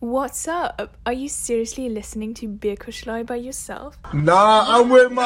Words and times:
What's 0.00 0.46
up? 0.46 0.96
Are 1.04 1.12
you 1.12 1.28
seriously 1.28 1.88
listening 1.88 2.32
to 2.34 2.46
Beer 2.46 2.76
Kuschlei 2.76 3.26
by 3.26 3.34
yourself? 3.34 3.98
Nah, 4.14 4.78
I'm 4.78 4.88
with 4.90 5.10
my 5.10 5.24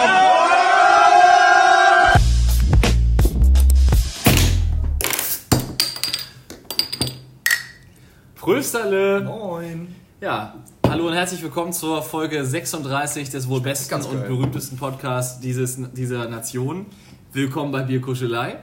Prösterle! 8.34 9.24
Moin. 9.24 9.94
Ja, 10.22 10.54
hallo 10.88 11.08
und 11.08 11.12
herzlich 11.12 11.42
willkommen 11.42 11.74
zur 11.74 12.02
Folge 12.02 12.42
36 12.42 13.28
des 13.28 13.46
wohl 13.50 13.60
besten 13.60 13.90
ganz 13.90 14.06
und 14.06 14.20
geil. 14.20 14.28
berühmtesten 14.28 14.78
Podcasts 14.78 15.38
dieses, 15.38 15.76
dieser 15.92 16.30
Nation. 16.30 16.86
Willkommen 17.34 17.72
bei 17.72 17.82
Bierkuschelei. 17.82 18.56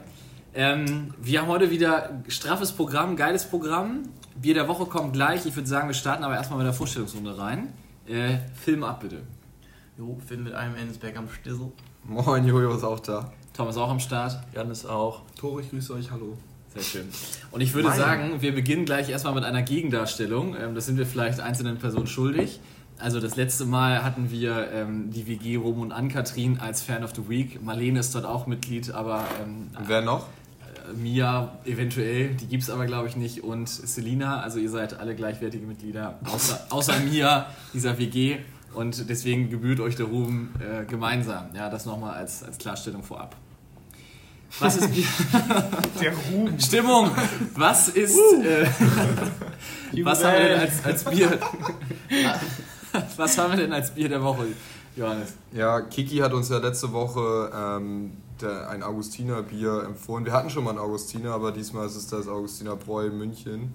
Ähm, 0.55 1.13
wir 1.21 1.41
haben 1.41 1.49
heute 1.49 1.69
wieder 1.69 2.23
straffes 2.29 2.71
Programm, 2.71 3.15
geiles 3.15 3.45
Programm. 3.45 4.09
Bier 4.41 4.53
der 4.53 4.67
Woche 4.67 4.85
kommt 4.85 5.13
gleich. 5.13 5.45
Ich 5.45 5.55
würde 5.55 5.67
sagen, 5.67 5.89
wir 5.89 5.93
starten 5.93 6.23
aber 6.23 6.35
erstmal 6.35 6.59
mit 6.59 6.67
der 6.67 6.73
Vorstellungsrunde 6.73 7.37
rein. 7.37 7.73
Äh, 8.07 8.37
Film 8.55 8.83
ab 8.83 9.01
bitte. 9.01 9.23
Jo, 9.97 10.17
Finn 10.25 10.43
mit 10.43 10.53
einem 10.53 10.75
Ennisberg 10.75 11.17
am 11.17 11.29
Stissel. 11.29 11.71
Moin, 12.05 12.47
Jojo 12.47 12.73
ist 12.73 12.83
auch 12.83 13.01
da. 13.01 13.33
Thomas 13.53 13.75
auch 13.75 13.89
am 13.89 13.99
Start. 13.99 14.39
Jan 14.55 14.71
ist 14.71 14.85
auch. 14.85 15.23
Tore, 15.37 15.61
ich 15.61 15.69
grüße 15.69 15.93
euch, 15.93 16.09
hallo. 16.09 16.37
Sehr 16.73 16.83
schön. 16.83 17.09
Und 17.51 17.59
ich 17.59 17.73
würde 17.73 17.89
Meine. 17.89 17.99
sagen, 17.99 18.41
wir 18.41 18.55
beginnen 18.55 18.85
gleich 18.85 19.09
erstmal 19.09 19.33
mit 19.33 19.43
einer 19.43 19.61
Gegendarstellung. 19.61 20.55
Ähm, 20.55 20.73
das 20.73 20.85
sind 20.85 20.97
wir 20.97 21.05
vielleicht 21.05 21.41
einzelnen 21.41 21.77
Personen 21.77 22.07
schuldig. 22.07 22.61
Also 22.97 23.19
das 23.19 23.35
letzte 23.35 23.65
Mal 23.65 24.03
hatten 24.03 24.31
wir 24.31 24.71
ähm, 24.71 25.11
die 25.11 25.27
WG 25.27 25.57
Rom 25.57 25.81
und 25.81 25.91
Ann-Kathrin 25.91 26.59
als 26.59 26.81
Fan 26.81 27.03
of 27.03 27.13
the 27.15 27.27
Week. 27.27 27.61
Marlene 27.61 27.99
ist 27.99 28.15
dort 28.15 28.25
auch 28.25 28.47
Mitglied, 28.47 28.91
aber 28.91 29.25
ähm, 29.43 29.67
wer 29.85 30.01
noch? 30.01 30.27
Mia 30.95 31.57
eventuell, 31.65 32.35
die 32.35 32.47
gibt 32.47 32.63
es 32.63 32.69
aber 32.69 32.85
glaube 32.85 33.07
ich 33.07 33.15
nicht. 33.15 33.43
Und 33.43 33.69
Selina, 33.69 34.41
also 34.41 34.59
ihr 34.59 34.69
seid 34.69 34.99
alle 34.99 35.15
gleichwertige 35.15 35.65
Mitglieder, 35.65 36.19
außer, 36.25 36.65
außer 36.69 36.99
Mia, 36.99 37.47
dieser 37.73 37.97
WG. 37.97 38.37
Und 38.73 39.09
deswegen 39.09 39.49
gebührt 39.49 39.79
euch 39.79 39.95
der 39.95 40.05
Ruhm 40.05 40.49
äh, 40.59 40.85
gemeinsam. 40.85 41.47
Ja, 41.55 41.69
das 41.69 41.85
nochmal 41.85 42.13
als, 42.13 42.43
als 42.43 42.57
Klarstellung 42.59 43.01
vorab. 43.01 43.35
Was 44.59 44.77
ist 44.77 44.91
Bier? 44.91 45.05
Der 46.01 46.11
Ruhm. 46.11 46.59
Stimmung! 46.59 47.11
Was 47.55 47.89
ist. 47.89 48.17
Äh, 48.43 48.67
was 50.03 50.23
haben 50.23 50.33
wir 50.33 50.49
denn 50.49 50.59
als, 50.59 50.85
als 50.85 51.03
Bier. 51.03 51.39
was 53.15 53.37
haben 53.37 53.51
wir 53.51 53.57
denn 53.57 53.73
als 53.73 53.91
Bier 53.91 54.09
der 54.09 54.23
Woche, 54.23 54.47
Johannes? 54.95 55.33
Ja, 55.53 55.81
Kiki 55.81 56.17
hat 56.17 56.33
uns 56.33 56.49
ja 56.49 56.57
letzte 56.57 56.91
Woche 56.91 57.51
ähm, 57.53 58.11
der, 58.41 58.69
ein 58.69 58.83
Augustiner 58.83 59.41
Bier 59.43 59.83
empfohlen. 59.85 60.25
Wir 60.25 60.33
hatten 60.33 60.49
schon 60.49 60.63
mal 60.63 60.71
ein 60.71 60.77
Augustiner, 60.79 61.31
aber 61.33 61.51
diesmal 61.51 61.85
ist 61.85 61.95
es 61.95 62.07
das 62.07 62.27
Augustiner 62.27 62.75
Bräu 62.75 63.09
München. 63.09 63.73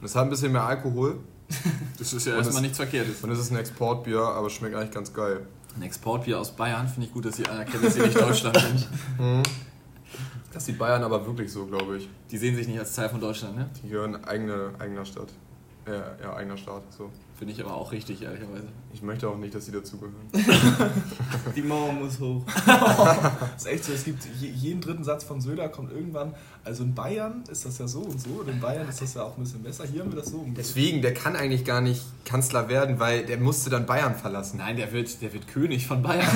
Und 0.00 0.04
es 0.04 0.14
hat 0.14 0.24
ein 0.24 0.30
bisschen 0.30 0.52
mehr 0.52 0.62
Alkohol 0.64 1.16
Das 1.98 2.12
ist 2.12 2.26
ja 2.26 2.34
erstmal 2.36 2.56
es- 2.56 2.60
nichts 2.62 2.76
Verkehrtes. 2.76 3.22
und 3.22 3.30
es 3.30 3.38
ist 3.38 3.50
ein 3.50 3.56
Exportbier, 3.56 4.20
aber 4.20 4.50
schmeckt 4.50 4.74
eigentlich 4.76 4.90
ganz 4.92 5.12
geil. 5.12 5.46
Ein 5.76 5.82
Exportbier 5.82 6.38
aus 6.40 6.50
Bayern 6.52 6.88
finde 6.88 7.06
ich 7.06 7.12
gut, 7.14 7.24
dass 7.24 7.36
Sie 7.36 7.46
anerkennen, 7.46 7.82
dass 7.84 7.94
Sie 7.94 8.00
nicht 8.02 8.20
Deutschland 8.20 8.56
sind. 8.58 8.88
Das 10.52 10.64
sieht 10.64 10.78
Bayern 10.78 11.04
aber 11.04 11.24
wirklich 11.26 11.52
so, 11.52 11.66
glaube 11.66 11.98
ich. 11.98 12.08
Die 12.30 12.38
sehen 12.38 12.56
sich 12.56 12.66
nicht 12.66 12.78
als 12.78 12.94
Teil 12.94 13.08
von 13.10 13.20
Deutschland, 13.20 13.56
ne? 13.56 13.68
Die 13.82 13.88
gehören 13.90 14.24
eigene, 14.24 14.70
eigener 14.78 15.04
Stadt. 15.04 15.28
Ja, 15.88 16.16
ja, 16.22 16.36
eigener 16.36 16.56
Staat. 16.56 16.82
So. 16.96 17.10
Finde 17.38 17.54
ich 17.54 17.64
aber 17.64 17.74
auch 17.74 17.92
richtig, 17.92 18.20
ehrlicherweise. 18.22 18.66
Ich 18.92 19.00
möchte 19.00 19.28
auch 19.28 19.38
nicht, 19.38 19.54
dass 19.54 19.64
sie 19.64 19.70
dazugehören. 19.70 20.16
Die 21.54 21.62
Mauer 21.62 21.92
muss 21.92 22.18
hoch. 22.18 22.42
Das 22.66 23.54
ist 23.64 23.66
echt 23.66 23.84
so, 23.84 23.92
es 23.92 24.04
gibt 24.04 24.24
je, 24.40 24.48
jeden 24.48 24.80
dritten 24.80 25.04
Satz 25.04 25.22
von 25.22 25.40
Söder 25.40 25.68
kommt 25.68 25.92
irgendwann, 25.92 26.34
also 26.64 26.82
in 26.82 26.94
Bayern 26.94 27.44
ist 27.48 27.64
das 27.64 27.78
ja 27.78 27.86
so 27.86 28.00
und 28.00 28.20
so 28.20 28.40
und 28.40 28.48
in 28.48 28.58
Bayern 28.58 28.88
ist 28.88 29.00
das 29.00 29.14
ja 29.14 29.22
auch 29.22 29.36
ein 29.36 29.44
bisschen 29.44 29.62
besser. 29.62 29.84
Hier 29.86 30.00
haben 30.00 30.10
wir 30.10 30.18
das 30.18 30.30
so. 30.30 30.44
Deswegen, 30.56 31.00
der 31.00 31.14
kann 31.14 31.36
eigentlich 31.36 31.64
gar 31.64 31.80
nicht 31.80 32.02
Kanzler 32.24 32.68
werden, 32.68 32.98
weil 32.98 33.24
der 33.24 33.38
musste 33.38 33.70
dann 33.70 33.86
Bayern 33.86 34.16
verlassen. 34.16 34.58
Nein, 34.58 34.76
der 34.76 34.90
wird, 34.90 35.22
der 35.22 35.32
wird 35.32 35.46
König 35.46 35.86
von 35.86 36.02
Bayern. 36.02 36.26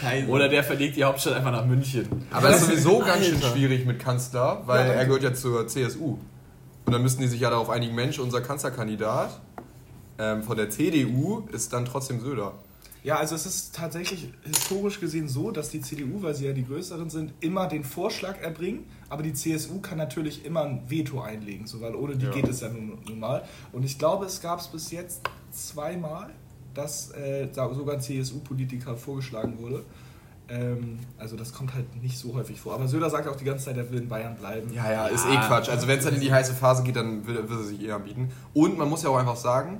Kaiser. 0.00 0.28
Oder 0.28 0.48
der 0.48 0.62
verlegt 0.62 0.96
die 0.96 1.02
Hauptstadt 1.02 1.34
einfach 1.34 1.50
nach 1.50 1.66
München. 1.66 2.06
Aber 2.30 2.50
es 2.50 2.62
ist 2.62 2.68
sowieso 2.68 3.00
ganz 3.00 3.26
schön 3.26 3.42
schwierig 3.42 3.84
mit 3.84 3.98
Kanzler, 3.98 4.62
weil 4.66 4.86
Ja, 4.86 4.92
er 4.94 5.06
gehört 5.06 5.24
ja 5.24 5.34
zur 5.34 5.66
CSU. 5.66 6.18
Und 6.90 6.94
dann 6.94 7.02
müssten 7.02 7.22
die 7.22 7.28
sich 7.28 7.40
ja 7.40 7.50
darauf 7.50 7.70
einigen, 7.70 7.94
Mensch, 7.94 8.18
unser 8.18 8.40
Kanzlerkandidat 8.40 9.40
ähm, 10.18 10.42
von 10.42 10.56
der 10.56 10.70
CDU 10.70 11.44
ist 11.52 11.72
dann 11.72 11.84
trotzdem 11.84 12.18
Söder. 12.18 12.54
Ja, 13.04 13.18
also 13.18 13.36
es 13.36 13.46
ist 13.46 13.76
tatsächlich 13.76 14.32
historisch 14.42 14.98
gesehen 14.98 15.28
so, 15.28 15.52
dass 15.52 15.70
die 15.70 15.82
CDU, 15.82 16.20
weil 16.20 16.34
sie 16.34 16.46
ja 16.46 16.52
die 16.52 16.66
größeren 16.66 17.08
sind, 17.08 17.32
immer 17.38 17.68
den 17.68 17.84
Vorschlag 17.84 18.40
erbringen, 18.40 18.86
aber 19.08 19.22
die 19.22 19.32
CSU 19.34 19.80
kann 19.80 19.98
natürlich 19.98 20.44
immer 20.44 20.62
ein 20.62 20.82
Veto 20.88 21.20
einlegen, 21.20 21.68
so, 21.68 21.80
weil 21.80 21.94
ohne 21.94 22.16
die 22.16 22.26
Ja. 22.26 22.32
geht 22.32 22.48
es 22.48 22.60
ja 22.60 22.68
nun, 22.68 22.98
nun 23.06 23.20
mal. 23.20 23.44
Und 23.70 23.84
ich 23.84 23.96
glaube, 23.96 24.26
es 24.26 24.40
gab 24.40 24.58
es 24.58 24.66
bis 24.66 24.90
jetzt 24.90 25.20
zweimal, 25.52 26.30
dass 26.74 27.12
äh, 27.12 27.46
sogar 27.54 27.94
ein 27.94 28.00
CSU-Politiker 28.00 28.96
vorgeschlagen 28.96 29.58
wurde. 29.60 29.84
Ähm, 30.50 30.98
also 31.16 31.36
das 31.36 31.52
kommt 31.52 31.74
halt 31.74 32.02
nicht 32.02 32.18
so 32.18 32.34
häufig 32.34 32.60
vor. 32.60 32.74
Aber 32.74 32.88
Söder 32.88 33.08
sagt 33.08 33.28
auch 33.28 33.36
die 33.36 33.44
ganze 33.44 33.66
Zeit, 33.66 33.76
er 33.76 33.88
will 33.90 34.00
in 34.00 34.08
Bayern 34.08 34.34
bleiben. 34.36 34.72
Ja, 34.74 34.90
ja, 34.90 35.06
ist 35.06 35.24
Ja. 35.24 35.34
eh 35.44 35.46
Quatsch. 35.46 35.68
Also 35.68 35.86
wenn 35.86 35.98
es 35.98 36.04
dann 36.04 36.14
in 36.14 36.20
die 36.20 36.32
heiße 36.32 36.54
Phase 36.54 36.82
geht, 36.82 36.96
dann 36.96 37.26
will, 37.26 37.48
will 37.48 37.56
er 37.58 37.62
sich 37.64 37.80
eher 37.82 37.96
anbieten. 37.96 38.30
Und 38.52 38.76
man 38.76 38.88
muss 38.88 39.02
ja 39.04 39.10
auch 39.10 39.16
einfach 39.16 39.36
sagen, 39.36 39.78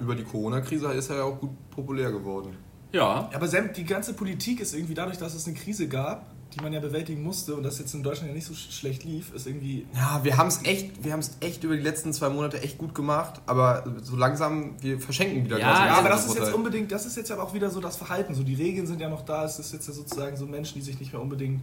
über 0.00 0.14
die 0.16 0.24
Corona-Krise 0.24 0.92
ist 0.92 1.10
er 1.10 1.18
ja 1.18 1.22
auch 1.24 1.38
gut 1.38 1.50
populär 1.70 2.10
geworden. 2.10 2.56
Ja. 2.90 3.30
Aber 3.32 3.46
Sam, 3.46 3.72
die 3.72 3.84
ganze 3.84 4.14
Politik 4.14 4.60
ist 4.60 4.74
irgendwie 4.74 4.94
dadurch, 4.94 5.18
dass 5.18 5.34
es 5.34 5.46
eine 5.46 5.56
Krise 5.56 5.88
gab, 5.88 6.31
die 6.54 6.60
man 6.60 6.72
ja 6.72 6.80
bewältigen 6.80 7.22
musste 7.22 7.54
und 7.54 7.62
das 7.62 7.78
jetzt 7.78 7.94
in 7.94 8.02
Deutschland 8.02 8.28
ja 8.30 8.34
nicht 8.34 8.46
so 8.46 8.54
sch 8.54 8.70
schlecht 8.72 9.04
lief, 9.04 9.32
ist 9.34 9.46
irgendwie 9.46 9.86
Ja, 9.94 10.20
wir 10.22 10.36
haben 10.36 10.48
es 10.48 10.60
echt, 10.64 11.02
wir 11.04 11.12
haben 11.12 11.20
es 11.20 11.36
echt 11.40 11.64
über 11.64 11.76
die 11.76 11.82
letzten 11.82 12.12
zwei 12.12 12.28
Monate 12.28 12.62
echt 12.62 12.78
gut 12.78 12.94
gemacht, 12.94 13.40
aber 13.46 13.84
so 14.02 14.16
langsam, 14.16 14.76
wir 14.80 15.00
verschenken 15.00 15.44
wieder 15.44 15.58
Ja, 15.58 15.74
Ja, 15.74 15.86
Ja, 15.86 15.94
aber 15.98 16.08
das 16.10 16.20
ist 16.20 16.26
Vorteil. 16.26 16.44
jetzt 16.46 16.54
unbedingt, 16.54 16.92
das 16.92 17.06
ist 17.06 17.16
jetzt 17.16 17.30
aber 17.32 17.42
auch 17.42 17.54
wieder 17.54 17.70
so 17.70 17.80
das 17.80 17.96
Verhalten. 17.96 18.34
So 18.34 18.42
die 18.42 18.54
Regeln 18.54 18.86
sind 18.86 19.00
ja 19.00 19.08
noch 19.08 19.22
da, 19.24 19.44
es 19.44 19.58
ist 19.58 19.72
jetzt 19.72 19.88
ja 19.88 19.94
sozusagen 19.94 20.36
so 20.36 20.46
Menschen, 20.46 20.74
die 20.74 20.82
sich 20.82 20.98
nicht 21.00 21.12
mehr 21.12 21.22
unbedingt 21.22 21.62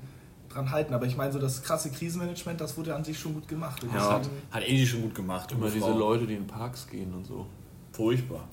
dran 0.50 0.72
halten. 0.72 0.94
Aber 0.96 1.06
ich 1.06 1.16
meine, 1.16 1.32
so 1.32 1.38
das 1.40 1.62
krasse 1.62 1.92
Krisenmanagement, 1.92 2.60
das 2.60 2.76
wurde 2.78 2.96
an 2.96 3.04
sich 3.04 3.20
schon 3.20 3.34
gut 3.36 3.48
gemacht. 3.48 3.84
Und 3.84 3.94
Das 3.94 4.04
das 4.04 4.12
hat, 4.14 4.30
hat- 4.52 4.64
Edi 4.68 4.88
schon 4.88 5.04
gut 5.04 5.14
gemacht. 5.16 5.52
Immer 5.52 5.70
diese. 5.70 5.90
Leute, 5.92 6.26
die 6.26 6.34
in 6.34 6.48
Parks 6.48 6.88
gehen 6.90 7.14
und 7.14 7.28
so. 7.28 7.46
Furchtbar. 7.92 8.48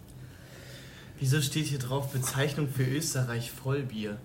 Wieso 1.18 1.40
steht 1.40 1.64
hier 1.66 1.78
drauf 1.78 2.12
Bezeichnung 2.12 2.68
für 2.68 2.84
Österreich 2.84 3.50
Vollbier? 3.50 4.18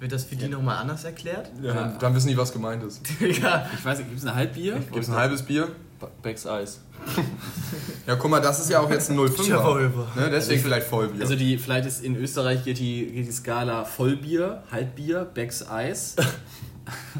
Wird 0.00 0.12
das 0.12 0.24
für 0.24 0.34
die 0.36 0.48
nochmal 0.48 0.78
anders 0.78 1.04
erklärt? 1.04 1.50
Ja, 1.62 1.74
dann, 1.74 1.98
dann 1.98 2.14
wissen 2.14 2.28
die, 2.28 2.36
was 2.36 2.52
gemeint 2.52 2.82
ist. 2.82 3.02
ja. 3.20 3.66
Ich 3.76 3.84
weiß 3.84 3.98
nicht, 3.98 4.08
gibt 4.08 4.20
es 4.20 4.26
ein 4.26 4.34
Halbbier? 4.34 4.74
Gibt 4.76 4.96
es 4.96 5.08
ein 5.10 5.14
halbes 5.14 5.42
Bier? 5.42 5.68
Becks 6.22 6.46
Eis. 6.46 6.80
Ja, 8.06 8.16
guck 8.16 8.30
mal, 8.30 8.40
das 8.40 8.58
ist 8.60 8.70
ja 8.70 8.80
auch 8.80 8.90
jetzt 8.90 9.10
ein 9.10 9.18
05er. 9.18 9.44
Schäferhöfer. 9.44 10.06
Ne? 10.16 10.30
Deswegen 10.30 10.62
vielleicht 10.62 10.86
Vollbier. 10.86 11.20
Also 11.22 11.36
die, 11.36 11.58
vielleicht 11.58 11.86
ist 11.86 12.02
in 12.02 12.16
Österreich 12.16 12.64
geht 12.64 12.78
die, 12.78 13.06
geht 13.06 13.26
die 13.28 13.32
Skala 13.32 13.84
Vollbier, 13.84 14.62
Halbbier, 14.72 15.24
Becks 15.24 15.68
Eis, 15.68 16.16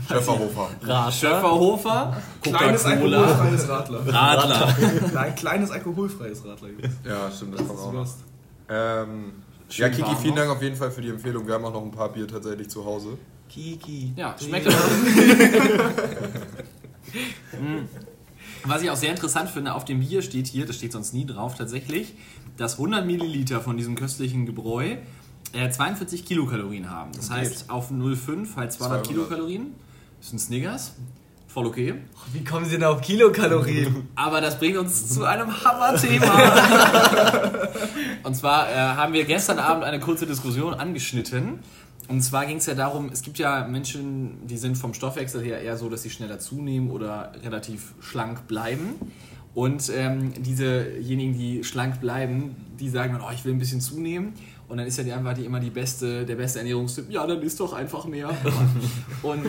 Schöfferhofer. 0.08 0.70
Schöfferhofer, 1.12 2.16
kleines 2.42 2.84
alkoholfreies 2.84 3.68
Radler. 3.68 4.00
Radler. 4.06 5.32
Kleines 5.36 5.70
alkoholfreies 5.70 6.44
Radler. 6.44 6.68
Ja, 7.04 7.30
stimmt, 7.30 7.54
das 7.54 7.68
Das 7.68 7.76
kommt 7.76 8.06
ist 8.06 8.16
auch. 8.68 8.72
Ähm, 8.72 9.32
Schön 9.70 9.84
ja, 9.84 9.88
Kiki, 9.88 10.16
vielen 10.16 10.34
noch. 10.34 10.42
Dank 10.42 10.50
auf 10.50 10.62
jeden 10.62 10.76
Fall 10.76 10.90
für 10.90 11.00
die 11.00 11.08
Empfehlung. 11.08 11.46
Wir 11.46 11.54
haben 11.54 11.64
auch 11.64 11.72
noch 11.72 11.82
ein 11.82 11.92
paar 11.92 12.12
Bier 12.12 12.26
tatsächlich 12.26 12.68
zu 12.68 12.84
Hause. 12.84 13.16
Kiki. 13.48 14.12
Ja, 14.16 14.36
schmeckt 14.38 14.68
auch. 14.68 14.74
Mm. 17.60 17.88
Was 18.64 18.82
ich 18.82 18.90
auch 18.90 18.96
sehr 18.96 19.10
interessant 19.10 19.50
finde, 19.50 19.74
auf 19.74 19.84
dem 19.84 19.98
Bier 19.98 20.22
steht 20.22 20.46
hier, 20.46 20.64
das 20.64 20.76
steht 20.76 20.92
sonst 20.92 21.12
nie 21.12 21.26
drauf 21.26 21.56
tatsächlich, 21.56 22.14
dass 22.56 22.74
100 22.74 23.04
Milliliter 23.04 23.60
von 23.60 23.76
diesem 23.76 23.96
köstlichen 23.96 24.46
Gebräu 24.46 24.96
äh, 25.52 25.70
42 25.70 26.24
Kilokalorien 26.24 26.88
haben. 26.88 27.10
Das 27.16 27.30
heißt, 27.30 27.70
auf 27.70 27.90
0,5 27.90 28.54
halt 28.56 28.72
200 28.72 28.76
200. 28.76 29.08
Kilokalorien. 29.08 29.74
Das 30.18 30.28
ist 30.28 30.32
ein 30.34 30.38
Snickers. 30.38 30.94
Voll 31.52 31.66
okay. 31.66 31.94
Wie 32.32 32.44
kommen 32.44 32.64
Sie 32.64 32.72
denn 32.72 32.84
auf 32.84 33.00
Kilokalorien? 33.00 34.08
Aber 34.14 34.40
das 34.40 34.56
bringt 34.56 34.76
uns 34.76 35.08
zu 35.12 35.24
einem 35.24 35.48
Hammerthema. 35.64 36.32
Und 38.22 38.36
zwar 38.36 38.70
äh, 38.70 38.76
haben 38.76 39.12
wir 39.12 39.24
gestern 39.24 39.58
Abend 39.58 39.82
eine 39.82 39.98
kurze 39.98 40.26
Diskussion 40.26 40.74
angeschnitten. 40.74 41.58
Und 42.06 42.20
zwar 42.22 42.46
ging 42.46 42.58
es 42.58 42.66
ja 42.66 42.74
darum, 42.74 43.10
es 43.12 43.22
gibt 43.22 43.38
ja 43.38 43.66
Menschen, 43.66 44.46
die 44.46 44.58
sind 44.58 44.76
vom 44.76 44.94
Stoffwechsel 44.94 45.42
her 45.42 45.60
eher 45.60 45.76
so, 45.76 45.88
dass 45.88 46.02
sie 46.02 46.10
schneller 46.10 46.38
zunehmen 46.38 46.88
oder 46.88 47.32
relativ 47.42 47.94
schlank 48.00 48.46
bleiben. 48.46 48.94
Und 49.52 49.90
ähm, 49.92 50.32
diesejenigen, 50.40 51.36
die 51.36 51.64
schlank 51.64 52.00
bleiben, 52.00 52.54
die 52.78 52.88
sagen 52.88 53.14
dann, 53.14 53.22
oh, 53.22 53.32
ich 53.34 53.44
will 53.44 53.52
ein 53.52 53.58
bisschen 53.58 53.80
zunehmen. 53.80 54.34
Und 54.70 54.76
dann 54.76 54.86
ist 54.86 54.96
ja 54.98 55.02
die 55.02 55.12
einfach 55.12 55.34
die, 55.34 55.44
immer 55.44 55.58
die 55.58 55.68
beste, 55.68 56.24
der 56.24 56.36
beste 56.36 56.60
Ernährungstipp, 56.60 57.10
ja, 57.10 57.26
dann 57.26 57.42
isst 57.42 57.58
doch 57.58 57.72
einfach 57.72 58.04
mehr. 58.04 58.30
Und, 59.22 59.44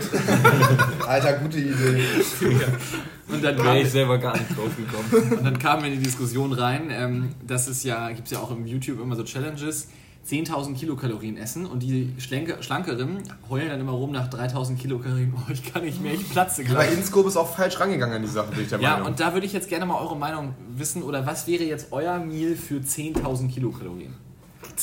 Alter, 1.07 1.33
gute 1.33 1.59
Idee. 1.59 2.03
und 3.31 3.43
dann 3.43 3.57
Wäre 3.57 3.79
ich 3.81 3.91
selber 3.91 4.17
gar 4.17 4.33
nicht 4.33 4.49
drauf 4.49 4.71
gekommen. 4.75 5.37
Und 5.37 5.45
dann 5.45 5.59
kamen 5.59 5.83
wir 5.83 5.91
in 5.91 5.99
die 5.99 6.03
Diskussion 6.05 6.51
rein, 6.51 6.89
ähm, 6.89 7.29
dass 7.45 7.67
es 7.67 7.83
ja, 7.83 8.09
gibt 8.09 8.25
es 8.25 8.31
ja 8.31 8.39
auch 8.39 8.49
im 8.51 8.65
YouTube 8.65 8.99
immer 8.99 9.15
so 9.15 9.23
Challenges, 9.23 9.89
10.000 10.27 10.75
Kilokalorien 10.75 11.37
essen 11.37 11.65
und 11.65 11.81
die 11.83 12.13
Schlanke, 12.17 12.57
Schlankeren 12.61 13.19
heulen 13.49 13.69
dann 13.69 13.79
immer 13.79 13.93
rum 13.93 14.11
nach 14.11 14.27
3.000 14.29 14.75
Kilokalorien. 14.77 15.33
Oh, 15.37 15.51
ich 15.51 15.71
kann 15.71 15.83
nicht 15.83 16.01
mehr, 16.01 16.13
ich 16.13 16.29
platze 16.29 16.63
Aber 16.63 16.71
gleich. 16.73 16.93
Inscope 16.93 17.27
ist 17.29 17.37
auch 17.37 17.55
falsch 17.55 17.79
rangegangen 17.79 18.15
an 18.15 18.21
die 18.23 18.27
Sache, 18.27 18.51
bin 18.51 18.63
ich 18.63 18.69
der 18.69 18.79
Ja, 18.79 18.93
Meinung. 18.93 19.07
und 19.09 19.19
da 19.19 19.33
würde 19.33 19.45
ich 19.45 19.53
jetzt 19.53 19.69
gerne 19.69 19.85
mal 19.85 19.99
eure 19.99 20.17
Meinung 20.17 20.53
wissen. 20.75 21.03
Oder 21.03 21.25
was 21.25 21.47
wäre 21.47 21.63
jetzt 21.63 21.87
euer 21.91 22.17
Meal 22.19 22.55
für 22.55 22.75
10.000 22.79 23.49
Kilokalorien? 23.51 24.13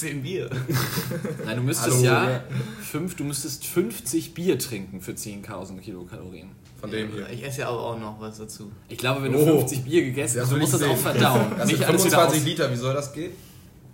10 0.00 0.22
Bier. 0.22 0.48
Nein, 1.44 1.56
du 1.56 1.62
müsstest 1.62 1.96
Hallo. 1.96 2.04
ja 2.04 2.40
fünf, 2.82 3.16
du 3.16 3.24
müsstest 3.24 3.66
50 3.66 4.34
Bier 4.34 4.58
trinken 4.58 5.00
für 5.00 5.12
10.000 5.12 5.78
Kilokalorien. 5.80 6.50
Von 6.80 6.90
dem 6.90 7.10
hier. 7.12 7.28
Ich 7.30 7.44
esse 7.44 7.62
ja 7.62 7.68
aber 7.68 7.80
auch 7.82 7.98
noch 7.98 8.20
was 8.20 8.38
dazu. 8.38 8.70
Ich 8.88 8.98
glaube, 8.98 9.22
wenn 9.24 9.32
du 9.32 9.38
Oh. 9.40 9.58
50 9.60 9.82
Bier 9.84 10.04
gegessen 10.04 10.40
hast, 10.40 10.52
du 10.52 10.56
musst 10.56 10.74
das 10.74 10.82
auch 10.84 10.96
verdauen. 10.96 11.50
Das 11.58 11.68
sind 11.68 11.78
Nicht 11.78 11.88
alles 11.88 12.04
wieder 12.04 12.10
25 12.18 12.40
aus- 12.40 12.46
Liter, 12.46 12.70
wie 12.72 12.76
soll 12.76 12.94
das 12.94 13.12
gehen? 13.12 13.32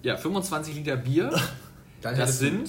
Ja, 0.02 0.16
25 0.18 0.74
Liter 0.74 0.96
Bier. 0.96 1.30
Dann 2.02 2.16
Das 2.18 2.32
du- 2.38 2.44
sind, 2.46 2.68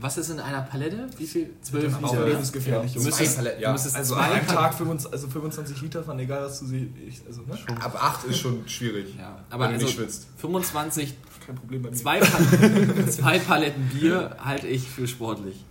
was 0.00 0.16
ist 0.16 0.30
in 0.30 0.40
einer 0.40 0.62
Palette? 0.62 1.10
Wie 1.18 1.26
viel? 1.26 1.50
12 1.60 1.94
Auch 2.02 2.12
Liter. 2.14 2.26
lebensgefährlich. 2.26 2.92
Du 2.92 3.00
Jungs. 3.00 3.06
müsstest, 3.10 3.32
Zwei 3.34 3.36
Paletten, 3.42 3.58
du 3.58 3.64
ja. 3.64 3.72
müsstest 3.72 3.96
Also 3.96 4.14
zwei 4.14 4.20
an 4.22 4.32
einem 4.32 4.46
Pal- 4.46 4.56
Tag 4.56 4.74
25, 4.74 5.12
also 5.12 5.28
25 5.28 5.82
Liter 5.82 6.02
von 6.04 6.18
egal 6.20 6.44
was 6.46 6.60
du 6.60 6.66
siehst. 6.66 7.26
Also, 7.26 7.42
ne? 7.42 7.58
Ab 7.82 7.98
8 8.02 8.24
ist 8.28 8.38
schon 8.38 8.66
schwierig. 8.66 9.08
Ja, 9.18 9.44
aber 9.50 9.64
wenn 9.64 9.70
du 9.72 9.74
also 9.74 9.86
nicht 9.86 9.96
schwitzt. 9.96 10.26
25, 10.38 11.14
Kein 11.48 11.56
Problem 11.56 11.80
bei 11.80 11.88
mir. 11.88 11.96
zwei, 11.96 12.20
Pal 12.20 13.08
zwei 13.08 13.38
Paletten 13.38 13.88
Bier 13.88 14.36
halte 14.38 14.66
ich 14.68 14.86
für 14.86 15.08
sportlich. 15.08 15.64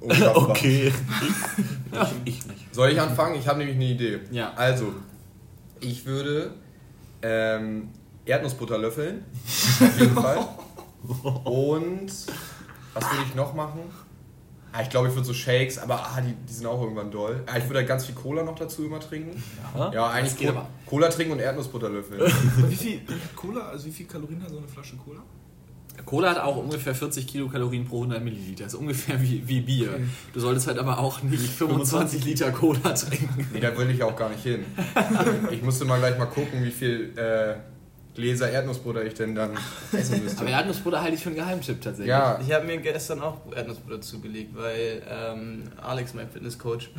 Unfassbar. 0.00 0.50
Okay. 0.50 0.92
Ja. 1.94 2.10
Ich 2.26 2.46
nicht. 2.46 2.74
Soll 2.74 2.90
ich 2.90 3.00
anfangen? 3.00 3.36
Ich 3.36 3.48
habe 3.48 3.58
nämlich 3.58 3.76
eine 3.76 3.86
Idee. 3.86 4.20
Ja. 4.30 4.52
Also, 4.54 4.92
ich 5.80 6.04
würde 6.04 6.52
ähm, 7.22 7.88
Erdnussbutter 8.26 8.76
löffeln. 8.76 9.24
Auf 9.80 9.98
jeden 9.98 10.14
Fall. 10.14 10.46
Und 11.44 12.12
was 12.92 13.04
würde 13.10 13.24
ich 13.26 13.34
noch 13.34 13.54
machen? 13.54 13.80
Ah, 14.72 14.82
ich 14.82 14.90
glaube, 14.90 15.08
ich 15.08 15.14
würde 15.14 15.26
so 15.26 15.32
Shakes, 15.32 15.78
aber 15.78 16.00
ah, 16.00 16.20
die, 16.20 16.34
die 16.46 16.52
sind 16.52 16.66
auch 16.66 16.80
irgendwann 16.80 17.10
doll. 17.10 17.42
Ah, 17.46 17.56
ich 17.56 17.64
würde 17.64 17.78
halt 17.78 17.88
ganz 17.88 18.04
viel 18.04 18.14
Cola 18.14 18.42
noch 18.42 18.54
dazu 18.54 18.84
immer 18.84 19.00
trinken. 19.00 19.42
Ja? 19.74 19.92
Ja, 19.92 20.06
eigentlich 20.10 20.36
geht 20.36 20.48
Co 20.48 20.58
aber. 20.58 20.68
Cola 20.86 21.08
trinken 21.08 21.32
und 21.32 21.38
Erdnussbutter 21.40 21.88
löffeln. 21.88 22.20
Aber 22.20 22.70
wie 22.70 22.76
viel 22.76 23.00
Cola, 23.34 23.68
also 23.68 23.86
wie 23.86 23.92
viel 23.92 24.06
Kalorien 24.06 24.42
hat 24.42 24.50
so 24.50 24.58
eine 24.58 24.68
Flasche 24.68 24.96
Cola? 24.96 25.20
Cola 26.04 26.30
hat 26.30 26.38
auch 26.38 26.56
ungefähr 26.56 26.94
40 26.94 27.26
Kilokalorien 27.26 27.84
pro 27.84 27.96
100 27.96 28.22
Milliliter. 28.22 28.64
Das 28.64 28.74
ist 28.74 28.78
ungefähr 28.78 29.20
wie, 29.20 29.46
wie 29.46 29.60
Bier. 29.60 30.00
Du 30.32 30.40
solltest 30.40 30.66
halt 30.66 30.78
aber 30.78 30.98
auch 30.98 31.22
nicht 31.22 31.48
25 31.50 32.24
Liter 32.24 32.50
Cola 32.52 32.92
trinken. 32.94 33.48
Nee, 33.52 33.60
da 33.60 33.76
will 33.76 33.90
ich 33.90 34.02
auch 34.02 34.14
gar 34.14 34.28
nicht 34.28 34.42
hin. 34.42 34.64
Ich 35.50 35.62
musste 35.62 35.84
mal 35.84 35.98
gleich 35.98 36.16
mal 36.18 36.26
gucken, 36.26 36.62
wie 36.62 36.70
viel 36.70 37.12
äh, 37.16 37.56
Gläser 38.18 38.50
Erdnussbutter 38.50 39.04
ich 39.04 39.14
denn 39.14 39.36
dann 39.36 39.52
essen 39.92 40.24
müsste. 40.24 40.40
Aber 40.40 40.50
Erdnussbutter 40.50 41.00
halte 41.00 41.14
ich 41.14 41.22
für 41.22 41.28
einen 41.28 41.36
Geheimtipp 41.36 41.80
tatsächlich. 41.80 42.08
ja, 42.08 42.40
Ich 42.44 42.52
habe 42.52 42.66
mir 42.66 42.78
gestern 42.78 43.20
auch 43.22 43.38
Erdnussbutter 43.54 44.00
zugelegt, 44.00 44.56
weil 44.56 45.02
ähm, 45.08 45.62
Alex, 45.80 46.14
mein 46.14 46.28
Fitnesscoach, 46.28 46.90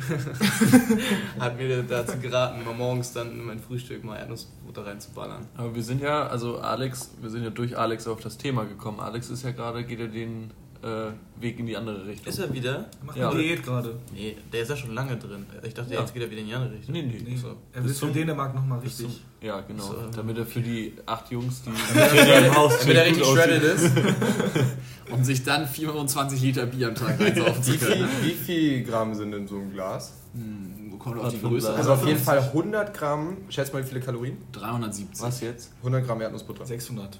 hat 1.38 1.58
mir 1.58 1.82
dazu 1.82 2.18
geraten, 2.18 2.64
mal 2.64 2.72
morgens 2.72 3.12
dann 3.12 3.32
in 3.32 3.44
mein 3.44 3.58
Frühstück 3.58 4.02
mal 4.02 4.16
Erdnussbutter 4.16 4.86
reinzuballern. 4.86 5.46
Aber 5.58 5.74
wir 5.74 5.82
sind 5.82 6.00
ja, 6.00 6.26
also 6.26 6.58
Alex, 6.58 7.10
wir 7.20 7.28
sind 7.28 7.44
ja 7.44 7.50
durch 7.50 7.76
Alex 7.76 8.06
auf 8.06 8.20
das 8.20 8.38
Thema 8.38 8.64
gekommen. 8.64 9.00
Alex 9.00 9.28
ist 9.28 9.44
ja 9.44 9.50
gerade, 9.50 9.84
geht 9.84 10.00
ja 10.00 10.06
den 10.06 10.50
äh, 10.82 11.12
Weg 11.40 11.58
in 11.58 11.66
die 11.66 11.76
andere 11.76 12.06
Richtung. 12.06 12.26
Ist 12.32 12.38
er 12.38 12.52
wieder? 12.52 12.86
Macht 13.02 13.16
Ja. 13.16 13.30
eine 13.30 13.38
Diät 13.42 13.62
gerade. 13.62 13.98
Nee, 14.14 14.36
der 14.52 14.62
ist 14.62 14.68
ja 14.70 14.76
schon 14.76 14.94
lange 14.94 15.16
drin. 15.16 15.44
Ich 15.62 15.74
dachte, 15.74 15.92
Ja. 15.92 16.00
jetzt 16.00 16.14
geht 16.14 16.22
er 16.22 16.30
wieder 16.30 16.40
in 16.40 16.46
die 16.46 16.54
andere 16.54 16.72
Richtung. 16.72 16.92
Nee, 16.94 17.02
nee. 17.02 17.20
Nee, 17.24 17.36
So. 17.36 17.56
er 17.72 17.82
will 17.84 17.90
für 17.92 17.96
zum- 17.98 18.12
Dänemark 18.12 18.54
nochmal 18.54 18.80
Bis 18.80 18.96
zum, 18.96 19.06
richtig. 19.06 19.24
ja, 19.42 19.60
genau. 19.60 19.82
So. 19.84 19.96
Damit 20.16 20.38
er 20.38 20.46
für 20.46 20.60
die 20.60 20.94
acht 21.06 21.30
Jungs, 21.30 21.62
die 21.62 21.70
im 22.46 22.56
Haus 22.56 22.78
damit 22.80 22.96
er 22.96 23.04
richtig 23.06 23.26
shredded 23.26 23.62
ist. 23.62 23.90
Um 25.10 25.24
sich 25.24 25.42
dann 25.42 25.66
25 25.66 26.40
Liter 26.40 26.66
Bier 26.66 26.86
am 26.88 26.94
Tag 26.94 27.20
einsaufen 27.20 27.60
zu 27.64 27.72
Wie 27.72 27.78
viel, 27.78 27.88
können. 27.88 28.08
wie 28.22 28.30
viel 28.30 28.84
Gramm 28.84 29.12
sind 29.12 29.32
in 29.32 29.48
so 29.48 29.56
einem 29.56 29.72
Glas? 29.72 30.12
Hm, 30.34 30.96
kommt 31.00 31.18
auf 31.18 31.30
die 31.30 31.36
ein 31.38 31.42
Größe. 31.42 31.66
Glas? 31.66 31.78
Also 31.78 31.92
auf 31.94 32.06
jeden 32.06 32.20
Fall 32.20 32.38
100 32.38 32.94
Gramm, 32.96 33.38
schätz 33.48 33.72
mal 33.72 33.82
wie 33.82 33.88
viele 33.88 33.98
Kalorien? 34.00 34.36
370. 34.52 35.20
Was 35.20 35.40
jetzt? 35.40 35.72
100 35.78 36.06
Gramm 36.06 36.20
Erdnussbutter. 36.20 36.64
600. 36.64 37.18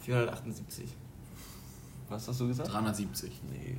478. 0.00 0.86
Was 2.08 2.28
hast 2.28 2.40
du 2.40 2.48
gesagt? 2.48 2.72
370. 2.72 3.30
Nee, 3.50 3.76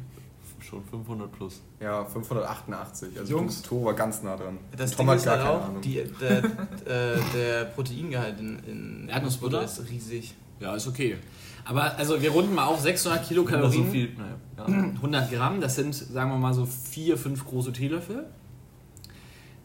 schon 0.64 0.84
500 0.84 1.32
plus. 1.32 1.62
Ja, 1.80 2.06
588. 2.06 3.20
Also 3.20 3.32
Jungs. 3.32 3.62
Tore 3.62 3.86
war 3.86 3.94
ganz 3.94 4.22
nah 4.24 4.36
dran. 4.36 4.58
Das 4.76 4.92
Tom 4.92 5.06
Ding 5.06 5.10
hat 5.10 5.18
ist 5.18 5.26
gar 5.26 5.38
halt 5.38 5.46
keine 5.46 5.58
auch, 5.58 5.66
Ahnung. 5.68 5.82
die, 5.82 6.04
der, 6.20 6.44
äh, 6.86 7.20
der 7.34 7.66
Proteingehalt 7.66 8.40
in, 8.40 8.60
in 8.60 9.10
Erdnussbutter? 9.10 9.64
ist 9.64 9.90
riesig. 9.90 10.36
Ja, 10.60 10.76
ist 10.76 10.88
okay. 10.88 11.18
Aber 11.66 11.96
also 11.98 12.22
wir 12.22 12.32
runden 12.32 12.54
mal 12.56 12.66
auf 12.66 12.80
600 12.80 13.28
Kilokalorien. 13.28 13.86
so 13.86 13.92
viel, 13.92 14.14
naja, 14.18 14.36
ja. 14.58 14.66
100 14.66 15.32
Gramm, 15.32 15.62
das 15.62 15.76
sind, 15.76 15.94
sagen 15.94 16.32
wir 16.32 16.38
mal 16.38 16.54
so, 16.54 16.66
vier, 16.66 17.18
fünf 17.18 17.46
große 17.46 17.72
Teelöffel. 17.74 18.26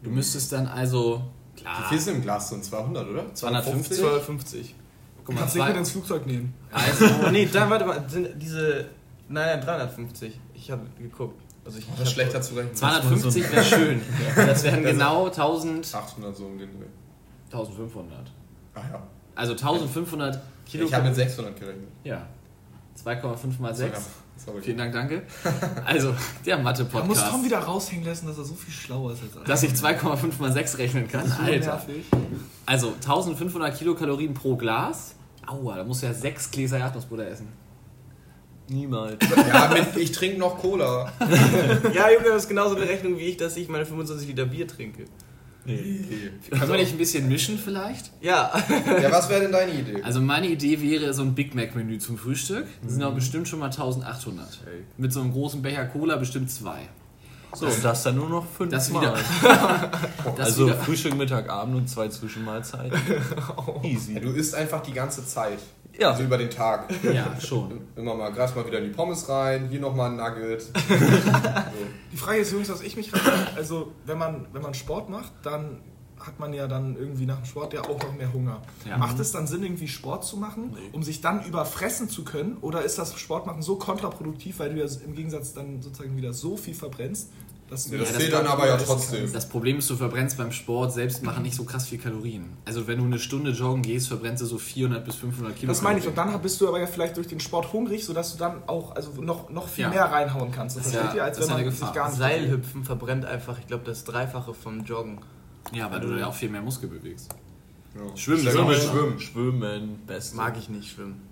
Du 0.03 0.11
müsstest 0.11 0.53
dann 0.53 0.67
also, 0.67 1.23
klar, 1.57 1.81
Wie 1.81 1.89
viel 1.89 1.99
sind 2.01 2.17
im 2.17 2.23
Glas? 2.23 2.51
So 2.51 2.57
ein 2.57 2.63
200, 2.63 3.09
oder? 3.09 3.35
250? 3.35 3.99
250. 3.99 4.75
guck 5.25 5.35
mal, 5.35 5.41
Kannst 5.43 5.57
du 5.57 5.65
mit 5.65 5.77
ins 5.77 5.91
Flugzeug 5.91 6.27
nehmen. 6.27 6.55
also, 6.73 7.07
Oh 7.27 7.31
nee, 7.33 7.47
dann 7.53 7.71
warte 7.71 7.85
mal, 7.85 8.05
sind 8.09 8.29
diese. 8.37 8.87
Nein, 9.29 9.59
nein, 9.59 9.61
350. 9.65 10.39
Ich 10.55 10.71
habe 10.71 10.83
geguckt. 10.99 11.41
Also 11.65 11.79
ich, 11.79 11.85
ich 11.89 11.95
Das 11.95 12.09
ist 12.09 12.13
schlechter 12.15 12.43
zu 12.43 12.55
rechnen. 12.55 12.75
250 12.75 13.51
wäre 13.53 13.65
schön. 13.65 14.03
Das 14.37 14.63
wären 14.65 14.83
genau 14.83 15.27
1000, 15.27 15.95
800 15.95 16.37
so 16.37 16.45
um 16.47 16.59
den 16.59 16.71
Dreh. 16.79 16.85
1500. 17.51 18.31
Ah 18.75 18.81
ja. 18.93 19.03
Also 19.35 19.53
1500 19.53 20.41
Kilo. 20.67 20.87
Ich 20.87 20.93
habe 20.95 21.07
mit 21.07 21.15
600 21.15 21.59
gerechnet. 21.59 21.89
ja. 22.05 22.27
2,5 23.03 23.61
mal 23.61 23.75
6. 23.75 24.01
Sorry. 24.37 24.63
Vielen 24.63 24.79
Dank, 24.79 24.93
danke. 24.93 25.23
Also, 25.85 26.15
der 26.47 26.57
Da 26.59 26.63
muss 26.63 26.77
Tom 26.79 26.89
Mathe-Podcast. 26.91 27.45
wieder 27.45 27.59
raushängen 27.59 28.05
lassen, 28.05 28.27
dass 28.29 28.39
er 28.39 28.45
so 28.45 28.55
viel 28.55 28.73
schlauer 28.73 29.13
ist 29.13 29.23
als 29.23 29.37
alle. 29.37 29.45
Dass 29.47 29.63
ich 29.65 29.73
2,5 29.73 30.41
mal 30.41 30.53
6 30.53 30.79
rechnen 30.79 31.09
kann. 31.09 31.27
so 31.27 31.43
Alter. 31.43 31.67
nervig. 31.67 32.05
Also 32.67 32.89
1500 32.95 33.77
Kilokalorien 33.77 34.35
pro 34.35 34.57
Glas. 34.57 35.15
Aua, 35.47 35.77
da 35.77 35.85
musst 35.85 36.03
du 36.03 36.07
ja 36.07 36.15
sechs 36.15 36.51
Gläser 36.51 36.79
Erdnussbutter 36.79 37.27
essen. 37.27 37.49
Niemals. 38.69 39.19
Ja, 39.49 39.69
mit, 39.75 39.97
ich 39.97 40.13
trinke 40.13 40.39
noch 40.39 40.59
Cola. 40.59 41.13
Ja, 41.93 42.11
Junge, 42.11 42.29
das 42.31 42.45
ist 42.45 42.49
genauso 42.49 42.77
eine 42.77 42.89
Rechnung 42.89 43.19
wie 43.19 43.25
ich, 43.25 43.37
dass 43.37 43.57
ich 43.59 43.69
meine 43.69 43.85
25 43.85 44.27
Liter 44.29 44.47
Bier 44.47 44.67
trinke. 44.67 45.05
Nee. 45.67 46.05
Okay. 46.07 46.59
Können 46.59 46.73
wir 46.73 46.79
nicht 46.79 46.93
ein 46.93 46.99
bisschen 46.99 47.29
mischen 47.29 47.59
vielleicht? 47.59 48.11
Ja, 48.21 48.53
Ja, 49.03 49.11
was 49.11 49.29
wäre 49.29 49.43
denn 49.43 49.53
deine 49.53 49.73
Idee? 49.73 50.03
Also 50.03 50.21
meine 50.21 50.47
Idee 50.49 50.81
wäre 50.81 51.13
so 51.15 51.23
ein 51.23 51.35
Big 51.35 51.55
Mac 51.55 51.75
Menü 51.75 51.99
zum 51.99 52.19
Frühstück. 52.19 52.67
Das 52.83 52.93
sind 52.93 53.03
aber 53.03 53.15
bestimmt 53.15 53.49
schon 53.49 53.59
mal 53.61 53.67
1800. 53.67 54.47
Ey. 54.67 54.85
Mit 54.99 55.13
so 55.13 55.21
einem 55.21 55.33
großen 55.33 55.63
Becher 55.63 55.87
Cola 55.87 56.17
bestimmt 56.17 56.51
zwei. 56.51 56.81
So, 57.55 57.67
und 57.67 57.85
das 57.85 58.03
dann 58.03 58.17
nur 58.17 58.29
noch 58.29 58.47
Das 58.69 58.91
wieder. 58.91 59.15
Das 60.37 60.47
Also 60.47 60.67
wieder, 60.67 60.77
Frühstück, 60.77 61.17
Mittag, 61.17 61.49
Abend 61.49 61.77
und 61.77 61.89
zwei 61.89 62.09
Zwischenmahlzeiten. 62.09 62.99
Easy. 63.83 64.15
Ja, 64.15 64.21
du 64.21 64.31
isst 64.31 64.55
einfach 64.55 64.83
die 64.83 64.93
ganze 64.93 65.27
Zeit. 65.27 65.59
Ja. 65.99 66.11
Also 66.11 66.25
über 66.25 66.39
den 66.39 66.51
Tag. 66.51 66.93
ja, 67.05 67.39
schon. 67.41 67.83
Immer 67.95 68.15
mal, 68.15 68.33
greifst 68.33 68.57
mal 68.57 68.67
wieder 68.67 68.79
in 68.79 68.85
die 68.85 68.91
Pommes 68.91 69.29
rein, 69.29 69.69
hier 69.69 69.81
nochmal 69.81 70.11
ein 70.11 70.17
Nugget. 70.17 70.63
so. 70.63 70.73
Die 72.13 72.17
Frage 72.17 72.39
ist, 72.39 72.53
Jungs, 72.53 72.69
was 72.69 72.81
ich 72.81 72.97
mich 72.97 73.11
frage, 73.11 73.49
also 73.55 73.93
wenn 74.05 74.19
man, 74.19 74.47
wenn 74.53 74.63
man 74.63 74.75
Sport 74.75 75.09
macht, 75.09 75.33
dann 75.43 75.81
hat 76.27 76.41
man 76.41 76.53
ja 76.53 76.67
dann 76.67 76.97
irgendwie 76.97 77.27
nach 77.27 77.37
dem 77.37 77.45
Sport 77.45 77.75
ja 77.75 77.83
auch 77.83 78.01
noch 78.01 78.15
mehr 78.15 78.33
Hunger. 78.33 78.63
Ja. 78.89 78.97
Macht 78.97 79.19
es 79.19 79.33
dann 79.33 79.47
Sinn, 79.47 79.63
irgendwie 79.63 79.89
Sport 79.89 80.25
zu 80.25 80.37
machen, 80.37 80.77
um 80.93 81.03
sich 81.03 81.21
dann 81.21 81.45
überfressen 81.45 82.09
zu 82.09 82.25
können? 82.25 82.57
Oder 82.61 82.83
ist 82.83 82.99
das 82.99 83.19
Sportmachen 83.19 83.63
so 83.63 83.77
kontraproduktiv, 83.77 84.59
weil 84.59 84.75
du 84.75 84.81
ja 84.81 84.87
im 85.05 85.15
Gegensatz 85.15 85.53
dann 85.53 85.83
sozusagen 85.83 86.17
wieder 86.17 86.33
so 86.33 86.57
viel 86.57 86.75
verbrennst, 86.75 87.31
dass 87.71 87.87
du 87.87 87.93
Ja, 87.95 88.01
das 88.01 88.09
das 88.13 88.17
fehlt 88.19 88.33
dann 88.33 88.47
aber 88.47 88.67
ja 88.69 88.77
trotzdem. 88.77 89.21
kannst? 89.21 89.35
Das 89.35 89.49
Problem 89.49 89.79
ist, 89.79 89.89
du 89.91 89.97
verbrennst 89.97 90.37
beim 90.37 90.53
Sport 90.53 90.93
selbst 90.93 91.23
machen 91.23 91.43
nicht 91.43 91.55
so 91.57 91.65
krass 91.65 91.87
viel 91.89 91.99
Kalorien. 91.99 92.45
Also 92.65 92.87
wenn 92.87 92.99
du 92.99 93.05
eine 93.05 93.19
Stunde 93.19 93.51
joggen 93.53 93.83
gehst, 93.83 94.09
verbrennst 94.09 94.43
du 94.43 94.47
so 94.47 94.59
400 94.59 95.05
bis 95.05 95.17
500 95.17 95.57
Kilo. 95.57 95.71
Das 95.73 95.83
meine 95.83 95.99
ich. 95.99 96.07
Und 96.07 96.17
dann 96.17 96.41
bist 96.43 96.61
du 96.61 96.69
aber 96.69 96.79
ja 96.81 96.87
vielleicht 96.87 97.17
durch 97.17 97.27
den 97.27 97.41
Sport 97.41 97.73
hungrig, 97.73 98.05
sodass 98.05 98.33
du 98.33 98.39
dann 98.39 98.63
auch 98.69 98.95
also 98.95 99.11
noch, 99.23 99.51
noch 99.51 99.69
viel 99.69 99.85
Ja. 99.85 99.91
mehr 99.91 100.05
reinhauen 100.05 100.53
kannst. 100.53 100.77
Das 100.77 100.85
Das 100.85 100.93
versteht 100.93 101.11
ja- 101.13 101.17
ihr, 101.17 101.25
als 101.25 101.39
das 101.39 101.47
wenn 101.49 101.55
eine 101.57 101.65
man 101.65 101.73
Gefahr. 101.73 101.89
sich 101.89 101.95
gar 101.97 102.09
nicht 102.09 102.19
Seilhüpfen 102.19 102.85
verbrennt 102.85 103.25
einfach, 103.25 103.59
ich 103.59 103.67
glaube, 103.67 103.85
das 103.85 104.05
Dreifache 104.05 104.55
vom 104.55 104.85
Joggen. 104.85 105.19
Ja, 105.73 105.91
weil 105.91 106.01
du 106.01 106.09
da 106.11 106.19
ja 106.19 106.27
auch 106.29 106.35
viel 106.35 106.51
mehr 106.51 106.61
Muskel 106.63 106.89
bewegst. 106.91 107.35
Ja. 107.95 108.17
Schwimmen 108.17 108.47
auch 108.49 108.73
Schwimmen. 108.73 109.21
Schwimmen, 109.21 109.99
best. 110.07 110.35
Mag 110.35 110.57
ich 110.59 110.69
nicht 110.69 110.91
schwimmen. 110.91 111.23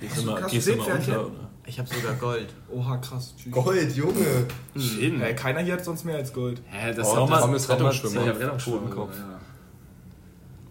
Gehst 0.00 0.16
du 0.18 0.22
mal, 0.26 0.42
gehst 0.44 0.68
unter, 0.70 1.26
oder? 1.26 1.30
Ich 1.66 1.78
habe 1.78 1.88
sogar 1.88 2.14
Gold. 2.14 2.48
Oha, 2.72 2.96
krass. 2.96 3.34
Tschüss. 3.36 3.52
Gold, 3.52 3.94
Junge. 3.96 4.46
Schön. 4.76 5.20
Äh, 5.20 5.34
keiner 5.34 5.60
hier 5.60 5.74
hat 5.74 5.84
sonst 5.84 6.04
mehr 6.04 6.16
als 6.16 6.32
Gold. 6.32 6.60
Hä, 6.66 6.92
das 6.94 7.06
Oh, 7.06 7.30
hat 7.30 7.54
ist 7.54 7.68
Rettungsschwimmer. 7.68 8.26
ja, 8.26 8.32
Rettungsschwimmer, 8.32 8.96
ja. 8.96 9.40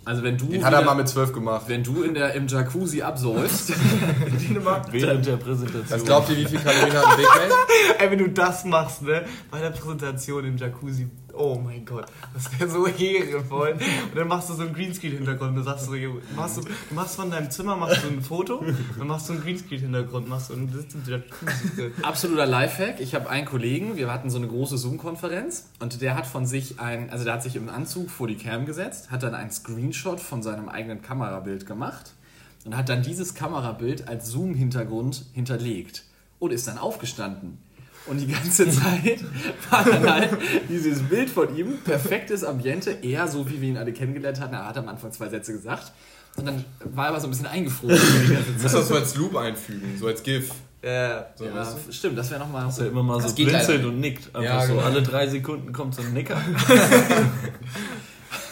Also 0.05 0.23
wenn 0.23 0.37
du, 0.37 0.45
Den 0.47 0.65
hat 0.65 0.73
er 0.73 0.81
mal 0.81 0.95
mit 0.95 1.07
12 1.07 1.33
gemacht. 1.33 1.65
wenn 1.67 1.83
du 1.83 2.01
in 2.01 2.15
der, 2.15 2.33
im 2.33 2.47
Jacuzzi 2.47 3.01
absäufst. 3.01 3.71
Während 4.91 5.25
der 5.25 5.37
Präsentation. 5.37 5.85
Was 5.89 6.03
glaubt 6.03 6.29
ihr, 6.31 6.37
wie 6.37 6.45
viel 6.45 6.59
Kalorien 6.59 6.93
hat 6.97 7.05
ein 7.05 7.17
Big 7.17 7.25
Mac? 7.27 7.51
Ey, 7.99 8.11
wenn 8.11 8.17
du 8.19 8.29
das 8.29 8.65
machst, 8.65 9.03
ne? 9.03 9.23
Bei 9.51 9.59
der 9.59 9.69
Präsentation 9.69 10.45
im 10.45 10.57
Jacuzzi. 10.57 11.07
Oh 11.33 11.59
mein 11.63 11.85
Gott, 11.85 12.05
das 12.33 12.59
wäre 12.59 12.69
so 12.69 12.85
ehrenvoll. 12.87 13.71
Und 13.71 14.15
dann 14.15 14.27
machst 14.27 14.49
du 14.49 14.53
so 14.53 14.63
einen 14.63 14.73
Greenscreen-Hintergrund. 14.73 15.57
Du 15.57 15.63
sagst 15.63 15.85
so, 15.85 15.93
machst 16.35 16.57
du, 16.57 16.61
machst 16.93 17.15
von 17.15 17.31
deinem 17.31 17.49
Zimmer 17.49 17.75
machst 17.75 18.03
du 18.03 18.07
ein 18.07 18.21
Foto, 18.21 18.63
dann 18.97 19.07
machst 19.07 19.29
du 19.29 19.33
einen 19.33 19.41
Greenscreen-Hintergrund, 19.43 20.27
machst 20.27 20.49
du 20.49 20.55
Jacuzzi. 20.55 21.91
Absoluter 22.01 22.45
Lifehack. 22.45 22.99
Ich 22.99 23.15
habe 23.15 23.29
einen 23.29 23.45
Kollegen, 23.45 23.95
wir 23.95 24.11
hatten 24.11 24.29
so 24.29 24.37
eine 24.37 24.47
große 24.47 24.77
Zoom-Konferenz 24.77 25.69
und 25.79 26.01
der 26.01 26.15
hat 26.15 26.25
von 26.25 26.45
sich 26.45 26.79
ein, 26.79 27.09
also 27.09 27.23
der 27.23 27.33
hat 27.33 27.43
sich 27.43 27.55
im 27.55 27.69
Anzug 27.69 28.09
vor 28.09 28.27
die 28.27 28.35
Cam 28.35 28.65
gesetzt, 28.65 29.11
hat 29.11 29.23
dann 29.23 29.35
einen 29.35 29.51
Screenshot 29.51 30.19
von 30.19 30.43
seinem 30.43 30.69
eigenen 30.69 31.01
Kamerabild 31.01 31.65
gemacht 31.65 32.13
und 32.65 32.75
hat 32.75 32.89
dann 32.89 33.03
dieses 33.03 33.33
Kamerabild 33.33 34.07
als 34.07 34.27
Zoom-Hintergrund 34.27 35.25
hinterlegt 35.33 36.03
und 36.39 36.51
ist 36.51 36.67
dann 36.67 36.77
aufgestanden. 36.77 37.57
Und 38.09 38.17
die 38.19 38.27
ganze 38.27 38.67
Zeit 38.69 39.19
war 39.69 39.83
dann 39.85 40.09
halt 40.11 40.29
dieses 40.67 41.01
Bild 41.03 41.29
von 41.29 41.55
ihm, 41.55 41.77
perfektes 41.83 42.43
Ambiente, 42.43 42.91
eher 43.01 43.27
so, 43.27 43.47
wie 43.49 43.61
wir 43.61 43.69
ihn 43.69 43.77
alle 43.77 43.93
kennengelernt 43.93 44.39
hatten. 44.39 44.53
Er 44.55 44.67
hat 44.67 44.77
am 44.77 44.87
Anfang 44.87 45.11
zwei 45.11 45.29
Sätze 45.29 45.53
gesagt 45.53 45.91
und 46.37 46.45
dann 46.47 46.65
war 46.93 47.05
er 47.05 47.09
aber 47.11 47.19
so 47.21 47.27
ein 47.27 47.29
bisschen 47.31 47.47
eingefroren. 47.47 47.95
Du 47.97 48.63
musst 48.63 48.73
das 48.75 48.87
so 48.87 48.95
als 48.95 49.15
Loop 49.15 49.35
einfügen, 49.35 49.97
so 49.99 50.07
als 50.07 50.23
GIF. 50.23 50.49
Ja, 50.81 51.27
So, 51.35 51.45
Ja, 51.45 51.55
weißt 51.55 51.75
du? 51.87 51.91
stimmt, 51.91 52.17
das 52.17 52.31
wäre 52.31 52.39
nochmal. 52.39 52.65
Dass 52.65 52.79
er 52.79 52.87
immer 52.87 53.03
mal 53.03 53.21
Das 53.21 53.31
so 53.31 53.35
blinzelt 53.35 53.67
leider 53.67 53.87
und 53.89 53.99
nickt. 53.99 54.27
Einfach 54.33 54.41
Ja, 54.43 54.65
so 54.65 54.73
genau. 54.73 54.85
alle 54.85 55.01
drei 55.03 55.27
Sekunden 55.27 55.73
kommt 55.73 55.93
so 55.95 56.01
ein 56.01 56.13
Nicker. 56.13 56.37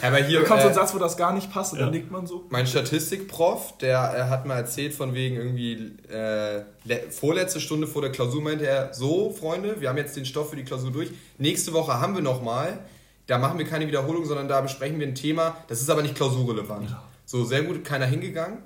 Aber 0.02 0.18
hier, 0.18 0.44
kommt 0.44 0.62
so 0.62 0.68
ein 0.68 0.72
äh, 0.72 0.76
Satz, 0.76 0.94
wo 0.94 1.00
das 1.00 1.18
gar 1.18 1.34
nicht 1.34 1.52
passt 1.52 1.74
und 1.74 1.80
Ja. 1.80 1.86
dann 1.86 1.94
nickt 1.94 2.12
man 2.12 2.28
so. 2.28 2.46
mein 2.50 2.68
Statistikprof, 2.68 3.78
der 3.80 4.14
äh, 4.16 4.30
hat 4.30 4.46
mal 4.46 4.56
erzählt 4.56 4.94
von 4.94 5.14
wegen 5.14 5.36
irgendwie 5.38 5.94
äh, 6.12 6.62
le- 6.86 7.10
vorletzte 7.10 7.60
Stunde 7.60 7.88
vor 7.88 8.02
der 8.02 8.12
Klausur 8.12 8.42
meinte 8.42 8.68
er, 8.68 8.94
so 8.94 9.32
Freunde, 9.32 9.80
wir 9.82 9.90
haben 9.90 9.98
jetzt 9.98 10.16
den 10.16 10.26
Stoff 10.26 10.50
für 10.52 10.56
die 10.56 10.64
Klausur 10.64 10.92
durch. 10.92 11.10
Nächste 11.38 11.74
Woche 11.74 12.00
haben 12.00 12.16
wir 12.16 12.22
nochmal. 12.22 12.80
Da 13.26 13.38
machen 13.38 13.58
wir 13.58 13.66
keine 13.66 13.88
Wiederholung, 13.88 14.26
sondern 14.26 14.48
da 14.48 14.62
besprechen 14.62 15.00
wir 15.00 15.08
ein 15.08 15.16
Thema. 15.16 15.58
Das 15.68 15.82
ist 15.82 15.90
aber 15.90 16.02
nicht 16.02 16.16
klausurrelevant. 16.16 16.96
So, 17.26 17.44
sehr 17.44 17.64
gut, 17.64 17.84
keiner 17.84 18.06
hingegangen. 18.06 18.60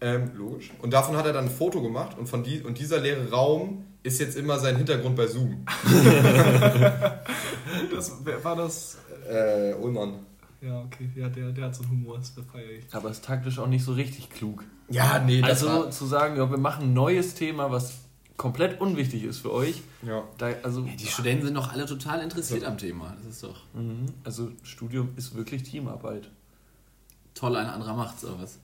Ähm, 0.00 0.32
logisch. 0.36 0.70
Und 0.82 0.92
davon 0.92 1.16
hat 1.16 1.24
er 1.26 1.32
dann 1.32 1.44
ein 1.44 1.50
Foto 1.50 1.80
gemacht 1.80 2.16
und, 2.18 2.28
von 2.28 2.42
die, 2.42 2.60
und 2.62 2.78
dieser 2.78 2.98
leere 2.98 3.30
Raum 3.30 3.84
ist 4.02 4.18
jetzt 4.20 4.36
immer 4.36 4.58
sein 4.58 4.76
Hintergrund 4.76 5.16
bei 5.16 5.26
Zoom. 5.26 5.64
Das, 7.94 8.12
wer 8.24 8.42
war 8.44 8.56
das? 8.56 8.98
Äh, 9.30 9.74
Ullmann. 9.74 10.26
Ja, 10.62 10.80
okay. 10.80 11.10
Ja, 11.16 11.28
der, 11.28 11.50
der 11.52 11.66
hat 11.66 11.74
so 11.74 11.82
einen 11.82 11.90
Humor, 11.92 12.18
das 12.18 12.30
feiere 12.50 12.70
ich. 12.78 12.94
Aber 12.94 13.10
ist 13.10 13.24
taktisch 13.24 13.58
auch 13.58 13.66
nicht 13.66 13.84
so 13.84 13.92
richtig 13.94 14.30
klug. 14.30 14.64
Ja, 14.88 15.18
nee, 15.18 15.40
das 15.40 15.50
Also 15.50 15.66
war... 15.68 15.90
zu 15.90 16.06
sagen, 16.06 16.36
ja, 16.36 16.48
wir 16.50 16.58
machen 16.58 16.84
ein 16.90 16.92
neues 16.94 17.34
Thema, 17.34 17.70
was 17.70 17.98
komplett 18.36 18.80
unwichtig 18.80 19.24
ist 19.24 19.38
für 19.38 19.52
euch. 19.52 19.82
Ja. 20.06 20.22
Da, 20.38 20.50
also, 20.62 20.82
Die 20.82 21.06
Studenten 21.06 21.46
sind 21.46 21.54
doch 21.54 21.72
alle 21.72 21.84
total 21.86 22.20
interessiert 22.22 22.64
am 22.64 22.78
Thema. 22.78 23.14
Das 23.18 23.26
ist 23.34 23.42
doch 23.42 23.60
Mhm. 23.74 24.06
also 24.24 24.50
Studium 24.62 25.10
ist 25.16 25.34
wirklich 25.34 25.62
Teamarbeit. 25.64 26.30
toll, 27.34 27.56
ein 27.56 27.66
anderer 27.66 27.94
macht's, 27.96 28.24
oder 28.24 28.40
was? 28.42 28.58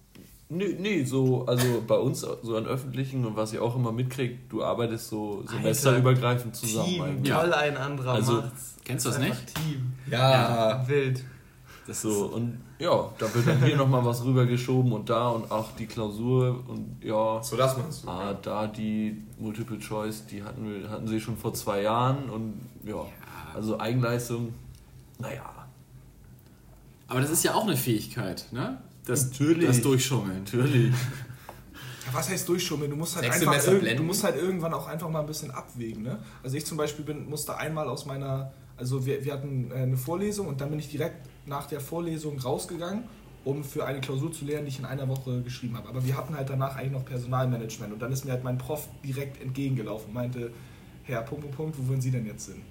Nee, 0.50 0.76
nee, 0.78 1.04
so, 1.04 1.44
also 1.46 1.82
bei 1.86 1.96
uns 1.96 2.20
so 2.20 2.56
an 2.56 2.66
öffentlichen 2.66 3.24
und 3.26 3.36
was 3.36 3.52
ihr 3.52 3.62
auch 3.62 3.76
immer 3.76 3.92
mitkriegt, 3.92 4.50
du 4.50 4.62
arbeitest 4.64 5.08
so 5.08 5.44
semesterübergreifend 5.46 6.56
zusammen 6.56 6.88
Team, 6.88 7.02
eigentlich. 7.02 7.28
Ja. 7.28 7.40
toll 7.42 7.52
ein 7.52 7.76
anderer 7.76 8.12
Also, 8.14 8.32
macht's. 8.40 8.76
Kennst 8.84 9.04
du 9.04 9.10
das 9.10 9.18
nicht? 9.18 9.54
Team. 9.54 9.92
Ja. 10.10 10.84
Wild. 10.88 11.22
Das 11.88 12.02
So, 12.02 12.26
und 12.26 12.60
ja, 12.78 13.10
da 13.18 13.34
wird 13.34 13.46
dann 13.48 13.64
hier 13.64 13.76
nochmal 13.82 14.04
was 14.04 14.22
rübergeschoben 14.22 14.92
und 14.92 15.08
da 15.08 15.30
und 15.30 15.50
auch 15.50 15.72
die 15.76 15.86
Klausur 15.86 16.62
und 16.68 17.02
ja, 17.02 17.42
So, 17.42 17.56
das 17.56 17.78
meinst 17.78 18.04
du. 18.04 18.08
ah, 18.08 18.34
da 18.34 18.66
die 18.66 19.22
Multiple 19.38 19.78
Choice, 19.78 20.26
die 20.26 20.44
hatten, 20.44 20.68
wir, 20.68 20.90
hatten 20.90 21.08
sie 21.08 21.18
schon 21.18 21.38
vor 21.38 21.54
zwei 21.54 21.80
Jahren 21.80 22.28
und 22.28 22.60
ja, 22.84 23.06
also 23.54 23.80
Eigenleistung, 23.80 24.52
naja. 25.18 25.66
Aber 27.08 27.22
das 27.22 27.30
ist 27.30 27.42
ja 27.42 27.54
auch 27.54 27.66
eine 27.66 27.76
Fähigkeit, 27.76 28.46
ne? 28.52 28.82
Das, 29.06 29.30
Natürlich. 29.30 29.66
das 29.66 29.80
Durchschummeln. 29.80 30.40
Natürlich. 30.44 30.94
Ja, 32.06 32.14
was 32.14 32.30
heißt 32.30 32.48
durchschummeln? 32.48 32.90
Du 32.90 32.96
musst 32.96 33.16
halt 33.16 33.30
einfach 33.30 33.96
du 33.96 34.02
musst 34.02 34.24
halt 34.24 34.36
irgendwann 34.36 34.72
auch 34.72 34.86
einfach 34.86 35.10
mal 35.10 35.20
ein 35.20 35.26
bisschen 35.26 35.50
abwägen. 35.50 36.04
Ne? 36.04 36.18
Also 36.42 36.56
ich 36.56 36.64
zum 36.64 36.78
Beispiel 36.78 37.04
bin, 37.04 37.28
musste 37.28 37.54
einmal 37.58 37.86
aus 37.86 38.06
meiner, 38.06 38.50
also 38.78 39.04
wir, 39.04 39.22
wir 39.26 39.34
hatten 39.34 39.70
äh, 39.70 39.74
eine 39.74 39.96
Vorlesung 39.98 40.46
und 40.48 40.58
dann 40.62 40.70
bin 40.70 40.78
ich 40.78 40.88
direkt 40.88 41.28
nach 41.48 41.66
der 41.66 41.80
Vorlesung 41.80 42.38
rausgegangen, 42.38 43.04
um 43.44 43.64
für 43.64 43.86
eine 43.86 44.00
Klausur 44.00 44.32
zu 44.32 44.44
lernen, 44.44 44.66
die 44.66 44.70
ich 44.70 44.78
in 44.78 44.84
einer 44.84 45.08
Woche 45.08 45.42
geschrieben 45.42 45.76
habe. 45.76 45.88
Aber 45.88 46.04
wir 46.04 46.16
hatten 46.16 46.34
halt 46.36 46.50
danach 46.50 46.76
eigentlich 46.76 46.92
noch 46.92 47.04
Personalmanagement 47.04 47.92
und 47.92 48.00
dann 48.00 48.12
ist 48.12 48.24
mir 48.24 48.32
halt 48.32 48.44
mein 48.44 48.58
Prof 48.58 48.88
direkt 49.04 49.40
entgegengelaufen 49.40 50.08
und 50.08 50.14
meinte, 50.14 50.50
Herr, 51.04 51.22
Punkt, 51.22 51.42
Punkt, 51.42 51.56
Punkt, 51.56 51.78
wo 51.78 51.88
wollen 51.88 52.00
Sie 52.00 52.10
denn 52.10 52.26
jetzt 52.26 52.46
hin? 52.46 52.62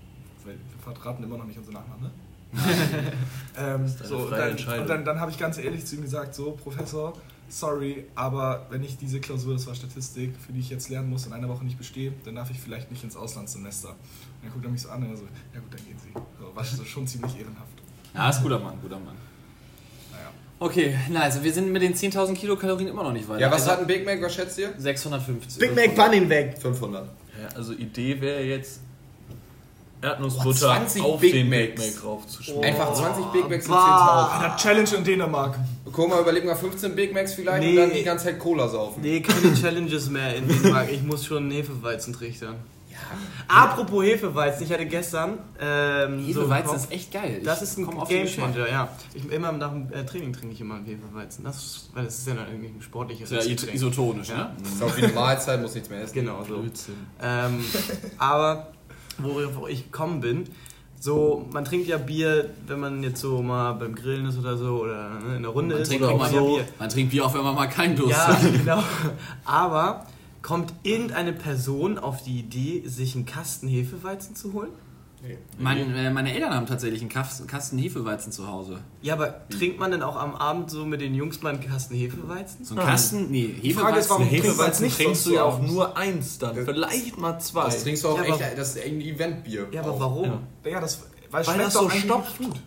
Weil 0.45 0.53
wir 0.55 0.93
verraten 0.93 1.23
immer 1.23 1.37
noch 1.37 1.45
nicht 1.45 1.57
unsere 1.57 1.75
Nachnamen, 1.75 2.03
ne? 2.03 2.11
ähm, 3.57 3.87
so, 3.87 4.19
und 4.19 4.31
dann, 4.31 4.51
und 4.51 4.89
dann, 4.89 5.03
dann 5.03 5.19
habe 5.19 5.31
ich 5.31 5.37
ganz 5.37 5.57
ehrlich 5.57 5.85
zu 5.85 5.95
ihm 5.97 6.03
gesagt, 6.03 6.33
so, 6.33 6.51
Professor, 6.51 7.13
sorry, 7.49 8.05
aber 8.15 8.67
wenn 8.69 8.83
ich 8.83 8.97
diese 8.97 9.19
Klausur, 9.19 9.53
das 9.53 9.67
war 9.67 9.75
Statistik, 9.75 10.33
für 10.37 10.53
die 10.53 10.59
ich 10.59 10.69
jetzt 10.69 10.89
lernen 10.89 11.09
muss, 11.09 11.25
in 11.25 11.33
einer 11.33 11.49
Woche 11.49 11.65
nicht 11.65 11.77
bestehe, 11.77 12.13
dann 12.23 12.35
darf 12.35 12.49
ich 12.49 12.59
vielleicht 12.59 12.89
nicht 12.91 13.03
ins 13.03 13.15
Auslandssemester. 13.15 13.89
Und 13.89 13.97
dann 14.43 14.51
guckt 14.53 14.65
er 14.65 14.71
mich 14.71 14.81
so 14.81 14.89
an 14.89 15.03
und 15.03 15.09
er 15.09 15.17
so, 15.17 15.23
ja 15.53 15.59
gut, 15.59 15.73
dann 15.73 15.85
gehen 15.85 15.97
Sie. 15.99 16.13
So, 16.13 16.55
war 16.55 16.63
schon 16.63 17.07
ziemlich 17.07 17.37
ehrenhaft. 17.37 17.86
Ja, 18.17 18.29
ist 18.29 18.41
guter 18.41 18.59
Mann, 18.59 18.73
guter 18.81 18.95
Mann. 18.95 19.15
Naja. 20.11 20.29
Okay, 20.59 20.95
na, 21.09 21.21
also 21.21 21.43
wir 21.43 21.53
sind 21.53 21.71
mit 21.71 21.81
den 21.81 21.93
10.000 21.93 22.33
Kilokalorien 22.33 22.89
immer 22.89 23.03
noch 23.03 23.13
nicht 23.13 23.29
weiter. 23.29 23.41
Ja, 23.41 23.47
was 23.51 23.61
also, 23.61 23.71
hat 23.73 23.79
ein 23.81 23.87
Big 23.87 24.05
Mac, 24.05 24.21
was 24.21 24.33
schätzt 24.33 24.57
ihr? 24.57 24.73
650. 24.77 25.59
Big 25.59 25.75
Mac 25.75 25.95
Bun 25.95 26.13
ihn 26.13 26.29
weg. 26.29 26.57
500. 26.59 27.05
Ja, 27.05 27.55
also 27.55 27.73
Idee 27.73 28.19
wäre 28.19 28.41
jetzt 28.41 28.81
Erdnussbutter 30.01 30.67
Oh, 30.69 30.75
20 30.75 31.01
auf 31.03 31.19
Big 31.19 31.31
den 31.33 31.49
Macs. 31.49 31.81
Big 31.81 31.95
Mac 31.95 32.03
raufzuschmieren. 32.03 32.63
Einfach 32.65 32.93
20 32.93 33.25
Big 33.25 33.49
Macs 33.49 33.67
Bah. 33.67 34.31
10.000. 34.31 34.45
Eine 34.45 34.55
Challenge 34.57 34.89
in 34.97 35.03
Dänemark. 35.03 35.55
Guck 35.91 36.09
mal, 36.09 36.21
überleg 36.21 36.45
mal 36.45 36.55
15 36.55 36.95
Big 36.95 37.13
Macs 37.13 37.33
vielleicht 37.33 37.61
Nee. 37.63 37.69
und 37.71 37.75
dann 37.77 37.93
die 37.93 38.03
ganze 38.03 38.25
Zeit 38.25 38.39
Cola 38.39 38.67
saufen. 38.67 39.01
Nee, 39.01 39.21
keine 39.21 39.53
Challenges 39.55 40.09
mehr 40.09 40.35
in 40.35 40.47
Dänemark. 40.47 40.91
Ich 40.91 41.01
muss 41.03 41.25
schon 41.25 41.49
Hefeweizen 41.51 42.13
trichtern. 42.13 42.55
Apropos 43.47 44.03
Hefeweizen, 44.03 44.63
ich 44.65 44.71
hatte 44.73 44.85
gestern. 44.85 45.37
Ähm, 45.59 46.19
so 46.21 46.41
Hefeweizen 46.41 46.67
Kopf- 46.71 46.77
ist 46.83 46.91
echt 46.91 47.11
geil. 47.13 47.41
Das 47.43 47.57
Ich 47.57 47.63
ist 47.63 47.77
ein 47.77 47.85
Geschmack. 47.85 48.09
Gamechanger, 48.09 48.69
ja. 48.69 48.89
Ich, 49.13 49.31
immer 49.31 49.51
nach 49.51 49.71
dem 49.71 49.91
äh, 49.93 50.05
Training 50.05 50.33
trinke 50.33 50.53
ich 50.53 50.61
immer 50.61 50.75
einen 50.75 50.85
Hefeweizen. 50.85 51.43
Das 51.43 51.55
ist, 51.57 51.89
weil 51.93 52.05
das 52.05 52.19
ist 52.19 52.27
ja 52.27 52.33
dann 52.35 52.47
irgendwie 52.49 52.67
ein 52.67 52.81
sportliches 52.81 53.29
Das 53.29 53.39
ist 53.39 53.45
ja 53.45 53.55
Getränk. 53.55 53.75
isotonisch, 53.75 54.29
Ja. 54.29 54.37
ne? 54.37 54.51
Ist 54.63 54.83
auch 54.83 54.95
wie 54.97 55.03
eine 55.03 55.13
Mahlzeit, 55.13 55.61
muss 55.61 55.73
nichts 55.75 55.89
mehr 55.89 56.01
essen. 56.01 56.13
Genau 56.13 56.43
so. 56.43 56.63
Ähm, 57.21 57.63
aber 58.17 58.67
worauf 59.19 59.69
ich 59.69 59.85
gekommen 59.85 60.19
bin, 60.21 60.43
so, 60.99 61.45
man 61.51 61.63
trinkt 61.63 61.87
ja 61.87 61.97
Bier, 61.97 62.49
wenn 62.65 62.79
man 62.79 63.03
jetzt 63.03 63.21
so 63.21 63.41
mal 63.43 63.73
beim 63.73 63.93
Grillen 63.93 64.25
ist 64.25 64.37
oder 64.39 64.57
so 64.57 64.81
oder 64.81 65.09
ne, 65.19 65.35
in 65.37 65.43
der 65.43 65.51
Runde 65.51 65.75
Man 65.75 65.81
ist. 65.83 65.89
trinkt, 65.89 66.03
oder 66.03 66.13
auch 66.13 66.17
man 66.17 66.31
mal 66.31 66.39
so, 66.39 66.55
Bier. 66.55 66.65
man 66.79 66.89
trinkt 66.89 67.11
Bier 67.11 67.25
auch, 67.25 67.33
wenn 67.35 67.43
man 67.43 67.53
mal 67.55 67.67
keinen 67.67 67.95
Durst 67.95 68.11
Ja, 68.17 68.27
hat. 68.27 68.41
genau. 68.51 68.83
Aber 69.45 70.05
kommt 70.47 70.73
irgendeine 70.83 71.33
Person 71.33 71.97
auf 71.97 72.23
die 72.23 72.39
Idee, 72.39 72.81
sich 72.85 73.15
einen 73.15 73.25
Kasten 73.25 73.67
Hefeweizen 73.67 74.33
zu 74.33 74.53
holen? 74.53 74.69
Mein, 75.59 75.93
äh, 75.93 76.09
meine 76.09 76.33
Eltern 76.33 76.53
haben 76.53 76.65
tatsächlich 76.67 77.01
einen 77.01 77.09
Kasten 77.09 77.77
Hefeweizen 77.77 78.31
zu 78.31 78.47
Hause. 78.47 78.79
Ja, 79.01 79.15
aber 79.15 79.45
trinkt 79.49 79.77
man 79.77 79.91
denn 79.91 80.01
auch 80.01 80.15
am 80.15 80.35
Abend 80.35 80.71
so 80.71 80.85
mit 80.85 81.01
den 81.01 81.15
Jungs 81.15 81.41
mal 81.41 81.49
einen 81.55 81.59
Kasten 81.59 81.95
Hefeweizen? 81.95 82.63
So 82.63 82.75
ein 82.75 82.79
Kasten, 82.85 83.29
nee, 83.29 83.73
Frage 83.73 83.99
ist, 83.99 84.09
warum 84.09 84.23
Hefeweizen. 84.23 84.85
Hefeweizen 84.85 84.89
trinkst 84.89 85.23
sonst 85.23 85.25
du 85.25 85.33
ja 85.33 85.41
so 85.41 85.47
auch 85.47 85.61
nur 85.61 85.97
eins 85.97 86.37
dann, 86.39 86.55
Das- 86.55 86.63
vielleicht 86.65 87.17
mal 87.17 87.39
zwei. 87.39 87.65
Das 87.65 87.83
trinkst 87.83 88.03
du 88.05 88.07
auch 88.07 88.17
Ja, 88.17 88.23
echt, 88.23 88.57
das 88.57 88.75
ist 88.77 88.85
ein 88.85 89.01
Eventbier. 89.01 89.67
Ja, 89.73 89.81
aber 89.81 89.91
auch. 89.91 89.99
warum? 89.99 90.23
Ja. 90.63 90.71
Ja, 90.71 90.79
das, 90.79 91.01
weil, 91.29 91.45
Weil 91.45 91.55
schmeckt 91.55 91.67
das 91.67 91.73
doch 91.73 91.91
so 91.91 91.97
stopft. 91.97 92.37
gut. 92.37 92.61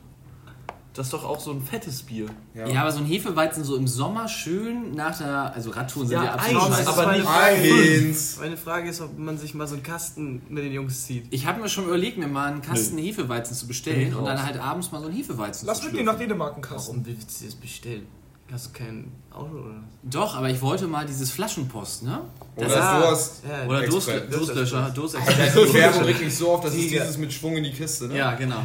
Das 0.93 1.07
ist 1.07 1.13
doch 1.13 1.25
auch 1.25 1.39
so 1.39 1.53
ein 1.53 1.63
fettes 1.63 2.03
Bier. 2.03 2.27
Ja. 2.53 2.81
aber 2.83 2.91
so 2.91 2.99
ein 2.99 3.05
Hefeweizen 3.05 3.63
so 3.63 3.77
im 3.77 3.87
Sommer 3.87 4.27
schön 4.27 4.93
nach 4.95 5.17
der, 5.17 5.55
also 5.55 5.71
Radtouren 5.71 6.09
sind 6.09 6.17
ja, 6.17 6.25
Ja, 6.25 6.35
absolut 6.35 6.63
eins, 6.73 6.87
aber 6.89 7.07
meine 7.07 7.19
nicht 7.19 7.29
Frage. 7.29 8.07
Eins. 8.09 8.37
Meine 8.41 8.57
Frage 8.57 8.89
ist, 8.91 9.01
ob 9.01 9.17
man 9.19 9.39
sich 9.39 9.55
mal 9.55 9.69
so 9.69 9.75
einen 9.75 9.85
Kasten 9.85 10.43
mit 10.49 10.65
den 10.65 10.73
Jungs 10.73 11.07
zieht. 11.07 11.27
Ich 11.31 11.47
habe 11.47 11.61
mir 11.61 11.69
schon 11.69 11.85
überlegt, 11.85 12.19
mir 12.19 12.27
mal 12.27 12.51
einen 12.51 12.61
Kasten 12.63 12.99
Hefeweizen 12.99 13.55
zu 13.57 13.69
bestellen 13.69 14.09
ich 14.09 14.15
und 14.17 14.25
dann 14.25 14.43
halt 14.45 14.59
abends 14.61 14.91
mal 14.91 15.01
so 15.01 15.07
einen 15.07 15.17
Hefeweizen 15.17 15.67
Lass 15.67 15.79
zu 15.79 15.85
mitnehmen 15.87 16.07
nach. 16.07 16.19
Dänemark 16.19 16.55
einen 16.55 16.63
Kasten. 16.63 16.91
Warum 16.93 17.07
willst 17.07 17.41
du 17.41 17.45
das 17.47 17.55
bestellen? 17.55 18.07
Hast 18.53 18.67
du 18.67 18.71
kein 18.73 19.13
Auto 19.33 19.55
oder? 19.55 19.77
Doch, 20.03 20.37
aber 20.37 20.51
ich 20.51 20.61
wollte 20.61 20.89
mal 20.89 21.07
dieses 21.07 21.31
Flaschenpost, 21.31 22.03
ne? 22.03 22.23
Oder 22.57 22.69
Ja. 22.69 23.01
Durst. 23.09 23.45
Ja, 23.49 23.69
Oder 23.69 23.87
Durst, 23.87 24.09
Express. 24.09 24.37
Durstlöscher, 24.37 24.91
Durst 24.93 25.15
Alter, 25.15 25.67
die 25.67 25.75
Werbung 25.75 26.03
regt 26.03 26.21
mich 26.21 26.37
so 26.37 26.51
auf, 26.51 26.61
das 26.61 26.75
ist 26.75 26.91
Digga. 26.91 27.03
dieses 27.05 27.17
mit 27.19 27.33
Schwung 27.33 27.57
in 27.59 27.63
die 27.63 27.71
Kiste, 27.71 28.09
ne? 28.09 28.19
Ja, 28.19 28.35
genau. 28.35 28.57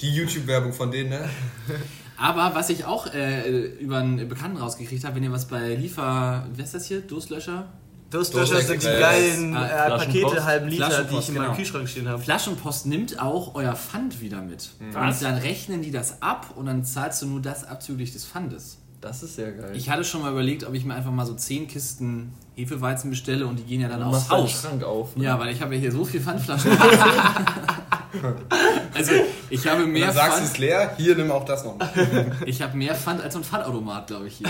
Die 0.00 0.14
YouTube-Werbung 0.14 0.72
von 0.72 0.90
denen, 0.90 1.10
ne? 1.10 1.28
Aber 2.16 2.54
was 2.54 2.68
ich 2.70 2.84
auch 2.84 3.12
äh, 3.14 3.48
über 3.78 3.98
einen 3.98 4.28
Bekannten 4.28 4.56
rausgekriegt 4.56 5.04
habe, 5.04 5.16
wenn 5.16 5.22
ihr 5.22 5.32
was 5.32 5.46
bei 5.46 5.74
Liefer, 5.74 6.46
wer 6.52 6.64
ist 6.64 6.74
das 6.74 6.86
hier? 6.86 7.00
Durstlöscher? 7.00 7.68
Durstlöscher 8.10 8.60
sind 8.60 8.82
die 8.82 8.86
geilen 8.86 9.54
Ah, 9.54 9.66
äh, 9.66 9.86
Flaschenpost. 9.86 10.22
Pakete, 10.22 10.44
halben 10.44 10.68
Liter, 10.68 11.04
die 11.04 11.16
ich 11.16 11.28
in 11.28 11.34
meinem 11.34 11.44
genau. 11.44 11.56
Kühlschrank 11.56 11.88
stehen 11.88 12.08
habe. 12.08 12.22
Flaschenpost 12.22 12.86
nimmt 12.86 13.20
auch 13.20 13.54
euer 13.54 13.74
Pfand 13.76 14.20
wieder 14.20 14.40
mit. 14.40 14.70
Was? 14.92 15.18
Und 15.18 15.24
dann 15.24 15.38
rechnen 15.38 15.82
die 15.82 15.90
das 15.90 16.22
ab 16.22 16.54
und 16.56 16.66
dann 16.66 16.84
zahlst 16.84 17.22
du 17.22 17.26
nur 17.26 17.42
das 17.42 17.64
abzüglich 17.64 18.12
des 18.12 18.24
Pfandes. 18.24 18.78
Das 19.00 19.22
ist 19.22 19.36
sehr 19.36 19.52
geil. 19.52 19.72
Ich 19.76 19.90
hatte 19.90 20.02
schon 20.02 20.22
mal 20.22 20.32
überlegt, 20.32 20.64
ob 20.64 20.74
ich 20.74 20.84
mir 20.84 20.94
einfach 20.94 21.12
mal 21.12 21.26
so 21.26 21.34
10 21.34 21.68
Kisten 21.68 22.32
Hefeweizen 22.56 23.10
bestelle 23.10 23.46
und 23.46 23.56
die 23.56 23.62
gehen 23.62 23.80
ja 23.80 23.88
dann 23.88 24.02
aufs 24.02 24.28
Haus. 24.28 24.50
Schrank 24.50 24.82
auf. 24.82 25.14
Ne? 25.14 25.24
Ja, 25.24 25.38
weil 25.38 25.52
ich 25.52 25.60
habe 25.62 25.74
ja 25.74 25.80
hier 25.80 25.92
so 25.92 26.04
viel 26.04 26.20
Pfandflaschen. 26.20 26.72
Also, 28.94 29.12
ich 29.50 29.66
habe 29.66 29.84
Und 29.84 29.92
mehr 29.92 30.06
dann 30.06 30.14
sagst 30.14 30.38
du 30.38 30.42
Pfand, 30.42 30.52
es 30.52 30.58
leer, 30.58 30.94
hier 30.96 31.14
nimm 31.14 31.30
auch 31.30 31.44
das 31.44 31.64
noch. 31.64 31.76
ich 32.46 32.62
habe 32.62 32.76
mehr 32.76 32.94
Pfand 32.94 33.22
als 33.22 33.34
so 33.34 33.40
ein 33.40 33.44
Pfandautomat, 33.44 34.08
glaube 34.08 34.26
ich, 34.26 34.38
hier. 34.38 34.48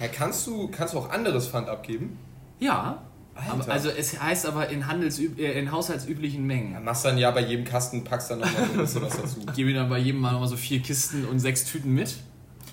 Ja, 0.00 0.08
kannst, 0.08 0.46
du, 0.46 0.68
kannst 0.68 0.94
du 0.94 0.98
auch 0.98 1.10
anderes 1.10 1.48
Pfand 1.48 1.68
abgeben? 1.68 2.18
Ja. 2.58 3.02
Aber, 3.34 3.68
also, 3.68 3.90
es 3.90 4.20
heißt 4.20 4.46
aber 4.46 4.68
in, 4.68 4.86
Handelsüb 4.86 5.38
äh, 5.38 5.58
in 5.58 5.72
haushaltsüblichen 5.72 6.46
Mengen. 6.46 6.74
Dann 6.74 6.84
machst 6.84 7.04
dann 7.04 7.18
ja 7.18 7.30
bei 7.30 7.40
jedem 7.40 7.64
Kasten, 7.64 8.04
packst 8.04 8.30
dann 8.30 8.40
nochmal 8.40 8.66
so 8.66 8.72
ein 8.72 8.78
bisschen 8.78 9.02
was 9.02 9.16
dazu. 9.16 9.40
Gebe 9.54 9.72
dann 9.74 9.88
bei 9.88 9.98
jedem 9.98 10.20
Mal 10.20 10.32
nochmal 10.32 10.48
so 10.48 10.56
vier 10.56 10.80
Kisten 10.80 11.26
und 11.26 11.38
sechs 11.38 11.64
Tüten 11.64 11.92
mit. 11.92 12.16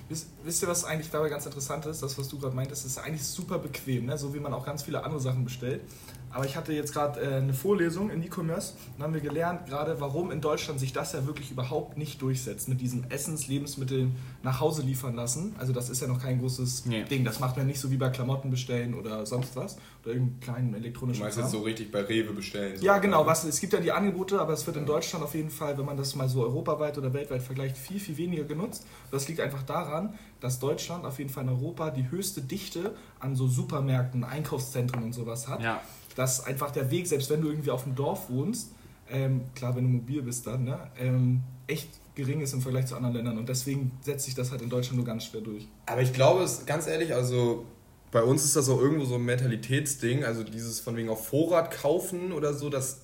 Wisst, 0.09 0.27
wisst 0.43 0.63
ihr, 0.63 0.69
was 0.69 0.85
eigentlich 0.85 1.09
dabei 1.09 1.29
ganz 1.29 1.45
interessant 1.45 1.85
ist? 1.85 2.01
Das, 2.01 2.17
was 2.17 2.29
du 2.29 2.39
gerade 2.39 2.55
meintest, 2.55 2.85
ist 2.85 2.97
eigentlich 2.97 3.23
super 3.23 3.59
bequem, 3.59 4.05
ne? 4.05 4.17
so 4.17 4.33
wie 4.33 4.39
man 4.39 4.53
auch 4.53 4.65
ganz 4.65 4.83
viele 4.83 5.03
andere 5.03 5.19
Sachen 5.19 5.43
bestellt. 5.43 5.81
Aber 6.31 6.45
ich 6.45 6.55
hatte 6.55 6.73
jetzt 6.73 6.93
gerade 6.93 7.19
äh, 7.21 7.35
eine 7.35 7.53
Vorlesung 7.53 8.09
in 8.09 8.21
E-Commerce 8.21 8.73
und 8.97 9.03
haben 9.03 9.13
wir 9.13 9.21
gelernt, 9.21 9.65
gerade 9.67 9.99
warum 9.99 10.29
in 10.31 10.41
Deutschland 10.41 10.79
sich 10.79 10.93
das 10.93 11.13
ja 11.13 11.25
wirklich 11.25 11.51
überhaupt 11.51 11.97
nicht 11.97 12.21
durchsetzt 12.21 12.67
mit 12.69 12.81
diesen 12.81 13.09
Essens-, 13.09 13.47
Lebensmitteln 13.47 14.15
nach 14.43 14.59
Hause 14.59 14.81
liefern 14.81 15.15
lassen. 15.15 15.55
Also 15.57 15.73
das 15.73 15.89
ist 15.89 16.01
ja 16.01 16.07
noch 16.07 16.21
kein 16.21 16.39
großes 16.39 16.85
Nee. 16.85 17.03
Ding. 17.03 17.23
Das 17.25 17.39
macht 17.39 17.57
man 17.57 17.65
nicht 17.65 17.79
so 17.79 17.91
wie 17.91 17.97
bei 17.97 18.09
Klamotten 18.09 18.49
bestellen 18.49 18.93
oder 18.93 19.25
sonst 19.25 19.55
was 19.55 19.77
oder 20.03 20.13
irgendeinen 20.13 20.39
kleinen 20.41 20.71
Du 20.73 20.77
elektronischen 20.77 21.23
meinst 21.23 21.37
Kram. 21.37 21.45
jetzt 21.45 21.51
so 21.53 21.61
richtig 21.61 21.91
bei 21.91 22.01
Rewe 22.01 22.33
bestellen. 22.33 22.77
So. 22.77 22.85
Ja, 22.85 22.97
genau. 22.99 23.25
Was, 23.25 23.43
es 23.43 23.59
gibt 23.59 23.73
ja 23.73 23.79
die 23.79 23.91
Angebote, 23.91 24.39
aber 24.39 24.53
es 24.53 24.65
wird 24.67 24.77
in 24.77 24.85
Deutschland 24.85 25.23
auf 25.23 25.33
jeden 25.33 25.49
Fall, 25.49 25.77
wenn 25.77 25.85
man 25.85 25.97
das 25.97 26.15
mal 26.15 26.27
so 26.29 26.41
europaweit 26.43 26.97
oder 26.97 27.13
weltweit 27.13 27.41
vergleicht, 27.41 27.77
viel, 27.77 27.99
viel 27.99 28.17
weniger 28.17 28.43
genutzt. 28.43 28.85
Das 29.11 29.27
liegt 29.27 29.39
einfach 29.39 29.63
daran, 29.63 30.13
dass 30.39 30.59
Deutschland 30.59 31.05
auf 31.05 31.17
jeden 31.17 31.29
Fall 31.29 31.43
in 31.43 31.49
Europa 31.49 31.89
die 31.89 32.09
höchste 32.11 32.41
Dichte 32.41 32.95
an 33.19 33.35
so 33.35 33.47
Supermärkten, 33.47 34.23
Einkaufszentren 34.23 35.03
und 35.03 35.13
sowas 35.13 35.47
hat. 35.47 35.61
Ja. 35.61 35.81
Dass 36.17 36.43
einfach 36.45 36.71
der 36.71 36.89
Weg, 36.89 37.07
selbst 37.07 37.29
wenn 37.29 37.41
du 37.41 37.49
irgendwie 37.49 37.71
auf 37.71 37.83
dem 37.83 37.95
Dorf 37.95 38.29
wohnst, 38.29 38.71
ähm, 39.09 39.41
klar, 39.55 39.75
wenn 39.75 39.83
du 39.83 39.89
mobil 39.89 40.21
bist 40.21 40.47
dann, 40.47 40.63
ne, 40.65 40.79
ähm, 40.99 41.41
echt 41.67 41.89
gering 42.15 42.41
ist 42.41 42.53
im 42.53 42.61
Vergleich 42.61 42.87
zu 42.87 42.95
anderen 42.95 43.15
Ländern. 43.15 43.37
Und 43.37 43.47
deswegen 43.47 43.91
setzt 44.01 44.25
sich 44.25 44.33
das 44.35 44.51
halt 44.51 44.61
in 44.61 44.69
Deutschland 44.69 44.97
nur 44.97 45.05
ganz 45.05 45.25
schwer 45.25 45.41
durch. 45.41 45.67
Aber 45.85 46.01
ich 46.01 46.11
glaube, 46.11 46.43
es 46.43 46.65
ganz 46.65 46.87
ehrlich, 46.87 47.13
also 47.13 47.65
bei 48.11 48.23
uns 48.23 48.43
ist 48.43 48.55
das 48.55 48.67
auch 48.69 48.81
irgendwo 48.81 49.05
so 49.05 49.15
ein 49.15 49.23
Mentalitätsding, 49.23 50.23
also 50.23 50.43
dieses 50.43 50.79
von 50.79 50.95
wegen 50.95 51.09
auf 51.09 51.27
Vorrat 51.27 51.71
kaufen 51.71 52.31
oder 52.31 52.53
so, 52.53 52.69
das 52.69 53.01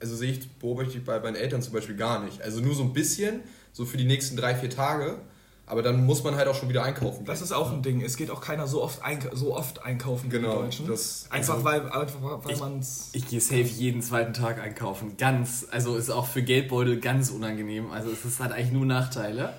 also 0.00 0.16
sehe 0.16 0.32
ich, 0.32 0.50
beobachte 0.58 0.98
ich 0.98 1.04
bei 1.04 1.20
meinen 1.20 1.36
Eltern 1.36 1.62
zum 1.62 1.72
Beispiel 1.72 1.96
gar 1.96 2.24
nicht. 2.24 2.42
Also 2.42 2.60
nur 2.60 2.74
so 2.74 2.82
ein 2.82 2.92
bisschen, 2.92 3.40
so 3.72 3.84
für 3.84 3.96
die 3.96 4.04
nächsten 4.04 4.36
drei, 4.36 4.54
vier 4.54 4.70
Tage, 4.70 5.18
aber 5.66 5.82
dann 5.82 6.06
muss 6.06 6.22
man 6.22 6.36
halt 6.36 6.46
auch 6.48 6.54
schon 6.54 6.68
wieder 6.68 6.84
einkaufen. 6.84 7.24
Das 7.24 7.42
ist 7.42 7.50
auch 7.52 7.72
ein 7.72 7.82
Ding. 7.82 8.00
Es 8.00 8.16
geht 8.16 8.30
auch 8.30 8.40
keiner 8.40 8.66
so 8.68 8.82
oft, 8.82 9.02
einka 9.04 9.34
so 9.34 9.56
oft 9.56 9.82
einkaufen 9.84 10.26
wie 10.30 10.36
Genau, 10.36 10.56
die 10.58 10.62
Deutschen. 10.62 10.86
das- 10.86 11.26
einfach 11.30 11.54
also- 11.54 11.64
weil, 11.64 11.90
einfach 11.90 12.44
weil 12.44 12.56
man 12.56 12.78
es... 12.78 13.10
Ich 13.12 13.26
gehe 13.28 13.40
safe 13.40 13.62
jeden 13.62 14.00
zweiten 14.00 14.32
Tag 14.32 14.60
einkaufen. 14.60 15.16
Ganz, 15.16 15.66
also 15.70 15.96
ist 15.96 16.10
auch 16.10 16.26
für 16.26 16.42
Geldbeutel 16.42 17.00
ganz 17.00 17.30
unangenehm. 17.30 17.90
Also 17.90 18.10
es 18.10 18.24
ist 18.24 18.38
halt 18.40 18.52
eigentlich 18.52 18.72
nur 18.72 18.86
Nachteile. 18.86 19.52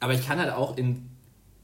Aber 0.00 0.12
ich 0.14 0.26
kann 0.26 0.38
halt 0.40 0.52
auch 0.52 0.76
in, 0.76 1.08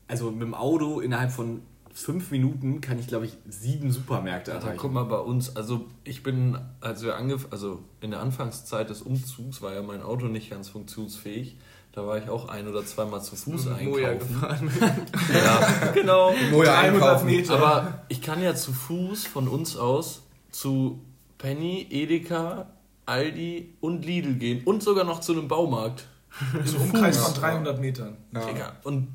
also 0.09 0.31
mit 0.31 0.43
dem 0.43 0.55
Auto 0.55 1.01
innerhalb 1.01 1.33
von 1.33 1.63
fünf 1.93 2.31
Minuten 2.31 2.81
kann 2.81 3.01
ich 3.01 3.09
glaube 3.09 3.27
ich 3.27 3.37
sieben 3.49 3.91
Supermärkte 3.91 4.53
Also, 4.55 4.67
erreichen. 4.69 4.81
guck 4.81 4.93
mal 4.93 5.03
bei 5.05 5.19
uns, 5.19 5.57
also 5.57 5.87
ich 6.05 6.23
bin, 6.23 6.57
als 6.81 7.03
wir 7.03 7.17
angef 7.17 7.49
also 7.51 7.81
in 8.01 8.13
der 8.13 8.21
Anfangszeit 8.21 8.89
des 8.89 9.03
Umzugs 9.03 9.61
war 9.61 9.75
ja 9.75 9.83
mein 9.83 10.01
Auto 10.01 10.27
nicht 10.27 10.49
ganz 10.49 10.69
funktionsfähig. 10.69 11.57
Da 11.93 12.07
war 12.07 12.19
ich 12.19 12.29
auch 12.29 12.49
ein 12.49 12.69
oder 12.69 12.85
zweimal 12.85 13.21
zu 13.23 13.35
Fuß 13.35 13.67
Moja 13.83 14.11
einkaufen. 14.11 14.19
gefahren. 14.19 14.71
Ja, 15.35 15.91
genau. 15.95 16.33
Moja 16.51 16.81
300 16.81 17.03
einkaufen. 17.03 17.27
Meter. 17.27 17.55
Aber 17.55 18.03
ich 18.09 18.23
kann 18.23 18.43
ja 18.43 18.55
zu 18.55 18.73
Fuß 18.73 19.27
von 19.27 19.49
uns 19.49 19.77
aus 19.77 20.23
zu 20.53 21.01
Penny, 21.39 21.87
Edeka, 21.91 22.67
Aldi 23.07 23.75
und 23.81 24.05
Lidl 24.05 24.35
gehen 24.35 24.63
und 24.65 24.83
sogar 24.83 25.05
noch 25.05 25.21
zu 25.21 25.33
einem 25.33 25.49
Baumarkt. 25.49 26.07
Im 26.65 26.81
Umkreis 26.83 27.19
von 27.19 27.35
300 27.35 27.81
Metern. 27.81 28.17
Ja. 28.33 28.45
Digga. 28.47 28.73
Und 28.85 29.09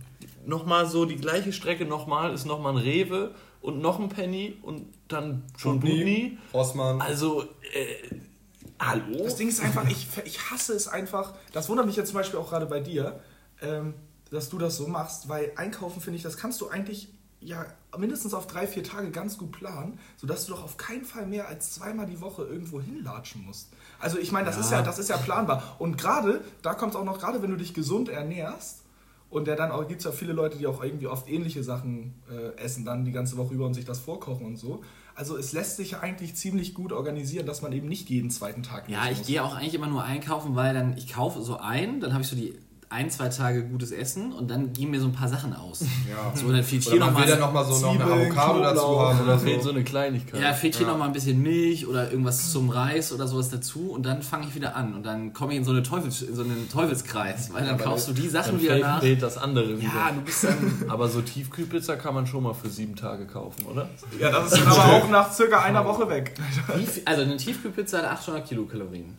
nochmal 0.46 0.86
so 0.86 1.06
die 1.06 1.16
gleiche 1.16 1.54
Strecke 1.54 1.86
nochmal 1.86 2.34
ist 2.34 2.46
nochmal 2.46 2.74
ein 2.74 2.78
Rewe 2.84 3.32
und 3.62 3.80
noch 3.80 4.00
ein 4.00 4.10
Penny 4.10 4.58
und 4.62 4.84
dann 5.08 5.44
schon 5.58 5.80
Budni, 5.80 5.96
Budni. 5.96 6.38
Rossmann. 6.54 7.00
Also, 7.02 7.44
äh, 7.44 8.16
hallo? 8.80 9.24
Das 9.24 9.36
Ding 9.36 9.48
ist 9.48 9.62
einfach, 9.62 9.88
ich, 9.90 10.08
ich 10.26 10.52
hasse 10.52 10.74
es 10.74 10.88
einfach. 10.88 11.34
Das 11.52 11.70
wundert 11.70 11.86
mich 11.86 11.96
jetzt 11.96 12.10
zum 12.10 12.18
Beispiel 12.18 12.40
auch 12.40 12.50
gerade 12.50 12.66
bei 12.66 12.80
dir, 12.80 13.20
ähm, 13.62 13.94
dass 14.32 14.50
du 14.50 14.58
das 14.58 14.78
so 14.78 14.88
machst, 14.88 15.30
weil 15.30 15.52
einkaufen 15.56 16.02
finde 16.02 16.18
ich, 16.18 16.24
das 16.24 16.38
kannst 16.38 16.62
du 16.62 16.70
eigentlich 16.70 17.10
ja 17.40 17.66
mindestens 17.98 18.34
auf 18.34 18.48
drei, 18.48 18.66
vier 18.66 18.84
Tage 18.84 19.12
ganz 19.12 19.38
gut 19.38 19.52
planen, 19.52 20.00
sodass 20.18 20.46
du 20.46 20.54
doch 20.54 20.64
auf 20.64 20.78
keinen 20.78 21.06
Fall 21.06 21.28
mehr 21.28 21.48
als 21.48 21.74
zweimal 21.74 22.08
die 22.08 22.20
Woche 22.20 22.44
irgendwo 22.44 22.82
hinlatschen 22.82 23.46
musst. 23.46 23.70
Also 24.00 24.18
ich 24.18 24.32
meine, 24.32 24.46
das 24.46 24.58
ist 24.58 24.72
ja, 24.72 24.82
das 24.82 25.00
ist 25.00 25.10
ja 25.10 25.18
planbar. 25.18 25.76
Und 25.80 25.98
gerade, 25.98 26.44
da 26.62 26.74
kommt 26.74 26.94
es 26.94 27.00
auch 27.00 27.06
noch, 27.06 27.20
gerade 27.20 27.42
wenn 27.42 27.52
du 27.52 27.58
dich 27.58 27.74
gesund 27.74 28.10
ernährst, 28.10 28.82
und 29.30 29.48
der 29.48 29.56
dann 29.56 29.72
auch 29.72 29.88
gibt 29.88 30.00
es 30.00 30.06
ja 30.06 30.12
viele 30.12 30.34
Leute, 30.34 30.58
die 30.58 30.66
auch 30.66 30.82
irgendwie 30.82 31.08
oft 31.08 31.28
ähnliche 31.28 31.64
Sachen 31.64 32.14
äh, 32.32 32.58
essen, 32.58 32.86
dann 32.86 33.04
die 33.04 33.12
ganze 33.12 33.36
Woche 33.38 33.54
über 33.54 33.66
und 33.66 33.74
sich 33.74 33.84
das 33.84 34.00
vorkochen 34.00 34.46
und 34.46 34.56
so. 34.56 34.82
Also 35.16 35.38
es 35.38 35.54
lässt 35.54 35.78
sich 35.78 35.98
eigentlich 35.98 36.36
ziemlich 36.36 36.74
gut 36.74 36.92
organisieren, 36.92 37.46
dass 37.46 37.62
man 37.62 37.72
eben 37.72 37.88
nicht 37.88 38.10
jeden 38.10 38.30
zweiten 38.30 38.64
Tag 38.64 38.90
Ja, 38.90 39.10
ich 39.10 39.20
muss. 39.20 39.28
gehe 39.28 39.44
auch 39.44 39.56
eigentlich 39.56 39.74
immer 39.74 39.88
nur 39.88 40.04
einkaufen, 40.04 40.56
weil 40.56 40.74
dann 40.74 40.98
ich 40.98 41.14
kaufe 41.14 41.42
so 41.42 41.58
ein, 41.58 42.02
dann 42.02 42.12
habe 42.14 42.22
ich 42.24 42.28
so 42.30 42.36
die 42.36 42.54
ein, 42.96 43.10
zwei 43.10 43.28
Tage 43.28 43.64
gutes 43.66 43.92
Essen 43.92 44.32
und 44.32 44.50
dann 44.50 44.72
gehen 44.72 44.90
mir 44.90 45.02
so 45.02 45.08
ein 45.08 45.12
paar 45.12 45.28
Sachen 45.28 45.54
aus. 45.54 45.84
Ja. 46.06 46.32
So, 46.36 46.52
dann 46.52 46.64
fehlt 46.64 46.86
Oder 46.86 46.92
hier 46.92 47.00
man 47.06 47.14
noch 47.14 47.20
will 47.20 47.28
dann 47.28 47.40
mal, 47.40 47.46
nochmal 47.48 47.66
so 47.66 47.80
noch 47.80 47.90
eine 47.90 48.00
Zwiebeln, 48.00 48.32
Avocado 48.32 48.60
dazu 48.62 49.00
haben 49.02 49.22
oder 49.22 49.40
so. 49.40 49.46
fehlt 49.46 49.64
so 49.64 49.70
eine 49.72 49.84
Kleinigkeit. 49.84 50.40
ja, 50.40 50.54
fehlt 50.54 50.76
hier 50.76 50.86
noch 50.86 50.98
mal 50.98 51.06
ein 51.06 51.14
bisschen 51.14 51.42
Milch 51.42 51.88
oder 51.88 52.12
irgendwas 52.12 52.52
zum 52.52 52.70
Reis 52.70 53.12
oder 53.12 53.28
sowas 53.28 53.50
dazu 53.50 53.92
und 53.92 54.06
dann 54.06 54.22
fange 54.22 54.46
ich 54.48 54.56
wieder 54.56 54.76
an 54.76 54.94
und 54.94 55.04
dann 55.04 55.34
komme 55.34 55.54
ich 55.54 55.60
in 55.60 55.66
so, 55.66 55.72
eine 55.72 55.82
Teufels, 55.84 56.22
in 56.22 56.36
so 56.36 56.44
einen 56.44 56.70
Teufelskreis, 56.70 57.52
weil 57.54 57.64
dann 57.66 57.74
aber 57.76 57.84
kaufst 57.84 58.08
du 58.08 58.14
die 58.14 58.28
Sachen 58.28 58.54
dann 58.54 58.62
wieder 58.62 58.80
nach. 58.80 59.02
fehlt 59.02 59.22
das 59.24 59.38
andere 59.38 59.80
wieder. 59.80 59.90
Ja, 59.90 60.12
du 60.12 60.22
bist 60.22 60.44
dann 60.44 60.86
Aber 60.88 61.10
so 61.10 61.22
Tiefkühlpizza 61.22 61.96
kann 61.96 62.14
man 62.14 62.28
schon 62.28 62.44
mal 62.44 62.54
für 62.54 62.70
sieben 62.70 62.96
Tage 62.96 63.26
kaufen, 63.26 63.66
oder? 63.66 63.90
Ja, 64.20 64.32
das 64.32 64.54
ist 64.54 64.62
dann 64.62 64.68
aber 64.68 64.94
auch 64.94 65.10
nach 65.10 65.34
circa 65.34 65.62
einer 65.62 65.86
Woche 65.86 66.08
weg. 66.10 66.36
Also 67.06 67.24
eine 67.24 67.38
Tiefkühlpizza 67.38 67.98
hat 68.00 68.06
800 68.06 68.48
Kilokalorien. 68.48 69.18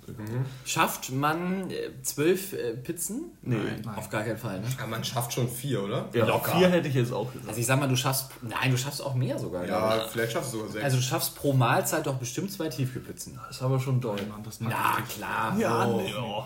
Schafft 0.64 1.12
man 1.12 1.70
äh, 1.70 1.90
zwölf 2.02 2.52
äh, 2.52 2.74
Pizzen? 2.74 3.32
Nee. 3.42 3.56
Nein, 3.84 3.94
auf 3.96 4.10
gar 4.10 4.22
keinen 4.22 4.38
Fall. 4.38 4.60
Ne? 4.60 4.66
Ja, 4.78 4.86
man 4.86 5.04
schafft 5.04 5.32
schon 5.32 5.48
vier, 5.48 5.82
oder? 5.82 6.06
Ja, 6.12 6.38
vier 6.38 6.68
hätte 6.68 6.88
ich 6.88 6.94
jetzt 6.94 7.12
auch 7.12 7.32
gesagt. 7.32 7.48
Also 7.48 7.60
ich 7.60 7.66
sag 7.66 7.78
mal, 7.78 7.88
du 7.88 7.96
schaffst, 7.96 8.30
nein, 8.42 8.70
du 8.70 8.76
schaffst 8.78 9.02
auch 9.02 9.14
mehr 9.14 9.38
sogar. 9.38 9.64
glaub 9.64 9.80
Ja, 9.80 10.04
vielleicht 10.10 10.32
schaffst 10.32 10.52
du 10.52 10.58
sogar 10.58 10.72
sechs. 10.72 10.84
Also 10.84 10.96
du 10.96 11.02
schaffst 11.02 11.34
pro 11.36 11.52
Mahlzeit 11.52 12.06
doch 12.06 12.16
bestimmt 12.16 12.50
zwei 12.52 12.68
Tiefkühlpizzen. 12.68 13.38
Das 13.46 13.56
ist 13.56 13.62
aber 13.62 13.78
schon 13.80 14.00
doll. 14.00 14.18
Na 14.60 14.98
klar. 15.08 15.56
Ja, 15.58 15.86
oh. 15.86 16.02
oh. 16.20 16.44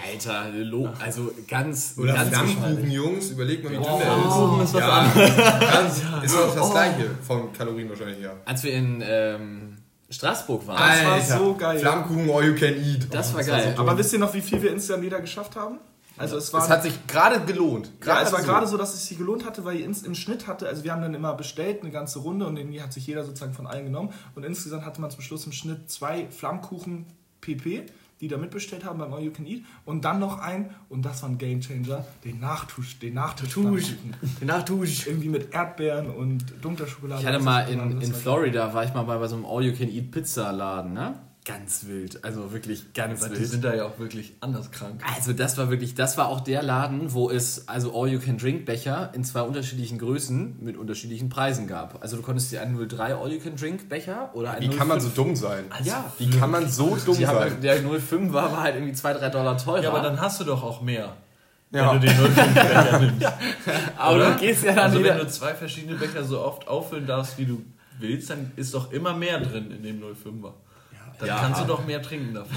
Alter, 0.00 0.48
lo, 0.50 0.88
also 0.98 1.30
ganz, 1.46 1.94
Oder 1.98 2.14
ganz 2.14 2.30
Flammkuchen, 2.30 2.90
Jungs, 2.90 3.30
überleg 3.30 3.62
mal, 3.62 3.70
wie 3.70 3.74
dünn 3.76 3.84
der 3.84 3.94
ist. 3.94 4.64
ist 4.64 4.74
was 4.74 4.80
ja, 4.80 5.70
ganz, 5.70 6.02
ist 6.24 6.34
doch 6.34 6.54
das 6.54 6.70
gleiche 6.70 7.10
von 7.22 7.52
Kalorien 7.52 7.88
wahrscheinlich 7.90 8.18
her. 8.18 8.36
Als 8.44 8.62
wir 8.64 8.72
in 8.72 9.02
ähm, 9.06 9.78
Straßburg 10.08 10.66
waren, 10.66 10.78
Das 10.78 11.30
war 11.30 11.38
so 11.38 11.54
geil. 11.54 11.78
Flammkuchen, 11.78 12.30
all 12.30 12.44
you 12.44 12.54
can 12.54 12.74
eat. 12.74 13.12
das 13.12 13.32
Oh, 13.32 13.36
war 13.36 13.44
geil. 13.44 13.74
Aber 13.76 13.96
wisst 13.98 14.12
ihr 14.12 14.18
noch, 14.18 14.32
wie 14.34 14.40
viel 14.40 14.60
wir 14.62 14.72
insgesamt 14.72 15.04
jeder 15.04 15.20
geschafft 15.20 15.56
haben? 15.56 15.78
Also 16.16 16.36
es 16.36 16.52
war 16.52 16.62
Es 16.62 16.70
hat 16.70 16.82
sich 16.82 17.06
gerade 17.06 17.40
gelohnt. 17.40 17.90
Ja, 18.04 18.22
es 18.22 18.32
war 18.32 18.40
so. 18.40 18.46
gerade 18.46 18.66
so, 18.66 18.76
dass 18.76 18.94
es 18.94 19.06
sich 19.06 19.18
gelohnt 19.18 19.44
hatte, 19.44 19.64
weil 19.64 19.80
ins, 19.80 20.02
im 20.02 20.14
Schnitt 20.14 20.46
hatte, 20.46 20.68
also 20.68 20.84
wir 20.84 20.92
haben 20.92 21.02
dann 21.02 21.14
immer 21.14 21.34
bestellt, 21.34 21.82
eine 21.82 21.90
ganze 21.90 22.20
Runde 22.20 22.46
und 22.46 22.56
irgendwie 22.56 22.82
hat 22.82 22.92
sich 22.92 23.06
jeder 23.06 23.24
sozusagen 23.24 23.54
von 23.54 23.66
allen 23.66 23.84
genommen 23.84 24.10
und 24.34 24.44
insgesamt 24.44 24.84
hatte 24.84 25.00
man 25.00 25.10
zum 25.10 25.22
Schluss 25.22 25.46
im 25.46 25.52
Schnitt 25.52 25.90
zwei 25.90 26.26
Flammkuchen 26.30 27.06
PP, 27.40 27.86
die 28.20 28.28
da 28.28 28.36
mitbestellt 28.36 28.84
haben 28.84 28.98
beim 28.98 29.12
All 29.12 29.22
You 29.22 29.32
Can 29.32 29.46
Eat 29.46 29.62
und 29.84 30.04
dann 30.04 30.20
noch 30.20 30.38
ein, 30.38 30.70
und 30.88 31.02
das 31.02 31.22
war 31.22 31.30
ein 31.30 31.38
Gamechanger, 31.38 32.04
den 32.24 32.38
Nachtusch, 32.38 32.98
den 33.00 33.14
Nachtisch 33.14 33.54
Den 34.40 34.46
Nachtusch. 34.46 35.06
Irgendwie 35.06 35.28
mit 35.28 35.52
Erdbeeren 35.52 36.08
und 36.08 36.44
dunkler 36.62 36.86
Schokolade. 36.86 37.20
Ich 37.20 37.26
hatte 37.26 37.40
mal 37.40 37.68
in, 37.68 38.00
in 38.00 38.14
Florida, 38.14 38.72
war 38.72 38.84
ich 38.84 38.94
mal 38.94 39.02
bei, 39.02 39.18
bei 39.18 39.26
so 39.26 39.34
einem 39.34 39.44
All-You-Can-Eat-Pizza-Laden, 39.44 40.92
ne? 40.92 41.18
Ganz 41.44 41.86
wild, 41.88 42.22
also 42.22 42.52
wirklich 42.52 42.92
ganz 42.94 43.24
Die 43.24 43.30
wild. 43.32 43.46
sind 43.48 43.64
da 43.64 43.74
ja 43.74 43.84
auch 43.86 43.98
wirklich 43.98 44.32
anders 44.38 44.70
krank. 44.70 45.02
Also 45.12 45.32
das 45.32 45.58
war 45.58 45.70
wirklich, 45.70 45.96
das 45.96 46.16
war 46.16 46.28
auch 46.28 46.38
der 46.40 46.62
Laden, 46.62 47.12
wo 47.14 47.30
es 47.30 47.66
also 47.66 48.00
All-You-Can-Drink-Becher 48.00 49.10
in 49.12 49.24
zwei 49.24 49.40
unterschiedlichen 49.42 49.98
Größen 49.98 50.58
mit 50.62 50.76
unterschiedlichen 50.76 51.30
Preisen 51.30 51.66
gab. 51.66 52.00
Also 52.00 52.16
du 52.16 52.22
konntest 52.22 52.52
dir 52.52 52.62
einen 52.62 52.76
03 52.88 53.16
All-You-Can-Drink-Becher 53.16 54.30
oder 54.34 54.52
einen 54.52 54.70
Wie 54.70 54.76
kann 54.76 54.86
man 54.86 55.00
so 55.00 55.08
05 55.08 55.14
dumm 55.16 55.34
sein? 55.34 55.64
Ja, 55.82 56.12
Wie 56.16 56.30
kann 56.30 56.48
man 56.48 56.68
so 56.70 56.96
dumm 57.04 57.16
die 57.16 57.26
haben, 57.26 57.50
sein? 57.50 57.60
der 57.60 57.78
05 57.82 58.32
war, 58.32 58.52
war 58.52 58.62
halt 58.62 58.76
irgendwie 58.76 58.92
2, 58.94 59.14
3 59.14 59.28
Dollar 59.30 59.58
teurer. 59.58 59.82
Ja, 59.82 59.90
aber 59.90 60.00
dann 60.00 60.20
hast 60.20 60.38
du 60.40 60.44
doch 60.44 60.62
auch 60.62 60.80
mehr. 60.80 61.16
Ja. 61.72 61.92
Wenn 61.92 62.02
du 62.02 62.06
den 62.06 62.16
05 62.16 62.54
Becher 62.54 62.98
nimmst. 63.00 63.26
aber 63.96 64.14
oder? 64.14 64.30
du 64.34 64.38
gehst 64.38 64.62
ja 64.62 64.74
dann 64.74 64.84
Also 64.84 65.00
wieder... 65.00 65.10
wenn 65.10 65.18
du 65.18 65.28
zwei 65.28 65.54
verschiedene 65.54 65.96
Becher 65.96 66.22
so 66.22 66.40
oft 66.40 66.68
auffüllen 66.68 67.06
darfst, 67.06 67.36
wie 67.38 67.46
du 67.46 67.64
willst, 67.98 68.30
dann 68.30 68.52
ist 68.54 68.74
doch 68.74 68.92
immer 68.92 69.12
mehr 69.16 69.40
drin 69.40 69.72
in 69.72 69.82
dem 69.82 70.00
05er. 70.00 70.52
Dann 71.26 71.36
Ja. 71.36 71.40
kannst 71.40 71.60
du 71.62 71.66
doch 71.66 71.86
mehr 71.86 72.02
trinken 72.02 72.34
davon. 72.34 72.56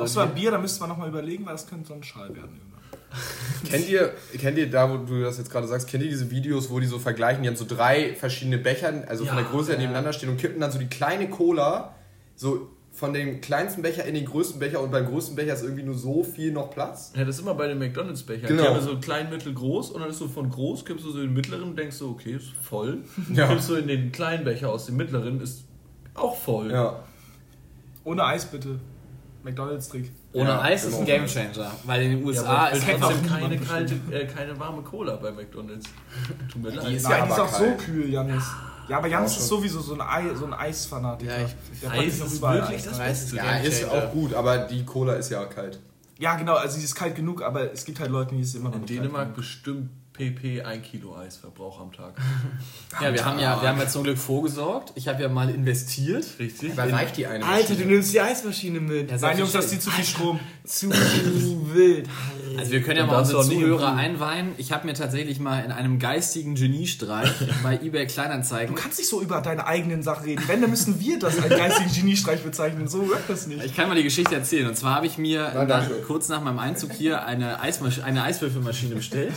Auch 0.00 0.06
so 0.06 0.20
ein 0.20 0.34
Bier, 0.34 0.50
da 0.50 0.58
müsste 0.58 0.80
man 0.80 0.88
nochmal 0.90 1.08
überlegen, 1.08 1.44
weil 1.44 1.52
das 1.52 1.66
könnte 1.66 1.88
so 1.88 1.94
ein 1.94 2.02
Schal 2.02 2.28
werden. 2.34 2.60
irgendwann. 2.60 2.68
Kennt 3.70 3.88
ihr, 3.88 4.12
kennt 4.38 4.58
ihr 4.58 4.70
da, 4.70 4.90
wo 4.90 4.98
du 4.98 5.22
das 5.22 5.38
jetzt 5.38 5.50
gerade 5.50 5.66
sagst, 5.66 5.88
kennt 5.88 6.04
ihr 6.04 6.10
diese 6.10 6.30
Videos, 6.30 6.70
wo 6.70 6.78
die 6.78 6.86
so 6.86 6.98
vergleichen, 6.98 7.42
die 7.42 7.48
haben 7.48 7.56
so 7.56 7.64
drei 7.66 8.14
verschiedene 8.14 8.58
Becher, 8.58 8.92
also 9.08 9.24
von 9.24 9.36
Ja, 9.36 9.42
der 9.42 9.50
Größe 9.50 9.68
her 9.70 9.74
ja. 9.76 9.80
nebeneinander 9.80 10.12
stehen 10.12 10.28
und 10.28 10.36
kippen 10.36 10.60
dann 10.60 10.70
so 10.70 10.78
die 10.78 10.86
kleine 10.88 11.28
Cola 11.30 11.94
so 12.36 12.68
von 12.92 13.12
dem 13.14 13.40
kleinsten 13.40 13.80
Becher 13.82 14.04
in 14.04 14.14
den 14.14 14.24
größten 14.26 14.58
Becher 14.60 14.80
und 14.80 14.90
beim 14.90 15.06
größten 15.06 15.36
Becher 15.36 15.54
ist 15.54 15.62
irgendwie 15.62 15.84
nur 15.84 15.94
so 15.96 16.22
viel 16.24 16.52
noch 16.52 16.70
Platz. 16.70 17.12
Ja, 17.16 17.24
das 17.24 17.36
ist 17.36 17.42
immer 17.42 17.54
bei 17.54 17.68
den 17.68 17.78
McDonalds-Bechern. 17.78 18.48
Genau. 18.48 18.62
Die 18.62 18.68
haben 18.68 18.80
so 18.80 18.98
klein, 18.98 19.30
mittel, 19.30 19.54
groß 19.54 19.90
und 19.92 20.00
dann 20.00 20.10
ist 20.10 20.18
so 20.18 20.28
von 20.28 20.50
groß, 20.50 20.84
kippst 20.84 21.04
du 21.04 21.10
so 21.12 21.18
in 21.20 21.26
den 21.28 21.34
mittleren 21.34 21.62
und 21.70 21.76
denkst 21.78 21.96
so, 21.96 22.08
okay, 22.10 22.32
ist 22.34 22.50
voll. 22.60 22.98
Ja. 23.32 23.46
Kippst 23.48 23.68
du 23.70 23.74
in 23.76 23.86
den 23.88 24.12
kleinen 24.12 24.44
Becher 24.44 24.70
aus 24.70 24.86
dem 24.86 24.96
mittleren, 24.96 25.40
ist 25.40 25.64
auch 26.14 26.36
voll. 26.36 26.70
Ja. 26.72 27.04
Ohne 28.08 28.24
Eis 28.24 28.46
bitte. 28.46 28.80
McDonalds-Trick. 29.44 30.10
Ohne 30.32 30.48
Ja, 30.48 30.60
Eis 30.62 30.84
ist 30.84 30.94
ein 30.98 31.04
genau. 31.06 31.18
Gamechanger, 31.18 31.70
weil 31.84 32.02
in 32.02 32.10
den 32.10 32.20
Ja, 32.20 32.26
USA 32.26 32.68
ich 32.70 32.76
ist 32.78 32.86
trotzdem 33.00 33.02
auch 33.32 33.38
keine, 33.38 33.56
kalte, 33.58 33.94
äh, 34.10 34.26
keine 34.26 34.58
warme 34.58 34.82
Cola 34.82 35.16
bei 35.16 35.30
McDonalds. 35.30 35.86
Tut 36.52 36.62
mir 36.62 36.70
leid. 36.70 36.92
ist 36.92 37.02
Nein, 37.04 37.12
ja 37.18 37.24
die 37.26 37.30
ist 37.32 37.38
auch 37.38 37.50
kalt. 37.58 37.80
so 37.80 37.84
kühl, 37.84 38.10
Janis. 38.10 38.44
Ja, 38.88 38.96
aber 38.98 39.06
Janis 39.08 39.32
Auch 39.32 39.36
ist 39.38 39.48
sowieso 39.48 39.80
so 39.80 39.94
ein, 39.94 40.00
Ei, 40.00 40.34
so 40.34 40.46
ein 40.46 40.54
Eisfanatiker. 40.54 41.38
Ja, 41.40 41.44
ich- 41.46 41.80
Der 41.80 41.90
Eis 41.92 42.12
sich 42.14 42.22
auch 42.22 42.26
ist 42.26 42.36
überall 42.38 42.56
wirklich 42.58 42.76
Eis. 42.78 42.84
das 42.84 43.00
Eis 43.00 43.08
Beste. 43.20 43.36
ist 43.36 43.42
Ja, 43.44 43.56
ist 43.58 43.84
auch 43.88 44.10
gut, 44.12 44.34
aber 44.34 44.58
die 44.58 44.84
Cola 44.84 45.12
ist 45.14 45.30
ja 45.30 45.44
kalt. 45.44 45.78
Ja, 46.18 46.34
genau, 46.36 46.54
also 46.54 46.78
sie 46.78 46.84
ist 46.84 46.94
kalt 46.94 47.14
genug, 47.14 47.42
aber 47.42 47.72
es 47.72 47.84
gibt 47.84 48.00
halt 48.00 48.10
Leute, 48.10 48.34
die 48.34 48.40
ist 48.40 48.54
immer 48.56 48.70
noch 48.70 48.76
In 48.76 48.86
Dänemark 48.86 49.26
kalt 49.26 49.36
bestimmt 49.36 49.90
PP 50.18 50.62
1 50.62 50.84
Kilo 50.84 51.16
Eisverbrauch 51.16 51.80
am 51.80 51.92
Tag. 51.92 52.14
Ja, 53.00 53.12
wir 53.12 53.24
haben 53.24 53.38
ja, 53.38 53.60
wir 53.62 53.68
haben 53.68 53.78
ja 53.78 53.86
zum 53.86 54.02
Glück 54.02 54.18
vorgesorgt. 54.18 54.92
Ich 54.96 55.06
habe 55.08 55.22
ja 55.22 55.28
mal 55.28 55.50
investiert. 55.50 56.24
Richtig? 56.38 56.72
Aber 56.72 56.90
reicht 56.90 57.16
die 57.18 57.26
eine 57.26 57.44
Alter, 57.44 57.68
du 57.68 57.72
Maschine? 57.74 57.92
nimmst 57.92 58.12
die 58.14 58.20
Eismaschine 58.20 58.80
mit. 58.80 59.10
Ja, 59.10 59.18
Nein, 59.20 59.38
Jungs, 59.38 59.52
das 59.52 59.68
zieht 59.68 59.82
zu 59.82 59.90
viel 59.90 60.04
Strom. 60.04 60.40
Zu 60.64 60.90
wild. 61.72 62.08
Also 62.58 62.72
wir 62.72 62.82
können 62.82 62.98
ja 62.98 63.06
mal 63.06 63.20
unsere 63.20 63.44
Zuhörer 63.44 63.94
einweihen. 63.94 64.52
Ich 64.56 64.72
habe 64.72 64.84
mir 64.84 64.94
tatsächlich 64.94 65.38
mal 65.38 65.64
in 65.64 65.70
einem 65.70 66.00
geistigen 66.00 66.56
Geniestreich 66.56 67.30
bei 67.62 67.78
eBay 67.80 68.06
Kleinanzeigen. 68.06 68.74
Du 68.74 68.80
kannst 68.82 68.98
nicht 68.98 69.08
so 69.08 69.20
über 69.22 69.40
deine 69.42 69.64
eigenen 69.66 70.02
Sachen 70.02 70.24
reden. 70.24 70.42
Wenn, 70.48 70.60
dann 70.60 70.70
müssen 70.70 70.98
wir 70.98 71.20
das 71.20 71.40
als 71.40 71.50
geistigen 71.56 71.92
Geniestreich 71.94 72.42
bezeichnen. 72.42 72.88
So 72.88 73.08
wird 73.08 73.20
das 73.28 73.46
nicht. 73.46 73.64
Ich 73.64 73.76
kann 73.76 73.88
mal 73.88 73.94
die 73.94 74.02
Geschichte 74.02 74.34
erzählen. 74.34 74.66
Und 74.66 74.76
zwar 74.76 74.96
habe 74.96 75.06
ich 75.06 75.18
mir 75.18 75.52
Nein, 75.54 75.68
nach, 75.68 75.88
kurz 76.08 76.28
nach 76.28 76.42
meinem 76.42 76.58
Einzug 76.58 76.90
hier 76.92 77.24
eine, 77.26 77.60
Eismasch 77.60 78.00
eine 78.00 78.24
Eiswürfelmaschine 78.24 78.96
bestellt. 78.96 79.34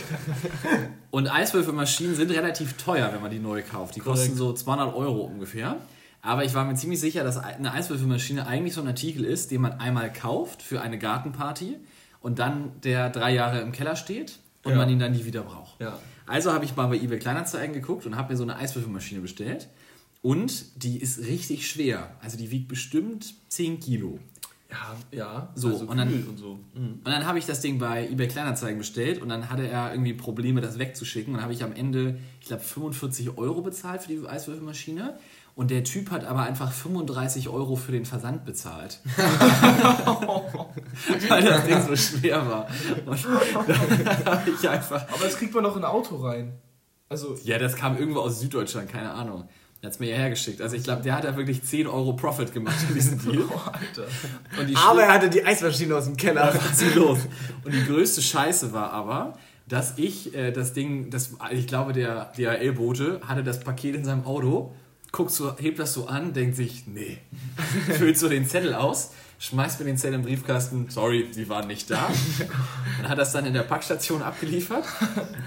Und 1.10 1.28
Eiswürfelmaschinen 1.28 2.14
sind 2.14 2.30
relativ 2.30 2.74
teuer, 2.74 3.10
wenn 3.12 3.20
man 3.20 3.30
die 3.30 3.38
neu 3.38 3.62
kauft. 3.62 3.96
Die 3.96 4.00
kosten 4.00 4.36
so 4.36 4.52
200 4.52 4.94
Euro 4.94 5.22
ungefähr. 5.22 5.76
Aber 6.22 6.44
ich 6.44 6.54
war 6.54 6.64
mir 6.64 6.74
ziemlich 6.74 7.00
sicher, 7.00 7.24
dass 7.24 7.36
eine 7.36 7.72
Eiswürfelmaschine 7.72 8.46
eigentlich 8.46 8.74
so 8.74 8.80
ein 8.80 8.86
Artikel 8.86 9.24
ist, 9.24 9.50
den 9.50 9.60
man 9.60 9.72
einmal 9.80 10.12
kauft 10.12 10.62
für 10.62 10.80
eine 10.80 10.98
Gartenparty 10.98 11.76
und 12.20 12.38
dann 12.38 12.70
der 12.82 13.10
drei 13.10 13.34
Jahre 13.34 13.60
im 13.60 13.72
Keller 13.72 13.96
steht 13.96 14.38
und 14.62 14.72
Ja. 14.72 14.78
man 14.78 14.88
ihn 14.88 15.00
dann 15.00 15.12
nie 15.12 15.24
wieder 15.24 15.42
braucht. 15.42 15.80
Ja. 15.80 15.98
Also 16.26 16.52
habe 16.52 16.64
ich 16.64 16.76
mal 16.76 16.86
bei 16.86 16.96
eBay 16.96 17.18
Kleinanzeigen 17.18 17.74
geguckt 17.74 18.06
und 18.06 18.16
habe 18.16 18.32
mir 18.32 18.36
so 18.36 18.44
eine 18.44 18.56
Eiswürfelmaschine 18.56 19.20
bestellt. 19.20 19.68
Und 20.22 20.82
die 20.84 20.98
ist 20.98 21.18
richtig 21.26 21.68
schwer. 21.68 22.12
Also 22.20 22.38
die 22.38 22.52
wiegt 22.52 22.68
bestimmt 22.68 23.34
10 23.48 23.80
Kilo. 23.80 24.20
Ja, 24.72 24.96
ja. 25.18 25.48
So, 25.54 25.68
also 25.68 25.84
und 25.84 25.96
dann- 25.98 26.26
und 26.28 26.38
so. 26.38 26.58
Und 26.74 27.00
dann 27.04 27.26
habe 27.26 27.38
ich 27.38 27.44
das 27.46 27.60
Ding 27.60 27.78
bei 27.78 28.08
eBay 28.08 28.26
Kleinanzeigen 28.28 28.78
bestellt 28.78 29.20
und 29.22 29.28
dann 29.28 29.50
hatte 29.50 29.68
er 29.68 29.92
irgendwie 29.92 30.14
Probleme, 30.14 30.60
das 30.62 30.78
wegzuschicken. 30.78 31.32
Und 31.34 31.36
dann 31.38 31.42
habe 31.44 31.52
ich 31.52 31.62
am 31.62 31.72
Ende, 31.74 32.18
ich 32.40 32.46
glaube, 32.48 32.62
45 32.62 33.36
Euro 33.38 33.60
bezahlt 33.60 34.02
für 34.02 34.08
die 34.08 34.26
Eiswürfelmaschine. 34.26 35.18
Und 35.54 35.70
der 35.70 35.84
Typ 35.84 36.10
hat 36.10 36.24
aber 36.24 36.44
einfach 36.44 36.72
35 36.72 37.50
Euro 37.50 37.76
für 37.76 37.92
den 37.92 38.06
Versand 38.06 38.46
bezahlt. 38.46 39.00
Weil 41.28 41.42
das 41.44 41.64
Ding 41.66 41.82
so 41.86 41.96
schwer 41.96 42.46
war. 42.48 42.66
Und 43.04 43.24
dann 43.68 44.24
habe 44.26 44.50
ich 44.50 44.68
einfach. 44.68 45.06
Aber 45.12 45.24
das 45.24 45.36
kriegt 45.36 45.54
man 45.54 45.64
doch 45.64 45.76
in 45.76 45.84
ein 45.84 45.90
Auto 45.90 46.16
rein. 46.16 46.54
Also, 47.08 47.36
Ja, 47.44 47.58
das 47.58 47.76
kam 47.76 47.98
irgendwo 47.98 48.20
aus 48.20 48.40
Süddeutschland, 48.40 48.88
keine 48.90 49.12
Ahnung. 49.12 49.46
Der 49.82 49.88
hat 49.88 49.94
es 49.94 49.98
mir 50.00 50.06
hierher 50.06 50.30
geschickt. 50.30 50.62
Also 50.62 50.76
ich 50.76 50.84
glaube, 50.84 51.02
der 51.02 51.16
hat 51.16 51.24
da 51.24 51.36
wirklich 51.36 51.64
10 51.64 51.88
Euro 51.88 52.12
Profit 52.12 52.54
gemacht 52.54 52.76
in 52.88 52.94
diesem 52.94 53.18
Deal. 53.24 53.42
Alter. 53.42 54.06
Und 54.60 54.68
die 54.68 54.76
Aber 54.76 55.02
er 55.02 55.12
hatte 55.12 55.28
die 55.28 55.44
Eismaschine 55.44 55.96
aus 55.96 56.04
dem 56.04 56.16
Keller. 56.16 56.54
was 56.54 56.80
ist 56.80 56.94
los? 56.94 57.18
Und 57.64 57.74
die 57.74 57.84
größte 57.84 58.22
Scheiße 58.22 58.72
war 58.72 58.92
aber, 58.92 59.36
dass 59.66 59.94
ich 59.98 60.34
äh, 60.36 60.52
das 60.52 60.72
Ding, 60.72 61.10
das, 61.10 61.34
ich 61.50 61.66
glaube, 61.66 61.92
der 61.92 62.32
DHL-Bote 62.36 63.22
hatte 63.26 63.42
das 63.42 63.58
Paket 63.60 63.96
in 63.96 64.04
seinem 64.04 64.24
Auto, 64.24 64.72
guckt 65.10 65.32
so, 65.32 65.56
hebt 65.58 65.80
das 65.80 65.94
so 65.94 66.06
an, 66.06 66.32
denkt 66.32 66.54
sich, 66.56 66.86
nee. 66.86 67.18
Füllt 67.98 68.16
so 68.18 68.28
den 68.28 68.46
Zettel 68.46 68.74
aus, 68.74 69.10
schmeißt 69.42 69.80
mir 69.80 69.86
den 69.86 69.96
Zettel 69.96 70.14
im 70.14 70.22
Briefkasten, 70.22 70.86
sorry, 70.88 71.26
sie 71.32 71.48
waren 71.48 71.66
nicht 71.66 71.90
da. 71.90 72.08
Und 73.00 73.08
hat 73.08 73.18
das 73.18 73.32
dann 73.32 73.44
in 73.44 73.52
der 73.52 73.62
Packstation 73.62 74.22
abgeliefert. 74.22 74.84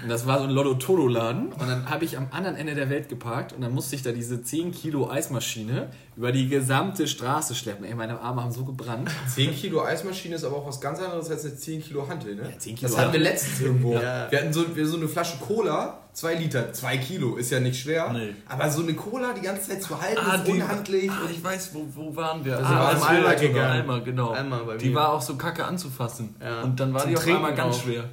Und 0.02 0.10
das 0.10 0.26
war 0.26 0.38
so 0.38 0.44
ein 0.44 0.50
Lotto-Todo-Laden. 0.50 1.52
Und 1.52 1.66
dann 1.66 1.88
habe 1.88 2.04
ich 2.04 2.18
am 2.18 2.28
anderen 2.30 2.56
Ende 2.56 2.74
der 2.74 2.90
Welt 2.90 3.08
geparkt 3.08 3.54
und 3.54 3.62
dann 3.62 3.72
musste 3.72 3.96
ich 3.96 4.02
da 4.02 4.12
diese 4.12 4.42
10 4.42 4.72
Kilo 4.72 5.10
Eismaschine 5.10 5.90
über 6.16 6.32
die 6.32 6.48
gesamte 6.48 7.06
Straße 7.06 7.54
schleppen. 7.54 7.84
Ey, 7.84 7.94
meine 7.94 8.18
Arme 8.20 8.42
haben 8.42 8.50
so 8.50 8.64
gebrannt. 8.64 9.10
10 9.34 9.54
Kilo 9.54 9.82
Eismaschine 9.84 10.36
ist 10.36 10.44
aber 10.44 10.56
auch 10.56 10.66
was 10.66 10.80
ganz 10.80 10.98
anderes 10.98 11.30
als 11.30 11.44
eine 11.44 11.56
10 11.56 11.82
Kilo 11.82 12.08
Hantel, 12.08 12.34
ne? 12.36 12.50
Ja, 12.52 12.58
10 12.58 12.74
Kilo 12.76 12.88
das 12.90 12.98
hatten 12.98 13.12
wir 13.12 13.20
letztens 13.20 13.60
irgendwo. 13.60 13.94
Ja. 13.94 14.30
Wir 14.30 14.40
hatten 14.40 14.52
so, 14.52 14.74
wir 14.74 14.86
so 14.86 14.96
eine 14.96 15.08
Flasche 15.08 15.36
Cola, 15.38 15.98
2 16.14 16.34
Liter, 16.36 16.72
2 16.72 16.96
Kilo, 16.96 17.36
ist 17.36 17.50
ja 17.50 17.60
nicht 17.60 17.78
schwer. 17.82 18.10
Nee. 18.14 18.34
Aber 18.48 18.70
so 18.70 18.82
eine 18.82 18.94
Cola 18.94 19.34
die 19.34 19.42
ganze 19.42 19.68
Zeit 19.68 19.82
zu 19.82 20.00
halten, 20.00 20.18
Ah, 20.24 20.36
ist 20.36 20.46
die- 20.46 20.52
unhandlich. 20.52 21.10
Ah, 21.10 21.28
ich 21.30 21.44
weiß, 21.44 21.74
wo, 21.74 21.86
wo 21.94 22.16
waren 22.16 22.42
wir? 22.46 22.56
sind 22.56 22.64
wir 22.68 22.76
ah, 22.76 22.88
als 22.88 23.02
Alma 23.02 23.28
wir- 23.30 23.36
gegangen. 23.36 23.70
Alma, 23.72 23.98
genau. 23.98 24.30
Alma 24.30 24.58
bei 24.64 24.76
die 24.78 24.88
mir. 24.88 24.94
war 24.94 25.12
auch 25.12 25.20
so 25.22 25.36
kacke 25.36 25.66
anzufassen. 25.66 26.34
Ja. 26.40 26.62
Und 26.62 26.80
dann 26.80 26.94
war 26.94 27.02
Zum 27.02 27.10
die 27.10 27.16
Trinken 27.16 27.36
einmal 27.36 27.54
ganz 27.54 27.76
auch. 27.76 27.82
schwer. 27.82 28.04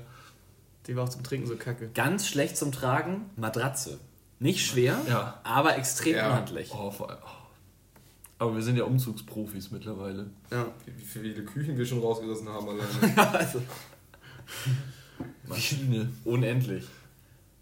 Die 0.88 0.96
war 0.98 1.06
auch 1.06 1.10
zum 1.10 1.24
Trinken 1.24 1.48
so 1.48 1.56
kacke. 1.56 1.90
Ganz 1.94 2.28
schlecht 2.28 2.58
zum 2.58 2.74
Tragen, 2.74 3.30
Matratze. 3.38 3.98
Nicht 4.40 4.66
schwer, 4.66 4.98
Ja. 5.08 5.40
aber 5.46 5.78
extrem 5.78 6.18
Ja. 6.18 6.28
unhandlich. 6.28 6.70
Oh, 6.74 6.92
vor 6.92 7.10
allem- 7.10 7.20
oh. 7.24 7.30
Aber 8.44 8.56
wir 8.56 8.62
sind 8.62 8.76
ja 8.76 8.84
Umzugsprofis 8.84 9.72
mittlerweile. 9.72 10.26
Ja. 10.52 10.66
Wie 10.86 11.02
viele 11.06 11.46
Küchen 11.46 11.78
wir 11.78 11.86
schon 11.86 12.00
rausgerissen 12.02 12.50
haben 12.50 12.68
alleine. 12.68 13.32
also, 13.40 13.62
Maschine. 15.48 16.10
unendlich. 16.26 16.84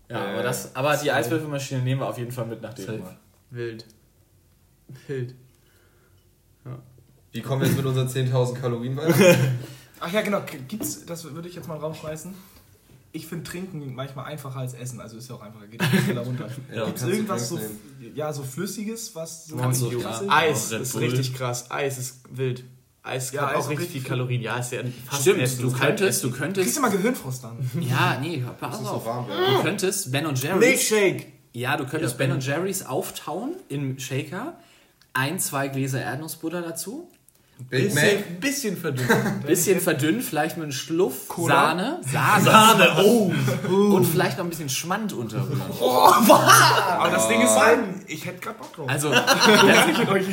Ja, 0.10 0.26
Äh, 0.26 0.34
aber, 0.34 0.42
das, 0.42 0.76
aber 0.76 0.98
die. 0.98 1.12
Eiswürfelmaschine 1.12 1.84
nehmen 1.84 2.02
wir 2.02 2.08
auf 2.10 2.18
jeden 2.18 2.32
Fall 2.32 2.48
mit 2.48 2.64
nach. 2.64 2.74
Dänemark. 2.74 3.16
Wild. 3.52 3.86
Wild. 5.06 5.36
Wie 7.32 7.42
kommen 7.42 7.62
wir 7.62 7.68
jetzt 7.68 7.78
mit 7.78 7.86
unseren 7.86 8.08
10.000 8.08 8.56
Kalorien 8.60 8.98
weiter? 8.98 9.36
Ach 10.00 10.12
ja, 10.12 10.22
genau. 10.22 10.42
Gibt's, 10.68 11.06
das 11.06 11.24
würde 11.32 11.48
ich 11.48 11.54
jetzt 11.54 11.68
mal 11.68 11.78
rausschmeißen. 11.78 12.34
Ich 13.14 13.28
finde 13.28 13.44
Trinken 13.44 13.94
manchmal 13.94 14.26
einfacher 14.26 14.60
als 14.60 14.74
Essen, 14.74 15.02
also 15.02 15.18
ist 15.18 15.30
ja 15.30 15.36
auch 15.36 15.42
einfacher, 15.42 15.68
geht 15.68 15.82
den 15.82 16.06
Teller 16.06 16.22
runter. 16.22 16.48
Ja, 16.74 16.86
Gibt 16.86 16.98
es 16.98 17.04
irgendwas 17.06 17.50
so, 17.50 17.60
ja, 18.16 18.32
so 18.32 18.44
Flüssiges, 18.44 19.14
was 19.16 19.48
so 19.48 19.58
Kannst 19.58 19.82
du, 19.82 19.92
ja. 19.92 20.00
krass 20.00 20.22
ist? 20.22 20.30
Eis 20.30 20.72
ist 20.72 21.00
richtig 21.00 21.34
krass. 21.34 21.70
Eis 21.70 21.98
ist 21.98 22.20
wild. 22.30 22.64
Eis 23.04 23.32
Ja, 23.32 23.42
hat 23.42 23.56
Eis 23.56 23.66
auch 23.66 23.72
ist 23.72 23.80
richtig 23.80 23.90
viel 24.02 24.04
Kalorien. 24.04 24.42
Ja, 24.42 24.58
ist 24.58 24.72
ja 24.72 24.82
fast 25.06 25.22
Stimmt, 25.24 25.40
Essen, 25.42 25.62
du 25.64 25.72
könntest, 25.72 26.24
du 26.24 26.28
Essen. 26.28 26.38
Kriegst 26.40 26.56
könntest, 26.56 26.78
du 26.78 26.82
mal 26.82 26.92
Gehirnfrost 26.92 27.44
dann? 27.44 27.58
ja, 27.82 28.18
nee, 28.22 28.44
pass 28.60 28.80
so 28.80 28.86
auf. 28.86 29.06
warm 29.06 29.26
Du 29.28 29.62
könntest 29.64 30.12
Ben 30.12 30.26
und 30.28 30.42
Jerry's, 30.42 30.60
Milkshake. 30.92 31.26
ja, 31.54 31.76
du 31.78 31.86
könntest 31.86 32.14
Ja, 32.14 32.18
Ben 32.18 32.30
Ben- 32.30 32.36
und 32.38 32.46
Jerry's 32.46 32.84
auftauen 32.86 33.56
im 33.70 34.00
Shaker, 34.00 34.58
ein, 35.14 35.40
zwei 35.40 35.68
Gläser 35.68 36.00
Erdnussbutter 36.02 36.62
dazu, 36.62 37.10
Big 37.70 37.94
Mac. 37.94 38.04
Bisschen, 38.04 38.40
bisschen 38.40 38.78
verdünnt. 38.78 39.10
bisschen 39.46 39.82
verdünnt, 39.82 40.24
vielleicht 40.24 40.58
mit 40.58 40.64
einem 40.64 40.72
Schluff 40.72 41.28
Cola? 41.28 41.54
Sahne, 41.54 42.00
Sahne, 42.12 42.44
Sahne, 42.44 43.04
oh! 43.04 43.32
und 43.70 44.06
vielleicht 44.06 44.38
noch 44.38 44.46
ein 44.46 44.50
bisschen 44.50 44.70
Schmand 44.70 45.14
unterrühren. 45.14 45.62
Aber 45.82 47.10
das 47.10 47.28
Ding 47.28 47.42
ist 47.42 47.56
halt, 47.56 47.80
ich 48.08 48.26
hätte 48.26 48.40
gerade 48.40 48.58
Bock 48.58 48.74
drauf. 48.76 48.90
Also, 48.90 49.12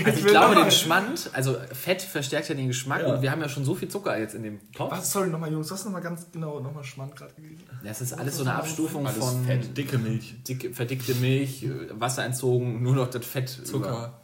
Also 0.08 0.18
ich 0.18 0.26
glaube, 0.26 0.54
den 0.54 0.70
Schmand, 0.70 1.30
also 1.32 1.56
Fett 1.72 2.02
verstärkt 2.02 2.48
ja 2.48 2.54
den 2.54 2.68
Geschmack 2.68 3.06
und 3.06 3.22
wir 3.22 3.30
haben 3.30 3.40
ja 3.40 3.48
schon 3.48 3.64
so 3.64 3.74
viel 3.74 3.88
Zucker 3.88 4.18
jetzt 4.18 4.34
in 4.34 4.42
dem 4.42 4.72
Topf. 4.72 4.92
Was, 4.92 5.12
sorry, 5.12 5.28
nochmal, 5.28 5.52
Jungs, 5.52 5.70
was 5.70 5.84
nochmal 5.84 6.02
ganz 6.02 6.26
genau, 6.32 6.60
nochmal 6.60 6.84
Schmand 6.84 7.16
gerade 7.16 7.34
gewesen? 7.34 7.64
Das 7.84 8.00
ist 8.00 8.12
alles 8.12 8.36
so 8.36 8.42
eine 8.42 8.54
Abstufung 8.54 9.06
Alles 9.06 9.18
von 9.18 9.44
Fett. 9.44 9.76
Dicke 9.76 9.98
Milch. 9.98 10.34
dicke, 10.46 10.72
verdickte 10.74 11.14
Milch, 11.14 11.64
äh, 11.64 11.68
Wasser 11.98 12.24
entzogen, 12.24 12.82
nur 12.82 12.94
noch 12.94 13.08
das 13.08 13.24
Fett. 13.24 13.58
über. 13.72 14.20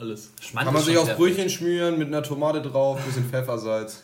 Alles. 0.00 0.32
Schmand 0.40 0.64
Kann 0.64 0.74
man 0.74 0.82
sich 0.82 0.98
sehr- 0.98 1.14
Brötchen 1.14 1.50
schmieren, 1.50 1.98
mit 1.98 2.08
einer 2.08 2.22
Tomate 2.22 2.62
drauf, 2.62 3.04
bisschen 3.04 3.24
Pfeffersalz. 3.24 4.02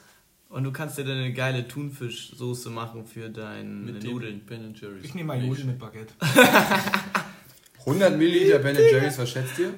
Und 0.48 0.62
du 0.64 0.70
kannst 0.70 0.96
dir 0.98 1.04
dann 1.04 1.16
eine 1.16 1.32
geile 1.32 1.66
Thunfischsoße 1.66 2.70
machen 2.70 3.04
für 3.06 3.28
deine 3.30 3.68
Mit 3.68 4.04
Nudeln. 4.04 4.42
Ben 4.46 4.74
Jerry's. 4.80 5.04
Ich 5.04 5.14
nehme 5.14 5.28
mal 5.28 5.42
Nudeln 5.42 5.66
mit 5.66 5.78
Baguette. 5.78 6.12
100 7.80 8.16
Milliliter 8.16 8.58
Ben 8.58 8.76
Jerry's, 8.76 9.18
was 9.18 9.30
schätzt 9.30 9.58
ihr? 9.58 9.74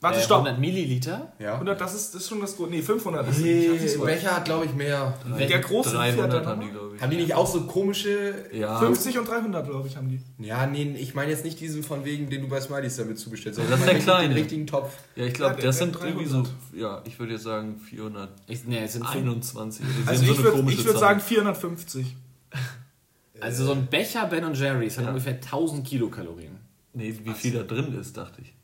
Warte, 0.00 0.20
Äh, 0.20 0.22
stopp. 0.22 0.38
100 0.44 0.60
Milliliter? 0.60 1.32
Ja. 1.40 1.54
100, 1.54 1.80
das 1.80 1.92
ist, 1.92 2.14
das 2.14 2.22
ist 2.22 2.28
schon 2.28 2.40
das 2.40 2.56
Gute. 2.56 2.70
Nee, 2.70 2.82
500 2.82 3.28
ist 3.28 3.36
hab 3.38 3.42
nicht 3.44 3.90
so. 3.94 4.04
Becher 4.04 4.36
hat, 4.36 4.44
glaube 4.44 4.66
ich, 4.66 4.72
mehr. 4.72 5.12
Der 5.36 5.58
große 5.58 5.90
300 5.90 6.30
Fiat, 6.30 6.46
haben 6.46 6.60
die, 6.60 6.70
glaube 6.70 6.94
ich. 6.94 7.02
Haben 7.02 7.10
die 7.10 7.16
nicht 7.16 7.34
auch 7.34 7.46
so 7.48 7.62
komische. 7.62 8.46
Ja. 8.52 8.78
50 8.78 9.18
und 9.18 9.26
300, 9.28 9.66
glaube 9.68 9.88
ich, 9.88 9.96
haben 9.96 10.08
die. 10.08 10.20
Ja, 10.44 10.66
nee, 10.66 10.94
ich 10.98 11.14
meine 11.14 11.32
jetzt 11.32 11.44
nicht 11.44 11.58
diesen 11.58 11.82
von 11.82 12.04
wegen, 12.04 12.30
den 12.30 12.42
du 12.42 12.48
bei 12.48 12.60
Smileys 12.60 12.96
damit 12.96 13.18
zubestellst. 13.18 13.56
sondern 13.58 13.72
Das 13.72 13.80
ist 13.88 13.92
der 13.92 13.98
kleine. 14.00 14.28
Den 14.34 14.38
richtigen 14.38 14.66
Topf. 14.68 14.92
Ja, 15.16 15.24
ich 15.24 15.34
glaube, 15.34 15.54
Ja, 15.54 15.56
der- 15.56 15.66
das 15.66 15.78
der 15.78 15.86
sind 15.88 16.00
irgendwie 16.00 16.26
so, 16.26 16.42
300. 16.42 16.52
ja, 16.76 17.02
ich 17.04 17.18
würde 17.18 17.32
jetzt 17.32 17.42
sagen 17.44 17.80
421. 17.80 18.36
Ich, 18.46 18.64
nee, 18.66 18.78
es 18.84 18.92
sind 18.92 19.04
fünf, 19.04 19.24
Die 19.24 19.58
Also 20.08 20.24
sind 20.24 20.30
ich 20.32 20.42
würde 20.44 20.70
ich 20.72 20.84
würd 20.84 20.98
sagen 20.98 21.18
450. 21.20 22.16
also 23.40 23.64
so 23.66 23.72
ein 23.72 23.86
Becher 23.86 24.26
Ben 24.26 24.54
Jerry's 24.54 24.96
hat 24.96 25.04
Ja. 25.04 25.10
ungefähr 25.10 25.40
1000 25.40 25.84
Kilokalorien. 25.86 26.56
Nee, 26.94 27.14
wie 27.24 27.32
viel 27.34 27.52
da 27.52 27.62
drin 27.62 27.98
ist, 28.00 28.16
dachte 28.16 28.42
ich. 28.42 28.54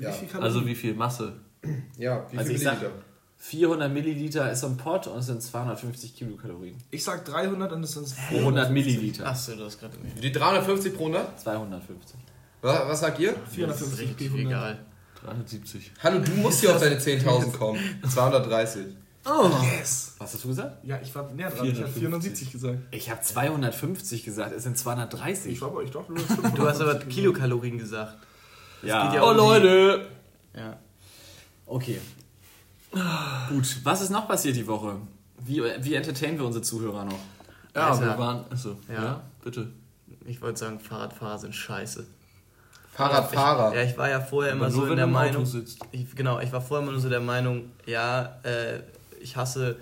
Wie 0.00 0.04
Ja. 0.04 0.12
viel 0.12 0.28
Kalorien? 0.28 0.54
Also 0.54 0.66
wie 0.66 0.74
viel 0.74 0.94
Masse. 0.94 1.32
Ja, 1.98 2.26
wie 2.30 2.38
Also 2.38 2.48
viel 2.48 2.56
ich 2.56 2.62
sag- 2.62 2.80
Milliliter? 2.80 3.02
400 3.38 3.92
Milliliter 3.92 4.50
ist 4.50 4.60
so 4.60 4.66
ein 4.68 4.76
Pot 4.78 5.06
und 5.08 5.18
es 5.18 5.26
sind 5.26 5.42
250 5.42 6.16
Kilokalorien. 6.16 6.76
Ich 6.90 7.04
sag 7.04 7.24
300 7.26 7.70
und 7.72 7.82
es 7.82 7.92
sind 7.92 8.06
Pro 8.28 8.38
100 8.38 8.70
Milliliter. 8.70 9.26
Achso, 9.26 9.54
du 9.54 9.64
hast 9.66 9.78
gerade. 9.78 9.92
Die 10.22 10.32
350 10.32 10.94
pro 10.94 11.04
100? 11.06 11.40
250. 11.40 12.16
Was, 12.62 12.88
was 12.88 13.00
sagt 13.00 13.18
ihr? 13.20 13.34
450 13.52 14.08
Richtig 14.08 14.32
P100. 14.32 14.38
egal. 14.46 14.78
370. 15.22 15.92
Hallo, 16.02 16.20
du 16.20 16.30
musst 16.32 16.60
hier 16.60 16.74
auf 16.74 16.80
deine 16.80 16.96
10.000 16.98 17.52
kommen. 17.58 17.78
230. 18.08 18.86
Yes! 19.78 20.14
Was 20.18 20.32
hast 20.34 20.44
du 20.44 20.48
gesagt? 20.48 20.84
Ja, 20.84 20.98
ich 21.02 21.12
war 21.14 21.30
näher 21.32 21.50
dran. 21.50 21.66
Ich 21.66 21.78
habe 21.80 21.88
470 21.90 22.52
gesagt. 22.52 22.78
Ich 22.92 23.10
habe 23.10 23.20
250 23.20 24.24
gesagt, 24.24 24.52
es 24.52 24.62
sind 24.62 24.76
Ich 24.76 24.82
230. 24.82 25.60
war 25.60 25.68
aber, 25.68 25.82
ich 25.82 25.90
dachte, 25.90 26.12
du 26.12 26.16
hast 26.16 26.26
500. 26.28 26.58
Du 26.58 26.68
hast 26.68 26.80
aber 26.80 26.94
Kilokalorien 27.00 27.76
gesagt. 27.76 28.16
Ja. 28.82 29.06
geht 29.06 29.14
ja 29.16 29.22
Oh 29.22 29.28
um 29.30 29.34
die- 29.34 29.40
Leute! 29.40 30.06
Ja. 30.54 30.76
Okay. 31.66 32.00
Gut, 33.48 33.76
was 33.84 34.00
ist 34.00 34.10
noch 34.10 34.26
passiert 34.28 34.56
die 34.56 34.66
Woche? 34.66 34.96
Wie, 35.44 35.62
wie 35.80 35.94
entertainen 35.94 36.38
wir 36.38 36.46
unsere 36.46 36.62
Zuhörer 36.62 37.04
noch? 37.04 37.18
Ja, 37.74 37.90
Alter. 37.90 38.00
wir 38.06 38.18
waren. 38.18 38.44
Achso, 38.50 38.76
Ja. 38.88 38.94
ja. 39.02 39.20
bitte. 39.44 39.68
Ich 40.24 40.40
wollte 40.40 40.58
sagen, 40.58 40.80
Fahrradfahrer 40.80 41.38
sind 41.38 41.54
scheiße. 41.54 42.06
Fahrradfahrer. 42.92 43.74
Ja, 43.76 43.82
ich 43.82 43.96
war 43.98 44.08
ja 44.08 44.20
vorher 44.20 44.52
immer 44.52 44.70
so 44.70 44.84
in 44.84 44.90
wenn 44.90 44.96
der 44.96 45.06
Meinung. 45.06 45.44
sitzt. 45.44 45.80
Ich, 45.92 46.14
genau, 46.16 46.40
ich 46.40 46.50
war 46.52 46.60
vorher 46.62 46.82
immer 46.82 46.92
nur 46.92 47.00
so 47.00 47.10
der 47.10 47.20
Meinung, 47.20 47.70
ja, 47.84 48.38
äh, 48.42 48.80
ich 49.20 49.36
hasse 49.36 49.76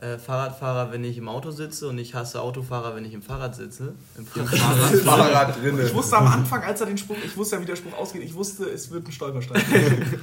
äh, 0.00 0.18
Fahrradfahrer, 0.18 0.92
wenn 0.92 1.04
ich 1.04 1.18
im 1.18 1.28
Auto 1.28 1.50
sitze 1.50 1.88
und 1.88 1.98
ich 1.98 2.14
hasse 2.14 2.40
Autofahrer, 2.40 2.96
wenn 2.96 3.04
ich 3.04 3.12
im 3.12 3.22
Fahrrad 3.22 3.54
sitze. 3.54 3.94
Im 4.16 4.24
Fahrrad. 4.24 4.94
Fahrrad 5.00 5.62
drinne. 5.62 5.82
Ich 5.82 5.94
wusste 5.94 6.16
am 6.16 6.26
Anfang, 6.26 6.62
als 6.62 6.80
er 6.80 6.86
den 6.86 6.96
Spruch, 6.96 7.16
ich 7.22 7.36
wusste 7.36 7.56
ja, 7.56 7.62
wie 7.62 7.66
der 7.66 7.76
Spruch 7.76 7.92
ausgeht, 7.98 8.22
ich 8.22 8.34
wusste, 8.34 8.64
es 8.64 8.90
wird 8.90 9.06
ein 9.06 9.12
Stolperstein. 9.12 9.62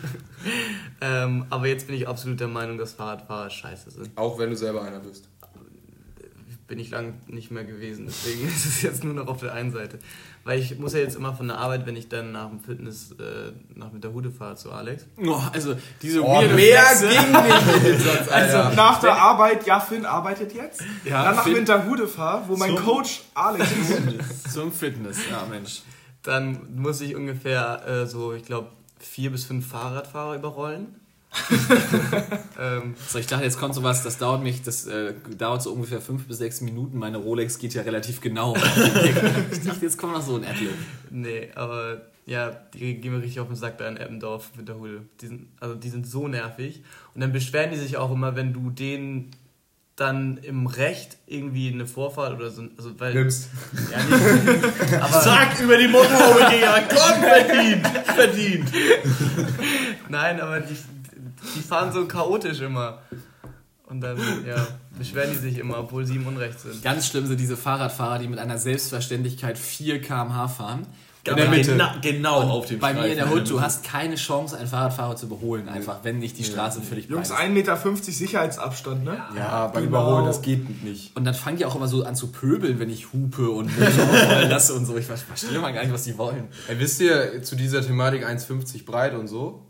ähm, 1.02 1.46
aber 1.50 1.68
jetzt 1.68 1.86
bin 1.86 1.96
ich 1.96 2.08
absolut 2.08 2.40
der 2.40 2.48
Meinung, 2.48 2.78
dass 2.78 2.94
Fahrradfahrer 2.94 3.50
scheiße 3.50 3.92
sind. 3.92 4.10
Auch 4.16 4.40
wenn 4.40 4.50
du 4.50 4.56
selber 4.56 4.82
einer 4.82 5.00
bist. 5.00 5.30
Bin 6.68 6.80
ich 6.80 6.90
lange 6.90 7.14
nicht 7.28 7.52
mehr 7.52 7.64
gewesen, 7.64 8.08
deswegen 8.08 8.48
ist 8.48 8.66
es 8.66 8.82
jetzt 8.82 9.04
nur 9.04 9.14
noch 9.14 9.28
auf 9.28 9.40
der 9.40 9.54
einen 9.54 9.72
Seite. 9.72 10.00
Weil 10.48 10.60
ich 10.60 10.80
muss 10.80 10.94
ja 10.94 11.00
jetzt 11.00 11.18
immer 11.18 11.34
von 11.34 11.48
der 11.50 11.58
Arbeit, 11.58 11.86
wenn 11.86 11.98
ich 11.98 12.08
dann 12.08 12.32
nach 12.32 12.48
dem 12.48 12.62
Fitness 12.62 13.12
äh, 13.20 13.52
nach 13.76 13.92
mit 13.92 14.02
der 14.04 14.14
Hude 14.14 14.32
fahre 14.32 14.56
zu 14.56 14.72
Alex. 14.72 15.06
Oh, 15.18 15.42
also 15.52 15.76
diese 16.02 16.24
Oh, 16.24 16.28
weirde 16.40 16.56
mehr 16.56 16.82
Flexe. 16.84 17.08
ging 17.10 17.32
nicht 17.44 17.66
mit 17.74 17.86
dem 17.86 18.00
Satz, 18.00 18.28
Also 18.32 18.58
Alter. 18.58 18.76
nach 18.76 19.00
der 19.02 19.16
Arbeit, 19.22 19.68
ja, 19.68 19.80
Finn 19.82 20.06
arbeitet 20.06 20.54
jetzt. 20.54 20.82
Ja, 21.04 21.24
dann 21.26 21.36
nach 21.36 21.44
Finn- 21.44 21.58
Winterhude 21.58 22.08
fahr, 22.08 22.46
wo 22.48 22.56
mein 22.56 22.76
Coach 22.78 23.24
Alex 23.36 23.70
ist. 23.72 24.54
Zum 24.54 24.72
Fitness, 24.72 25.18
ja 25.30 25.46
Mensch. 25.50 25.82
Dann 26.24 26.76
muss 26.76 27.02
ich 27.02 27.16
ungefähr 27.16 27.86
äh, 27.88 28.06
so, 28.08 28.32
ich 28.34 28.44
glaube, 28.44 28.70
vier 29.00 29.32
bis 29.32 29.44
fünf 29.46 29.68
Fahrradfahrer 29.70 30.36
überrollen. 30.36 30.96
ähm, 32.60 32.96
So, 33.08 33.20
ich 33.20 33.28
dachte, 33.28 33.44
jetzt 33.44 33.60
kommt 33.60 33.76
sowas, 33.76 34.04
das 34.04 34.18
dauert 34.18 34.42
mich, 34.42 34.64
das 34.64 34.88
äh, 34.88 35.14
dauert 35.38 35.62
so 35.62 35.72
ungefähr 35.74 36.02
fünf 36.02 36.26
bis 36.26 36.38
sechs 36.38 36.62
Minuten. 36.62 36.98
Meine 36.98 37.18
Rolex 37.18 37.60
geht 37.60 37.74
ja 37.74 37.84
relativ 37.84 38.22
genau. 38.22 38.56
ich 39.52 39.62
dachte, 39.64 39.82
jetzt 39.86 39.98
kommt 39.98 40.14
noch 40.14 40.22
so 40.22 40.36
ein 40.36 40.46
Adlib. 40.46 40.72
nee, 41.10 41.50
aber 41.56 42.02
ja, 42.26 42.52
die 42.74 42.96
gehen 42.96 43.14
mir 43.14 43.22
richtig 43.22 43.40
auf 43.40 43.48
den 43.48 43.56
Sack 43.56 43.78
da 43.78 43.88
in 43.88 43.98
Eppendorf 43.98 44.52
mit 44.58 44.68
der 44.68 44.76
Hude. 44.76 45.04
Die 45.22 45.28
sind, 45.28 45.48
also 45.60 45.76
die 45.76 45.90
sind 45.90 46.06
so 46.08 46.28
nervig. 46.28 46.84
Und 47.14 47.22
dann 47.22 47.32
beschweren 47.32 47.72
die 47.72 47.78
sich 47.78 47.98
auch 47.98 48.12
immer, 48.12 48.36
wenn 48.36 48.54
du 48.54 48.70
denen 48.70 49.32
dann 49.98 50.38
im 50.44 50.68
Recht 50.68 51.18
irgendwie 51.26 51.74
eine 51.74 51.88
Vorfahrt 51.88 52.36
oder 52.36 52.52
so, 52.52 52.64
also 52.78 53.00
weil 53.00 53.16
Nimmst. 53.16 53.50
ja, 53.92 53.98
nicht, 53.98 54.94
aber 55.02 55.22
Zack, 55.22 55.60
über 55.60 55.76
die 55.76 55.88
Motorhaube 55.88 56.52
gejagt. 56.52 56.94
Komm, 56.96 57.22
verdient! 57.24 57.88
Verdient! 57.88 58.70
nein, 60.10 60.40
aber 60.40 60.60
die, 60.60 60.76
die 61.56 61.62
fahren 61.62 61.92
so 61.92 62.06
chaotisch 62.08 62.62
immer. 62.62 63.00
Und 63.90 64.02
dann, 64.02 64.18
ja, 64.46 64.68
beschweren 64.98 65.32
die 65.32 65.38
sich 65.38 65.58
immer, 65.60 65.80
obwohl 65.80 66.06
sie 66.06 66.16
im 66.16 66.28
Unrecht 66.28 66.60
sind. 66.60 66.84
Ganz 66.84 67.08
schlimm 67.08 67.26
sind 67.26 67.40
diese 67.40 67.56
Fahrradfahrer, 67.56 68.20
die 68.20 68.28
mit 68.28 68.38
einer 68.38 68.58
Selbstverständlichkeit 68.58 69.58
4 69.58 70.02
km/h 70.02 70.48
fahren. 70.50 70.88
In 71.26 71.36
der 71.36 71.50
Mitte. 71.50 71.72
Genau, 71.72 71.92
genau 72.02 72.42
auf 72.42 72.66
dem 72.68 72.80
Bei 72.80 72.94
mir 72.94 73.06
in 73.06 73.16
der 73.16 73.26
Streifen. 73.26 73.40
Hut, 73.42 73.50
du 73.50 73.62
hast 73.62 73.84
keine 73.84 74.16
Chance, 74.16 74.58
einen 74.58 74.68
Fahrradfahrer 74.68 75.16
zu 75.16 75.26
überholen, 75.26 75.68
einfach, 75.68 76.00
wenn 76.04 76.20
nicht 76.20 76.38
die 76.38 76.44
Straße 76.44 76.82
völlig 76.82 77.08
breit 77.08 77.16
Jungs, 77.18 77.30
ist. 77.30 77.36
1,50 77.36 77.50
Meter 77.50 77.78
Sicherheitsabstand, 78.12 79.04
ne? 79.04 79.22
Ja, 79.36 79.68
beim 79.68 79.84
Genau. 79.84 80.02
Überholen, 80.04 80.26
das 80.26 80.42
geht 80.42 80.84
nicht. 80.84 81.16
Und 81.16 81.26
dann 81.26 81.34
fangen 81.34 81.58
die 81.58 81.66
auch 81.66 81.76
immer 81.76 81.88
so 81.88 82.04
an 82.04 82.16
zu 82.16 82.28
pöbeln, 82.28 82.80
wenn 82.80 82.90
ich 82.90 83.12
hupe 83.14 83.50
und 83.50 83.70
rollen 83.78 84.50
lasse 84.50 84.74
und 84.74 84.86
so. 84.86 84.98
Ich 84.98 85.06
verstehe 85.06 85.60
mal 85.60 85.74
gar 85.74 85.84
nicht, 85.84 85.94
was 85.94 86.04
die 86.04 86.18
wollen. 86.18 86.48
Ey, 86.68 86.80
wisst 86.80 87.02
ihr 87.02 87.44
zu 87.44 87.56
dieser 87.56 87.82
Thematik 87.82 88.26
1,50 88.26 88.86
breit 88.86 89.14
und 89.14 89.28
so? 89.28 89.67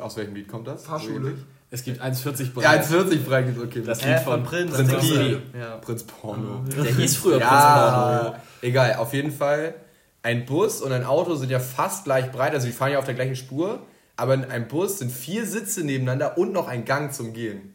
Aus 0.00 0.16
welchem 0.16 0.34
Lied 0.34 0.48
kommt 0.48 0.66
das? 0.66 0.84
Fahrschule. 0.84 1.34
Es 1.70 1.82
gibt 1.82 2.00
1,40 2.00 2.44
Ja, 2.60 2.70
breit. 2.76 2.84
1,40 2.84 3.24
breit 3.24 3.48
ist 3.48 3.58
okay. 3.58 3.82
Das 3.84 4.04
Lied 4.04 4.18
von 4.20 4.24
von 4.40 4.44
Prinz. 4.44 4.72
Prinz 4.74 4.90
Kiri. 4.98 5.40
so- 5.52 5.58
Ja. 5.58 5.76
Prinz 5.78 6.04
Porno. 6.04 6.64
Der 6.68 6.84
hieß 6.84 7.16
früher 7.16 7.38
Prinz 7.38 7.50
Ja, 7.50 8.20
Porno. 8.22 8.36
egal. 8.62 8.94
Auf 8.96 9.12
jeden 9.12 9.32
Fall, 9.32 9.74
ein 10.22 10.46
Bus 10.46 10.80
und 10.82 10.92
ein 10.92 11.04
Auto 11.04 11.34
sind 11.34 11.50
ja 11.50 11.58
fast 11.60 12.04
gleich 12.04 12.30
breit. 12.30 12.52
Also 12.54 12.66
die 12.66 12.72
fahren 12.72 12.92
ja 12.92 12.98
auf 12.98 13.04
der 13.04 13.14
gleichen 13.14 13.36
Spur. 13.36 13.80
Aber 14.16 14.34
in 14.34 14.44
einem 14.44 14.66
Bus 14.68 14.98
sind 14.98 15.10
vier 15.12 15.44
Sitze 15.44 15.82
nebeneinander 15.84 16.38
und 16.38 16.52
noch 16.52 16.68
ein 16.68 16.84
Gang 16.84 17.12
zum 17.12 17.32
Gehen. 17.32 17.74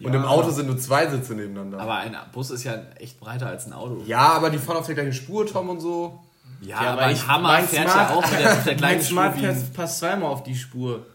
Und 0.00 0.14
im 0.14 0.24
Auto 0.24 0.50
sind 0.50 0.66
nur 0.66 0.78
zwei 0.78 1.06
Sitze 1.08 1.34
nebeneinander. 1.34 1.78
Aber 1.80 1.94
ein 1.96 2.16
Bus 2.32 2.50
ist 2.50 2.64
ja 2.64 2.74
echt 2.98 3.20
breiter 3.20 3.46
als 3.46 3.66
ein 3.66 3.72
Auto. 3.72 4.02
ja, 4.06 4.18
aber 4.32 4.50
die 4.50 4.58
fahren 4.58 4.76
auf 4.76 4.86
der 4.86 4.96
gleichen 4.96 5.12
Spur, 5.12 5.46
Tom 5.46 5.68
und 5.70 5.80
so. 5.80 6.20
Ja, 6.62 6.82
Ja, 6.82 6.90
aber 6.92 7.02
ein 7.02 7.14
ich- 7.14 7.26
Hammer 7.26 7.48
mein 7.48 7.64
fährt 7.68 7.90
Smart- 7.90 8.10
ja 8.10 8.16
auch 8.16 8.30
mit 8.30 8.40
der, 8.40 8.54
mit 8.56 8.66
der 8.66 8.80
Mein 8.80 8.94
Spur 9.00 9.08
Smart 9.10 9.36
ein... 9.36 9.42
passt, 9.42 9.74
passt 9.74 9.98
zweimal 9.98 10.30
auf 10.30 10.42
die 10.42 10.54
Spur. 10.54 11.06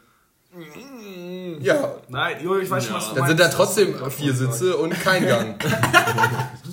Ja, 1.60 1.96
Nein, 2.10 2.38
ich 2.42 2.70
weiß 2.70 2.86
schon, 2.86 2.96
was 2.96 3.10
du 3.10 3.16
dann 3.16 3.28
sind 3.28 3.40
da 3.40 3.48
trotzdem 3.50 3.96
vier 4.12 4.34
Sitze 4.34 4.78
und 4.78 4.92
kein 4.92 5.26
Gang. 5.26 5.64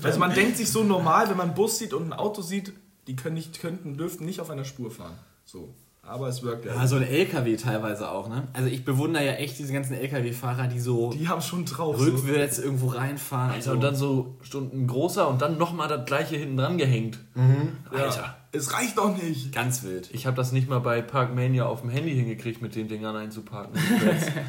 Also 0.03 0.19
man 0.19 0.35
denkt 0.35 0.59
sich 0.59 0.71
so 0.71 0.85
normal, 0.85 1.31
wenn 1.31 1.37
man 1.39 1.47
einen 1.47 1.55
Bus 1.55 1.79
sieht 1.79 1.95
und 1.95 2.09
ein 2.09 2.13
Auto 2.13 2.43
sieht, 2.43 2.75
die 3.07 3.17
können 3.17 3.37
nicht, 3.37 3.59
könnten, 3.59 3.97
dürften 3.97 4.27
nicht 4.27 4.39
auf 4.39 4.51
einer 4.51 4.65
Spur 4.67 4.91
fahren. 4.91 5.15
So. 5.47 5.73
Aber 6.03 6.29
es 6.29 6.43
wirkt 6.43 6.67
ja. 6.67 6.75
Ja, 6.75 6.87
so 6.87 6.97
ein 6.97 7.05
LKW 7.05 7.57
teilweise 7.57 8.11
auch, 8.11 8.29
ne? 8.29 8.47
Also 8.53 8.69
ich 8.69 8.85
bewundere 8.85 9.25
ja 9.25 9.33
echt 9.33 9.59
diese 9.59 9.73
ganzen 9.73 9.95
LKW-Fahrer, 9.95 10.67
die 10.67 10.79
so 10.79 11.11
Die 11.15 11.27
haben 11.27 11.41
schon 11.41 11.65
drauf. 11.65 11.97
So. 11.99 12.05
rückwärts 12.05 12.59
irgendwo 12.59 12.89
reinfahren. 12.89 13.53
Alter, 13.53 13.73
und 13.73 13.81
dann 13.83 13.95
so 13.97 14.37
Stunden 14.43 14.87
großer 14.87 15.27
und 15.27 15.41
dann 15.41 15.57
nochmal 15.57 15.89
das 15.89 16.05
gleiche 16.05 16.37
hinten 16.37 16.59
dran 16.59 16.77
gehängt. 16.77 17.19
Alter, 17.91 18.37
Es 18.55 18.73
reicht 18.73 18.99
doch 18.99 19.17
nicht. 19.17 19.53
ganz 19.53 19.83
wild. 19.83 20.09
Ich 20.13 20.27
habe 20.27 20.37
das 20.37 20.53
nicht 20.53 20.69
mal 20.69 20.79
bei 20.79 21.03
Parkmania 21.03 21.67
auf 21.67 21.81
dem 21.81 21.91
Handy 21.91 22.15
hingekriegt, 22.15 22.63
mit 22.63 22.75
den 22.75 22.89
Dingern 22.89 23.17
einzuparken. 23.17 23.79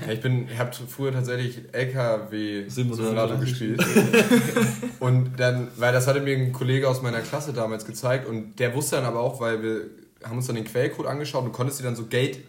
Ja, 0.05 0.13
ich 0.13 0.21
bin, 0.21 0.47
habe 0.57 0.71
früher 0.87 1.11
tatsächlich 1.11 1.61
LKW-Simulator 1.71 3.05
Simulator. 3.05 3.37
gespielt. 3.37 3.83
und 4.99 5.39
dann, 5.39 5.69
weil 5.77 5.93
das 5.93 6.07
hatte 6.07 6.21
mir 6.21 6.37
ein 6.37 6.51
Kollege 6.51 6.87
aus 6.87 7.01
meiner 7.01 7.21
Klasse 7.21 7.53
damals 7.53 7.85
gezeigt 7.85 8.27
und 8.27 8.59
der 8.59 8.75
wusste 8.75 8.97
dann 8.97 9.05
aber 9.05 9.21
auch, 9.21 9.39
weil 9.39 9.63
wir 9.63 9.81
haben 10.23 10.37
uns 10.37 10.47
dann 10.47 10.55
den 10.55 10.65
Quellcode 10.65 11.07
angeschaut 11.07 11.43
und 11.43 11.51
konntest 11.51 11.79
dir 11.79 11.83
dann 11.83 11.95
so 11.95 12.05
Geld 12.05 12.39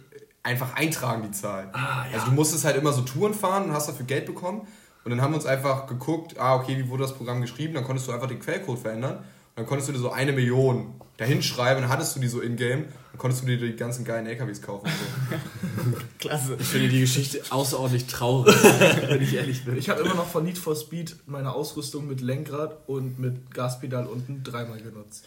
einfach 0.43 0.75
eintragen, 0.77 1.23
die 1.23 1.33
Zahl. 1.33 1.71
Also 2.13 2.27
du 2.27 2.33
musstest 2.33 2.65
halt 2.65 2.77
immer 2.77 2.93
so 2.93 3.03
Touren 3.03 3.35
fahren 3.35 3.65
und 3.65 3.73
hast 3.73 3.89
dafür 3.89 4.07
Geld 4.07 4.27
bekommen. 4.27 4.67
Und 5.05 5.11
dann 5.11 5.21
haben 5.21 5.33
wir 5.33 5.37
uns 5.37 5.47
einfach 5.47 5.87
geguckt, 5.87 6.39
ah, 6.39 6.57
okay, 6.57 6.77
wie 6.77 6.89
wurde 6.89 7.05
das 7.05 7.15
Programm 7.15 7.41
geschrieben? 7.41 7.75
Dann 7.75 7.85
konntest 7.85 8.09
du 8.09 8.13
einfach 8.13 8.27
den 8.27 8.41
Quellcode 8.41 8.79
verändern. 8.79 9.19
Dann 9.57 9.67
konntest 9.67 9.89
du 9.89 9.93
dir 9.95 9.99
so 9.99 10.11
eine 10.11 10.33
Million 10.33 10.95
dahin 11.17 11.43
schreiben, 11.43 11.81
dann 11.81 11.89
hattest 11.91 12.15
du 12.15 12.21
die 12.21 12.29
so 12.29 12.41
in-game. 12.43 12.85
Dann 13.13 13.19
konntest 13.19 13.43
du 13.43 13.47
dir 13.47 13.57
die 13.57 13.75
ganzen 13.75 14.05
geilen 14.05 14.27
LKWs 14.27 14.61
kaufen. 14.61 14.87
So. 14.87 15.97
Klasse. 16.19 16.57
Ich 16.61 16.67
finde 16.67 16.89
die 16.91 17.01
Geschichte 17.01 17.41
außerordentlich 17.51 18.07
traurig, 18.07 18.55
wenn 19.09 19.23
ich 19.23 19.35
ehrlich 19.35 19.65
bin. 19.65 19.79
Ich 19.79 19.89
habe 19.89 20.03
immer 20.03 20.15
noch 20.15 20.27
von 20.29 20.45
Need 20.45 20.59
for 20.59 20.77
Speed 20.77 21.17
meine 21.27 21.55
Ausrüstung 21.55 22.07
mit 22.07 22.21
Lenkrad 22.21 22.77
und 22.87 23.19
mit 23.19 23.51
Gaspedal 23.51 24.07
unten 24.07 24.43
dreimal 24.43 24.79
genutzt. 24.79 25.25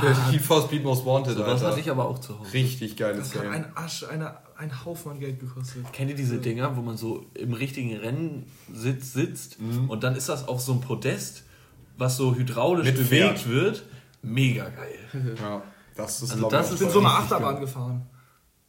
Für 0.00 0.30
Heat 0.32 0.40
for 0.40 0.62
Speed 0.62 0.82
Most 0.82 1.04
Wanted, 1.04 1.36
So 1.36 1.44
Alter. 1.44 1.66
hatte 1.66 1.80
ich 1.80 1.90
aber 1.90 2.08
auch 2.08 2.20
zu 2.20 2.38
Hause. 2.38 2.54
Richtig 2.54 2.96
geiles 2.96 3.28
Das 3.28 3.34
hat 3.34 3.42
Game. 3.42 3.52
ein 3.52 3.66
Asch, 3.74 4.04
eine, 4.04 4.38
ein 4.56 4.86
Haufen 4.86 5.12
an 5.12 5.20
Geld 5.20 5.40
gekostet. 5.40 5.84
Kennt 5.92 6.08
ihr 6.08 6.16
diese 6.16 6.38
Dinger, 6.38 6.74
wo 6.74 6.80
man 6.80 6.96
so 6.96 7.26
im 7.34 7.52
richtigen 7.52 7.94
Rennsitz 7.98 9.12
sitzt 9.12 9.60
Mhm. 9.60 9.90
und 9.90 10.02
dann 10.04 10.16
ist 10.16 10.30
das 10.30 10.48
auch 10.48 10.58
so 10.60 10.72
ein 10.72 10.80
Podest, 10.80 11.42
was 11.98 12.16
so 12.16 12.34
hydraulisch 12.34 12.86
Mit 12.86 12.96
bewegt 12.96 13.46
Weg. 13.46 13.54
wird? 13.54 13.84
Mega 14.22 14.68
geil. 14.68 14.98
Ja, 15.40 15.62
das 15.96 16.22
ist, 16.22 16.32
Also 16.32 16.48
das 16.48 16.66
ich, 16.68 16.74
ist 16.74 16.80
Ich 16.80 16.86
bin 16.86 16.92
so 16.92 17.00
eine 17.00 17.08
Achterbahn 17.10 17.60
gefahren. 17.60 18.06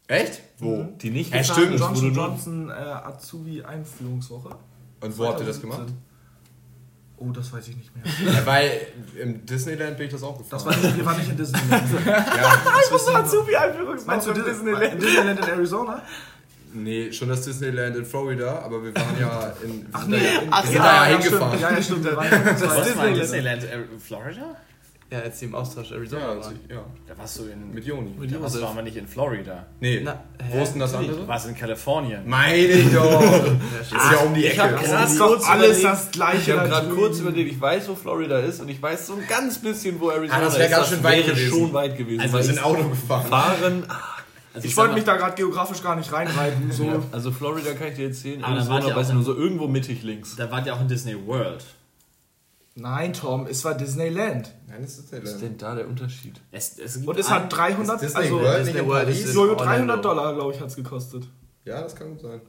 Echt? 0.07 0.41
Wo? 0.57 0.83
Die 0.99 1.11
nicht 1.11 1.33
Ja, 1.33 1.43
stimmt. 1.43 1.79
Johnson 1.79 2.13
Johnson 2.13 2.69
äh, 2.69 2.73
Azubi 2.73 3.61
Einführungswoche. 3.63 4.55
Und 5.01 5.17
wo 5.17 5.27
habt 5.27 5.39
ihr 5.39 5.45
das 5.45 5.61
gemacht? 5.61 5.77
2017. 5.87 6.09
Oh, 7.21 7.31
das 7.31 7.51
weiß 7.51 7.67
ich 7.67 7.75
nicht 7.75 7.91
mehr. 7.95 8.05
Ja, 8.33 8.45
weil 8.45 8.87
im 9.21 9.45
Disneyland 9.45 9.97
bin 9.97 10.07
ich 10.07 10.11
das 10.13 10.23
auch 10.23 10.37
gefahren. 10.37 10.63
Das 10.63 10.65
war 10.65 10.75
nicht, 10.75 10.97
wir 10.97 11.05
waren 11.05 11.17
nicht 11.17 11.29
in 11.29 11.37
Disneyland. 11.37 11.83
ja, 12.05 13.15
Azubi 13.15 13.55
Einführungswoche. 13.55 14.07
Meinst 14.07 14.27
du 14.27 14.33
Disneyland? 14.33 14.93
In 14.93 14.99
Disneyland 14.99 15.39
in 15.39 15.45
Arizona? 15.45 16.01
Nee, 16.73 17.11
schon 17.11 17.29
das 17.29 17.41
Disneyland 17.43 17.95
in 17.95 18.05
Florida, 18.05 18.59
aber 18.63 18.83
wir 18.83 18.93
waren 18.95 19.19
ja 19.19 19.53
in. 19.63 19.85
Ach 19.91 20.05
nee, 20.07 20.17
da- 20.17 20.41
in, 20.41 20.51
wir 20.51 20.71
sind 20.71 20.77
da 20.79 20.95
ja 20.95 21.05
stimmt. 21.09 21.23
hingefahren. 21.23 21.59
Ja, 21.61 21.71
ja, 21.71 21.81
stimmt. 21.83 22.03
Wir 22.05 22.15
waren 22.17 22.31
ja, 22.31 22.45
Was 22.45 22.85
Disneyland. 22.87 23.17
Disneyland? 23.21 23.63
Äh, 23.63 23.77
Florida? 23.99 24.55
Ja, 25.11 25.21
sie 25.31 25.45
im 25.45 25.55
Austausch 25.55 25.91
Arizona 25.91 26.21
Ja, 26.21 26.29
also, 26.33 26.51
ja. 26.69 26.85
Da 27.07 27.17
warst 27.17 27.39
du 27.39 27.45
in. 27.45 27.73
Mit 27.73 27.83
Joni. 27.83 28.11
da 28.31 28.39
warst 28.43 28.57
du 28.57 28.63
aber 28.63 28.83
nicht 28.83 28.95
in 28.95 29.07
Florida. 29.07 29.65
Nee. 29.79 30.01
Na, 30.03 30.23
Wo 30.51 30.61
ist 30.61 30.73
denn 30.73 30.81
das 30.81 30.93
andere? 30.93 31.17
Du 31.17 31.27
warst 31.27 31.47
in 31.47 31.55
Kalifornien. 31.57 32.21
Meine 32.29 32.55
ich 32.57 32.93
doch. 32.93 33.19
ist 33.81 33.91
ja 33.91 34.17
um 34.23 34.35
die 34.35 34.45
Ich 34.45 34.59
hab 34.59 34.69
Ecke. 34.71 34.83
grad 34.85 35.01
Das 35.05 35.11
ist 35.13 35.19
doch 35.19 35.27
kurz 35.29 35.49
alles 35.49 35.79
überlegt- 35.79 35.83
das 35.85 36.11
Gleiche 36.11 36.37
Ich 36.51 36.57
habe 36.59 36.69
da 36.69 36.79
gerade 36.81 36.89
kurz 36.93 37.19
überlegt, 37.21 37.51
ich 37.51 37.59
weiß, 37.59 37.89
wo 37.89 37.95
Florida 37.95 38.37
ist 38.37 38.61
und 38.61 38.69
ich 38.69 38.79
weiß 38.79 39.07
so 39.07 39.13
ein 39.13 39.23
ganz 39.27 39.57
bisschen, 39.57 39.99
wo 39.99 40.11
Arizona 40.11 40.41
Ah, 40.41 40.45
das 40.45 40.59
wär 40.59 40.65
ist. 40.65 40.71
ganz 40.75 40.89
schön 40.89 41.03
weit 41.03 41.17
wäre 41.25 41.29
gewesen. 41.35 41.49
schon 41.49 41.73
weit 41.73 41.97
gewesen. 41.97 42.21
Also 42.21 42.37
wir 42.37 42.43
sind 42.43 42.53
ich 42.57 42.61
Auto 42.63 42.83
gefahren. 42.89 43.25
fahren. 43.27 43.83
Also 44.53 44.67
Ich 44.67 44.73
sag 44.75 44.81
wollte 44.83 44.95
mich 44.95 45.03
da 45.03 45.15
gerade 45.15 45.35
geografisch 45.35 45.81
gar 45.83 45.95
nicht 45.95 46.11
reinreiten. 46.11 46.71
So. 46.71 46.83
Ja, 46.85 46.99
also 47.11 47.31
Florida 47.31 47.73
kann 47.73 47.87
ich 47.89 47.95
dir 47.95 48.07
erzählen, 48.07 48.43
Aber 48.43 48.55
da 48.55 48.61
wart 48.61 48.69
Arizona 48.69 48.93
auch 48.93 48.97
weiß 48.99 49.05
ich 49.07 49.09
in- 49.11 49.15
nur 49.17 49.25
so 49.25 49.35
irgendwo 49.35 49.67
mittig 49.67 50.03
links. 50.03 50.35
Da 50.35 50.49
wart 50.51 50.65
ihr 50.65 50.73
auch 50.75 50.81
in 50.81 50.87
Disney 50.87 51.15
World. 51.27 51.63
Nein, 52.75 53.11
Tom, 53.13 53.45
es 53.47 53.63
war 53.65 53.75
Disneyland. 53.75 54.53
Nein, 54.67 54.81
das 54.81 54.97
ist 54.99 55.11
Was 55.11 55.31
ist 55.33 55.41
denn 55.41 55.57
da 55.57 55.75
der 55.75 55.87
Unterschied? 55.87 56.39
Es, 56.51 56.79
es 56.79 56.95
gibt 56.95 57.07
Und 57.09 57.19
es 57.19 57.29
hat 57.29 57.51
300, 57.51 58.01
Ist 58.01 58.15
also 58.15 58.39
World 58.39 58.65
Disney 58.65 58.85
World 58.87 59.09
ist 59.09 59.35
Orlando. 59.35 59.63
300 59.65 60.05
Dollar, 60.05 60.33
glaube 60.35 60.53
ich, 60.53 60.59
hat 60.61 60.67
es 60.67 60.75
gekostet. 60.75 61.27
Ja, 61.65 61.81
das 61.81 61.95
kann 61.95 62.09
gut 62.11 62.21
sein. 62.21 62.41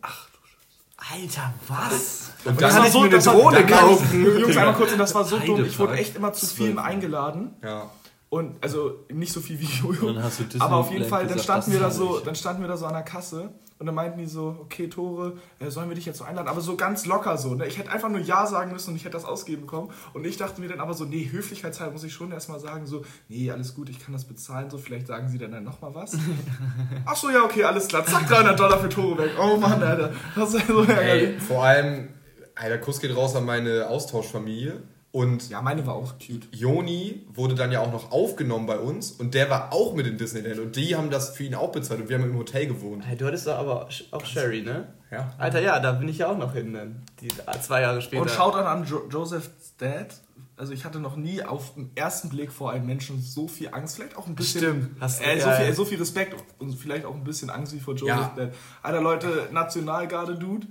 Alter, 0.96 1.54
was? 1.66 2.30
Und 2.44 2.60
Das 2.60 2.74
dann 2.74 2.82
war 2.84 2.90
so, 2.90 3.00
eine 3.00 3.10
das 3.10 3.26
war- 3.26 3.34
Drohne 3.34 3.66
kann 3.66 3.90
ich- 3.90 3.96
kaufen. 3.98 4.38
Jungs, 4.40 4.56
einmal 4.56 4.74
kurz, 4.74 4.92
und 4.92 4.98
das 4.98 5.14
war 5.14 5.24
so 5.24 5.38
dumm. 5.38 5.64
Ich 5.64 5.78
wurde 5.78 5.94
echt 5.94 6.14
immer 6.14 6.32
zu 6.32 6.46
vielen 6.46 6.78
eingeladen. 6.78 7.54
Ja. 7.64 7.90
Und 8.30 8.62
also 8.62 9.04
nicht 9.12 9.32
so 9.32 9.40
viel 9.40 9.58
wie 9.58 9.64
Jojo. 9.66 10.12
Dann 10.12 10.22
hast 10.22 10.38
du 10.38 10.44
Aber 10.60 10.76
auf 10.76 10.92
jeden 10.92 11.04
Fall, 11.04 11.26
dann 11.26 11.36
gesagt, 11.36 11.44
standen 11.44 11.72
wir 11.72 11.80
da 11.80 11.90
so, 11.90 12.18
ich. 12.18 12.24
dann 12.24 12.36
standen 12.36 12.62
wir 12.62 12.68
da 12.68 12.76
so 12.76 12.86
an 12.86 12.92
der 12.92 13.02
Kasse 13.02 13.50
und 13.80 13.86
dann 13.86 13.94
meinten 13.94 14.20
die 14.20 14.26
so, 14.26 14.56
okay, 14.60 14.88
Tore, 14.88 15.38
äh, 15.58 15.68
sollen 15.68 15.88
wir 15.88 15.96
dich 15.96 16.06
jetzt 16.06 16.18
so 16.18 16.24
einladen? 16.24 16.46
Aber 16.46 16.60
so 16.60 16.76
ganz 16.76 17.06
locker 17.06 17.36
so. 17.36 17.56
Ne? 17.56 17.66
Ich 17.66 17.76
hätte 17.76 17.90
einfach 17.90 18.08
nur 18.08 18.20
Ja 18.20 18.46
sagen 18.46 18.70
müssen 18.70 18.90
und 18.90 18.96
ich 18.96 19.04
hätte 19.04 19.14
das 19.14 19.24
ausgeben 19.24 19.62
bekommen. 19.62 19.90
Und 20.12 20.24
ich 20.28 20.36
dachte 20.36 20.60
mir 20.60 20.68
dann 20.68 20.78
aber 20.78 20.94
so, 20.94 21.06
nee, 21.06 21.28
höflichkeitshalber 21.28 21.92
muss 21.92 22.04
ich 22.04 22.12
schon 22.12 22.30
erstmal 22.30 22.60
sagen, 22.60 22.86
so, 22.86 23.02
nee, 23.28 23.50
alles 23.50 23.74
gut, 23.74 23.88
ich 23.88 23.98
kann 23.98 24.12
das 24.12 24.26
bezahlen, 24.26 24.70
so, 24.70 24.78
vielleicht 24.78 25.08
sagen 25.08 25.28
sie 25.28 25.38
dann, 25.38 25.50
dann 25.50 25.64
nochmal 25.64 25.92
was. 25.96 26.16
Ach 27.06 27.16
so, 27.16 27.30
ja, 27.30 27.42
okay, 27.42 27.64
alles 27.64 27.88
klar. 27.88 28.06
Zack, 28.06 28.28
300 28.28 28.60
Dollar 28.60 28.78
für 28.78 28.90
Tore 28.90 29.18
weg. 29.24 29.32
Oh 29.40 29.56
Mann, 29.56 29.82
Alter. 29.82 30.12
Das 30.36 30.54
ist 30.54 30.68
so 30.68 30.82
ärgerlich. 30.84 31.30
Ey, 31.30 31.40
vor 31.40 31.64
allem, 31.64 32.10
Alter, 32.54 32.78
Kuss 32.78 33.00
geht 33.00 33.16
raus 33.16 33.34
an 33.34 33.44
meine 33.44 33.88
Austauschfamilie. 33.88 34.84
Und 35.12 35.48
Ja, 35.50 35.60
meine 35.60 35.84
war 35.86 35.94
auch 35.94 36.14
cute. 36.24 36.46
Joni 36.52 37.26
wurde 37.34 37.56
dann 37.56 37.72
ja 37.72 37.80
auch 37.80 37.90
noch 37.90 38.12
aufgenommen 38.12 38.66
bei 38.66 38.78
uns 38.78 39.10
und 39.10 39.34
der 39.34 39.50
war 39.50 39.72
auch 39.72 39.92
mit 39.94 40.06
in 40.06 40.16
Disneyland 40.18 40.60
und 40.60 40.76
die 40.76 40.94
haben 40.94 41.10
das 41.10 41.30
für 41.30 41.42
ihn 41.42 41.56
auch 41.56 41.72
bezahlt 41.72 42.00
und 42.00 42.08
wir 42.08 42.16
haben 42.16 42.24
im 42.30 42.36
Hotel 42.38 42.66
gewohnt. 42.68 43.04
Hey, 43.04 43.16
du 43.16 43.26
hattest 43.26 43.48
doch 43.48 43.58
aber 43.58 43.88
auch 44.12 44.24
Sherry, 44.24 44.62
ne? 44.62 44.86
Ja. 45.10 45.34
Alter, 45.38 45.60
ja, 45.60 45.80
da 45.80 45.90
bin 45.92 46.08
ich 46.08 46.18
ja 46.18 46.28
auch 46.30 46.38
noch 46.38 46.52
hin 46.52 46.72
dann. 46.72 47.02
Die, 47.20 47.26
zwei 47.60 47.80
Jahre 47.80 48.00
später. 48.00 48.22
Und 48.22 48.30
schaut 48.30 48.54
an 48.54 48.64
an 48.66 48.84
jo 48.86 49.08
Joseph's 49.10 49.74
Dad. 49.78 50.14
Also 50.56 50.72
ich 50.74 50.84
hatte 50.84 51.00
noch 51.00 51.16
nie 51.16 51.42
auf 51.42 51.74
den 51.74 51.90
ersten 51.96 52.28
Blick 52.28 52.52
vor 52.52 52.70
einem 52.70 52.86
Menschen 52.86 53.20
so 53.20 53.48
viel 53.48 53.70
Angst, 53.72 53.96
vielleicht 53.96 54.16
auch 54.16 54.26
ein 54.28 54.34
bisschen, 54.36 54.60
Stimmt. 54.60 54.90
Hast 55.00 55.20
du- 55.20 55.24
äh, 55.24 55.40
so, 55.40 55.48
ja, 55.48 55.54
viel, 55.56 55.72
so 55.74 55.84
viel 55.86 55.98
Respekt 55.98 56.36
und 56.58 56.74
vielleicht 56.76 57.04
auch 57.06 57.14
ein 57.14 57.24
bisschen 57.24 57.50
Angst 57.50 57.72
wie 57.74 57.80
vor 57.80 57.94
Joseph 57.94 58.06
Ja. 58.16 58.32
Dad. 58.36 58.54
Alter 58.82 59.00
Leute, 59.00 59.48
Nationalgarde-Dude. 59.50 60.66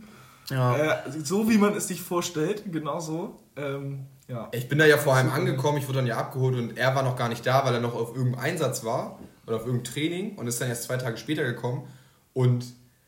Ja. 0.50 0.78
Äh, 0.78 0.98
so 1.24 1.50
wie 1.50 1.58
man 1.58 1.74
es 1.76 1.88
sich 1.88 2.02
vorstellt, 2.02 2.64
genau 2.72 3.00
so. 3.00 3.40
Ähm, 3.58 4.06
ja. 4.30 4.48
Ich 4.52 4.70
bin 4.70 4.78
da 4.78 4.86
ja 4.86 4.98
vor 4.98 5.16
allem 5.16 5.32
angekommen, 5.32 5.78
ich 5.80 5.88
wurde 5.88 5.98
dann 5.98 6.08
ja 6.08 6.18
abgeholt 6.18 6.56
und 6.56 6.78
er 6.78 6.96
war 6.96 7.04
noch 7.04 7.18
gar 7.18 7.30
nicht 7.30 7.46
da, 7.46 7.66
weil 7.66 7.74
er 7.74 7.82
noch 7.82 7.96
auf 7.96 8.16
irgendeinem 8.16 8.44
Einsatz 8.44 8.86
war 8.86 9.20
oder 9.46 9.58
auf 9.58 9.66
irgendeinem 9.66 9.94
Training 9.94 10.36
und 10.38 10.48
ist 10.48 10.62
dann 10.62 10.70
erst 10.70 10.84
zwei 10.84 10.98
Tage 10.98 11.18
später 11.18 11.44
gekommen 11.44 11.88
und 12.34 12.66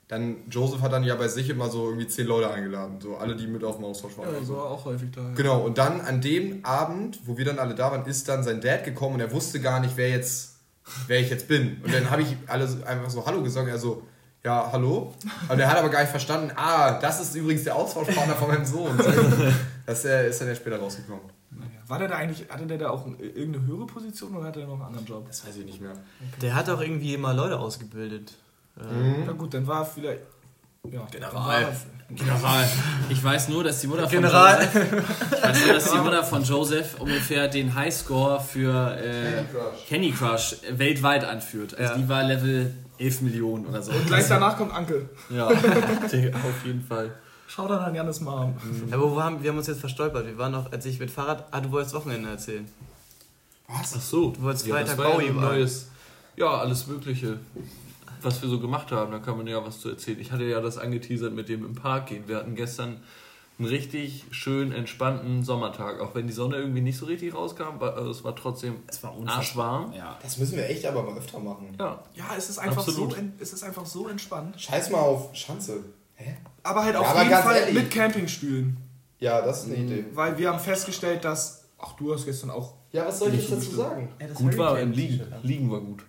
dann, 0.08 0.38
Joseph 0.50 0.82
hat 0.82 0.92
dann 0.92 1.06
ja 1.06 1.16
bei 1.16 1.30
sich 1.30 1.50
immer 1.50 1.70
so 1.70 1.86
irgendwie 1.86 2.08
zehn 2.08 2.28
Leute 2.28 2.52
eingeladen, 2.52 3.00
so 3.00 3.16
alle, 3.16 3.34
die 3.34 3.48
mit 3.48 3.64
auf 3.64 3.78
dem 3.78 3.86
Austausch 3.86 4.18
waren. 4.18 4.34
ja, 4.34 4.44
so 4.44 4.58
auch 4.58 4.84
häufig 4.84 5.10
da. 5.12 5.22
ja. 5.22 5.34
Genau, 5.36 5.62
und 5.62 5.78
dann 5.78 6.02
an 6.02 6.20
dem 6.20 6.66
Abend, 6.66 7.20
wo 7.24 7.38
wir 7.38 7.46
dann 7.46 7.60
alle 7.60 7.76
da 7.76 7.92
waren, 7.92 8.06
ist 8.06 8.28
dann 8.28 8.44
sein 8.44 8.60
Dad 8.60 8.84
gekommen 8.84 9.16
und 9.16 9.22
er 9.22 9.32
wusste 9.32 9.62
gar 9.62 9.80
nicht, 9.80 9.96
wer 9.96 10.10
jetzt, 10.10 10.56
wer 11.08 11.22
ich 11.22 11.30
jetzt 11.30 11.48
bin. 11.48 11.82
Und 11.82 11.94
dann 11.94 12.10
habe 12.10 12.24
ich 12.24 12.36
alle 12.48 12.66
einfach 12.86 13.10
so 13.10 13.26
Hallo 13.26 13.42
gesagt, 13.42 13.70
er 13.70 13.78
so, 13.78 14.04
ja, 14.44 14.70
hallo. 14.74 15.14
Und 15.48 15.60
er 15.60 15.70
hat 15.70 15.78
aber 15.78 15.90
gar 15.90 16.02
nicht 16.02 16.10
verstanden, 16.10 16.52
ah, 16.58 17.00
das 17.00 17.22
ist 17.22 17.36
übrigens 17.36 17.64
der 17.64 17.78
Austauschpartner 17.78 18.36
von 18.36 18.50
meinem 18.50 18.66
Sohn. 18.66 19.00
Das 19.86 20.06
äh, 20.06 20.30
ist 20.30 20.40
dann 20.42 20.48
ja 20.48 20.56
später 20.56 20.78
rausgekommen. 20.80 21.24
Naja. 21.52 21.70
War 21.88 22.00
der 22.00 22.08
da 22.08 22.16
eigentlich, 22.16 22.48
hatte 22.50 22.66
der 22.66 22.78
da 22.78 22.90
auch 22.90 23.06
eine- 23.06 23.18
irgendeine 23.18 23.66
höhere 23.66 23.86
Position 23.86 24.36
oder 24.36 24.48
hatte 24.48 24.62
er 24.62 24.68
noch 24.68 24.76
einen 24.76 24.84
anderen 24.84 25.06
Job? 25.06 25.26
Das 25.28 25.46
weiß 25.46 25.58
ich 25.58 25.66
nicht 25.66 25.82
mehr. 25.82 25.94
Der 26.42 26.56
hat 26.56 26.70
auch 26.70 26.80
irgendwie 26.82 27.14
immer 27.14 27.34
Leute 27.34 27.60
ausgebildet. 27.60 28.34
Na 29.26 29.32
gut, 29.34 29.54
dann 29.54 29.68
war 29.68 29.80
er 29.82 29.86
vielleicht. 29.86 30.22
Ja, 30.90 31.06
General. 31.12 31.68
General. 32.10 32.68
Ich 33.10 33.24
weiß 33.24 33.50
nur, 33.50 33.64
dass 33.64 33.82
die 33.82 33.88
Mutter 33.88 34.04
von 34.04 34.12
General. 34.12 34.64
Joseph, 34.64 34.94
ich 35.32 35.44
weiß 35.44 35.66
nur, 35.66 35.74
dass 35.76 35.92
die 35.92 35.98
Mutter 35.98 36.24
von 36.24 36.44
Joseph 36.44 37.00
ungefähr 37.00 37.48
den 37.50 37.76
Highscore 37.76 38.40
für 38.42 38.98
äh, 38.98 39.44
Candy 39.88 40.12
Crush 40.12 40.56
weltweit 40.72 41.24
anführt. 41.24 41.78
Also 41.78 41.94
Ja. 41.94 41.98
die 42.00 42.10
war 42.10 42.24
Level 42.24 42.74
11 42.98 43.22
Millionen 43.22 43.66
oder 43.68 43.82
so. 43.84 43.92
und 43.92 44.08
gleich 44.08 44.28
danach 44.28 44.58
kommt 44.58 44.74
Anke. 44.74 45.10
Ja, 45.30 45.48
auf 45.50 46.66
jeden 46.66 46.82
Fall. 46.82 47.12
Schau 47.54 47.68
dann 47.68 47.80
an 47.80 47.94
Jannes 47.94 48.22
Mom. 48.22 48.56
Aber 48.92 49.12
wo 49.12 49.22
haben, 49.22 49.44
wir 49.44 49.50
haben 49.50 49.58
uns 49.58 49.68
jetzt 49.68 49.82
verstolpert. 49.82 50.26
Wir 50.26 50.38
waren 50.38 50.54
noch, 50.54 50.72
als 50.72 50.86
ich 50.86 51.00
mit 51.00 51.12
Fahrrad. 51.12 51.50
Ah, 51.52 51.60
du 51.60 51.70
wolltest 51.72 51.94
Wochenende 51.94 52.30
erzählen. 52.30 52.66
Ach 53.68 53.84
so. 53.84 54.32
Du 54.32 54.42
wolltest 54.44 54.68
ja, 54.68 54.76
Freitag 54.76 54.96
Bowie 54.96 55.26
ja 55.26 55.34
neues. 55.34 55.90
Ja, 56.38 56.48
alles 56.48 56.88
Mögliche. 56.88 57.40
Was 58.22 58.42
wir 58.42 58.48
so 58.48 58.60
gemacht 58.62 58.94
haben, 58.94 59.12
da 59.12 59.20
kann 59.20 59.36
man 59.36 59.48
ja 59.48 59.66
was 59.66 59.82
zu 59.82 59.90
erzählen. 59.90 60.22
Ich 60.22 60.32
hatte 60.32 60.46
ja 60.46 60.62
das 60.62 60.78
angeteasert 60.78 61.34
mit 61.34 61.50
dem 61.50 61.66
im 61.66 61.76
Park 61.76 62.08
gehen. 62.08 62.24
Wir 62.28 62.38
hatten 62.38 62.56
gestern 62.56 63.02
einen 63.60 63.68
richtig 63.68 64.24
schön 64.32 64.72
entspannten 64.72 65.44
Sommertag. 65.44 66.00
Auch 66.00 66.16
wenn 66.16 66.28
die 66.28 66.34
Sonne 66.34 66.56
irgendwie 66.56 66.82
nicht 66.82 66.98
so 66.98 67.06
richtig 67.06 67.34
rauskam, 67.34 67.64
aber 67.64 67.98
also 67.98 68.12
es 68.12 68.24
war 68.24 68.34
trotzdem 68.34 68.78
Es 68.88 69.04
war 69.04 69.14
arschwarm. 69.26 69.92
Ja. 69.92 70.18
Das 70.22 70.38
müssen 70.38 70.56
wir 70.56 70.70
echt 70.70 70.86
aber 70.86 71.04
mal 71.04 71.18
öfter 71.18 71.40
machen. 71.40 71.76
Ja, 71.78 72.02
Ja, 72.16 72.30
es 72.38 72.50
ist 72.50 72.60
einfach, 72.60 72.84
so, 72.84 73.04
Absolut. 73.04 73.18
es 73.40 73.52
ist 73.52 73.64
einfach 73.64 73.86
so 73.86 74.08
entspannt. 74.08 74.56
Scheiß 74.62 74.90
mal 74.90 75.00
auf 75.00 75.36
Schanze. 75.36 75.84
Hä? 76.16 76.38
Aber 76.64 76.84
halt 76.84 76.94
Ja, 76.94 77.02
auf 77.02 77.08
aber 77.08 77.24
jeden 77.24 77.36
Fall 77.36 77.56
ehrlich. 77.58 77.74
mit 77.76 77.92
Campingstühlen. 77.92 78.78
Ja, 79.20 79.42
das 79.42 79.64
ist 79.64 79.66
eine 79.68 79.76
Idee. 79.78 80.06
Weil 80.14 80.38
wir 80.38 80.50
haben 80.52 80.60
festgestellt, 80.60 81.24
dass. 81.26 81.66
Ach, 81.80 81.94
du 81.94 82.14
hast 82.14 82.26
gestern 82.26 82.50
auch. 82.52 82.74
Ja, 82.92 83.08
was 83.08 83.20
soll 83.20 83.34
ich 83.34 83.50
jetzt 83.50 83.52
dazu 83.52 83.76
sagen? 83.76 84.10
gut 84.36 84.58
war 84.58 84.80
im 84.80 84.92
Liegen. 84.92 85.22
Liegen 85.44 85.72
war 85.72 85.80
gut. 85.80 86.04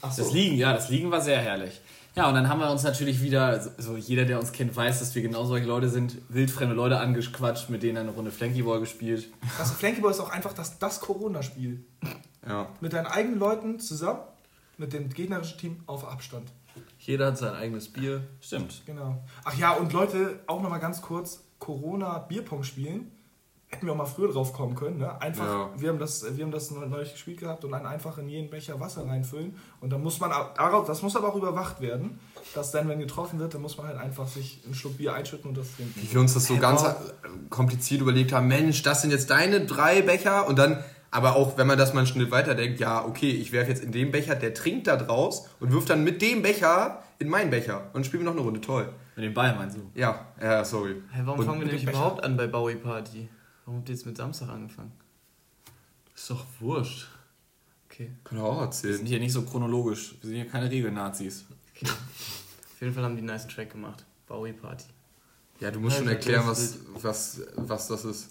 Ach 0.00 0.14
Das 0.14 0.32
Liegen, 0.32 0.56
ja, 0.56 0.72
das 0.72 0.88
Liegen 0.90 1.10
war 1.10 1.20
sehr 1.20 1.38
herrlich. 1.38 1.80
Ja, 2.14 2.28
und 2.28 2.34
dann 2.34 2.48
haben 2.48 2.60
wir 2.60 2.70
uns 2.70 2.84
natürlich 2.84 3.22
wieder, 3.22 3.60
so 3.60 3.70
so 3.78 3.96
jeder, 3.96 4.24
der 4.24 4.38
uns 4.38 4.52
kennt, 4.52 4.76
weiß, 4.76 5.00
dass 5.00 5.14
wir 5.16 5.22
genau 5.22 5.44
solche 5.46 5.66
Leute 5.66 5.88
sind, 5.88 6.18
wildfremde 6.28 6.74
Leute 6.74 6.98
angequatscht, 7.00 7.70
mit 7.70 7.82
denen 7.82 7.98
eine 7.98 8.10
Runde 8.10 8.30
Flankyball 8.30 8.78
gespielt. 8.78 9.30
Das 9.58 9.72
Flankyball 9.72 10.12
ist 10.12 10.20
auch 10.20 10.30
einfach 10.30 10.52
das, 10.52 10.78
das 10.78 11.00
Corona-Spiel. 11.00 11.84
Ja. 12.46 12.68
Mit 12.80 12.92
deinen 12.92 13.06
eigenen 13.06 13.38
Leuten 13.40 13.80
zusammen, 13.80 14.20
mit 14.78 14.92
dem 14.92 15.08
gegnerischen 15.08 15.58
Team 15.58 15.80
auf 15.86 16.06
Abstand. 16.06 16.52
Jeder 17.06 17.26
hat 17.26 17.38
sein 17.38 17.54
eigenes 17.54 17.88
Bier. 17.92 18.22
Stimmt. 18.40 18.82
Genau. 18.86 19.22
Ach 19.44 19.54
ja, 19.56 19.72
und 19.72 19.92
Leute, 19.92 20.40
auch 20.46 20.62
nochmal 20.62 20.80
ganz 20.80 21.02
kurz: 21.02 21.42
Corona-Bierpong 21.58 22.62
spielen. 22.62 23.10
Hätten 23.66 23.86
wir 23.86 23.92
auch 23.92 23.96
mal 23.96 24.04
früher 24.06 24.30
drauf 24.32 24.52
kommen 24.52 24.76
können. 24.76 24.98
Ne? 24.98 25.20
Einfach, 25.20 25.44
Ja. 25.44 25.70
wir, 25.76 25.88
haben 25.88 25.98
das, 25.98 26.24
wir 26.36 26.44
haben 26.44 26.52
das 26.52 26.70
neulich 26.70 27.12
gespielt 27.12 27.40
gehabt 27.40 27.64
und 27.64 27.72
dann 27.72 27.84
einfach 27.86 28.18
in 28.18 28.28
jeden 28.28 28.48
Becher 28.48 28.78
Wasser 28.78 29.04
reinfüllen. 29.04 29.56
Und 29.80 29.90
dann 29.90 30.00
muss 30.00 30.20
man, 30.20 30.30
auch- 30.30 30.54
darauf, 30.54 30.86
das 30.86 31.02
muss 31.02 31.16
aber 31.16 31.28
auch 31.28 31.34
überwacht 31.34 31.80
werden, 31.80 32.20
dass 32.54 32.70
dann, 32.70 32.88
wenn 32.88 33.00
getroffen 33.00 33.40
wird, 33.40 33.52
dann 33.54 33.62
muss 33.62 33.76
man 33.76 33.88
halt 33.88 33.98
einfach 33.98 34.28
sich 34.28 34.60
einen 34.64 34.74
Schluck 34.74 34.96
Bier 34.98 35.14
einschütten 35.14 35.48
und 35.48 35.58
das 35.58 35.74
trinken. 35.74 35.92
Wie 36.00 36.12
wir 36.12 36.20
uns 36.20 36.34
das 36.34 36.46
so 36.46 36.56
ganz 36.58 36.84
äh, 36.84 36.94
kompliziert 37.50 38.00
überlegt 38.00 38.32
haben, 38.32 38.46
Mensch, 38.46 38.82
das 38.82 39.02
sind 39.02 39.10
jetzt 39.10 39.30
deine 39.30 39.66
drei 39.66 40.02
Becher 40.02 40.46
und 40.46 40.56
dann, 40.56 40.84
aber 41.14 41.36
auch 41.36 41.56
wenn 41.56 41.66
man 41.68 41.78
das 41.78 41.94
mal 41.94 42.00
einen 42.00 42.06
Schnitt 42.08 42.30
weiterdenkt, 42.32 42.80
ja, 42.80 43.04
okay, 43.04 43.30
ich 43.30 43.52
werfe 43.52 43.70
jetzt 43.70 43.84
in 43.84 43.92
den 43.92 44.10
Becher, 44.10 44.34
der 44.34 44.52
trinkt 44.52 44.88
da 44.88 44.96
draus 44.96 45.48
und 45.60 45.70
wirft 45.72 45.88
dann 45.88 46.02
mit 46.02 46.20
dem 46.20 46.42
Becher 46.42 47.02
in 47.20 47.28
meinen 47.28 47.50
Becher 47.50 47.86
und 47.86 47.94
dann 47.94 48.04
spielen 48.04 48.22
wir 48.22 48.26
noch 48.26 48.32
eine 48.36 48.42
Runde, 48.42 48.60
toll. 48.60 48.92
Mit 49.14 49.24
dem 49.26 49.34
Ball 49.34 49.54
meinst 49.54 49.76
du? 49.76 49.90
Ja, 49.94 50.26
ja, 50.42 50.64
sorry. 50.64 50.96
Hä, 51.12 51.22
warum 51.24 51.38
Und 51.38 51.46
fangen 51.46 51.60
wir 51.60 51.68
Becher. 51.68 51.88
überhaupt 51.90 52.24
an 52.24 52.36
bei 52.36 52.48
Bowie 52.48 52.74
Party? 52.74 53.28
Warum 53.64 53.78
habt 53.78 53.88
ihr 53.88 53.94
jetzt 53.94 54.04
mit 54.06 54.16
Samstag 54.16 54.48
angefangen? 54.48 54.90
Ist 56.16 56.30
doch 56.30 56.44
wurscht. 56.58 57.08
Okay. 57.88 58.10
Kann 58.24 58.38
er 58.38 58.44
auch 58.44 58.58
Wir 58.58 58.62
erzählen. 58.64 58.96
sind 58.96 59.06
hier 59.06 59.20
nicht 59.20 59.32
so 59.32 59.42
chronologisch. 59.42 60.16
Wir 60.20 60.28
sind 60.28 60.36
hier 60.36 60.48
keine 60.48 60.68
Regelnazis. 60.68 61.44
okay. 61.76 61.86
Auf 61.86 62.80
jeden 62.80 62.92
Fall 62.92 63.04
haben 63.04 63.14
die 63.14 63.20
einen 63.20 63.28
nice 63.28 63.46
Track 63.46 63.70
gemacht. 63.70 64.04
Bowie 64.26 64.52
Party. 64.52 64.86
Ja, 65.60 65.70
du 65.70 65.78
musst 65.78 65.96
schon 65.98 66.08
Alter, 66.08 66.18
erklären, 66.18 66.44
was, 66.46 66.78
was, 67.00 67.40
was 67.54 67.86
das 67.86 68.04
ist. 68.04 68.30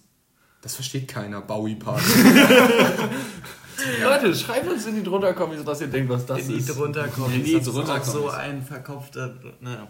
Das 0.63 0.75
versteht 0.75 1.07
keiner, 1.07 1.41
Bowie 1.41 1.75
Party. 1.75 2.05
Leute, 4.01 4.33
schreibt 4.33 4.69
uns 4.69 4.85
in 4.85 4.95
die 4.95 5.03
drunter 5.03 5.33
Kommis, 5.33 5.59
was 5.65 5.81
ihr 5.81 5.87
denkt, 5.87 6.09
was 6.09 6.25
das 6.25 6.39
in 6.39 6.47
die 6.53 6.59
ist. 6.59 6.69
drunter 6.69 7.07
kommen. 7.09 7.33
In 7.35 7.43
die 7.43 7.53
Das 7.53 7.67
ist 7.67 7.73
drunter 7.73 7.95
auch 7.99 8.03
so 8.03 8.29
ein 8.29 8.61
verkopfter. 8.61 9.33
Naja. 9.59 9.87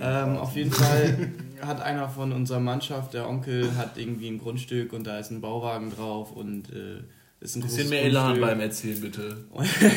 Ähm, 0.00 0.38
auf 0.38 0.56
jeden 0.56 0.72
Fall 0.72 1.32
hat 1.60 1.82
einer 1.82 2.08
von 2.08 2.32
unserer 2.32 2.60
Mannschaft, 2.60 3.12
der 3.14 3.28
Onkel, 3.28 3.76
hat 3.76 3.98
irgendwie 3.98 4.28
ein 4.28 4.38
Grundstück 4.38 4.92
und 4.94 5.04
da 5.06 5.18
ist 5.18 5.30
ein 5.30 5.42
Bauwagen 5.42 5.90
drauf 5.94 6.32
und 6.32 6.70
äh, 6.72 7.02
ist 7.40 7.56
ein 7.56 7.62
Bisschen 7.62 7.90
mehr 7.90 8.02
Elan 8.04 8.28
Grundstück. 8.28 8.48
beim 8.48 8.60
Erzählen, 8.60 9.00
bitte. 9.02 9.44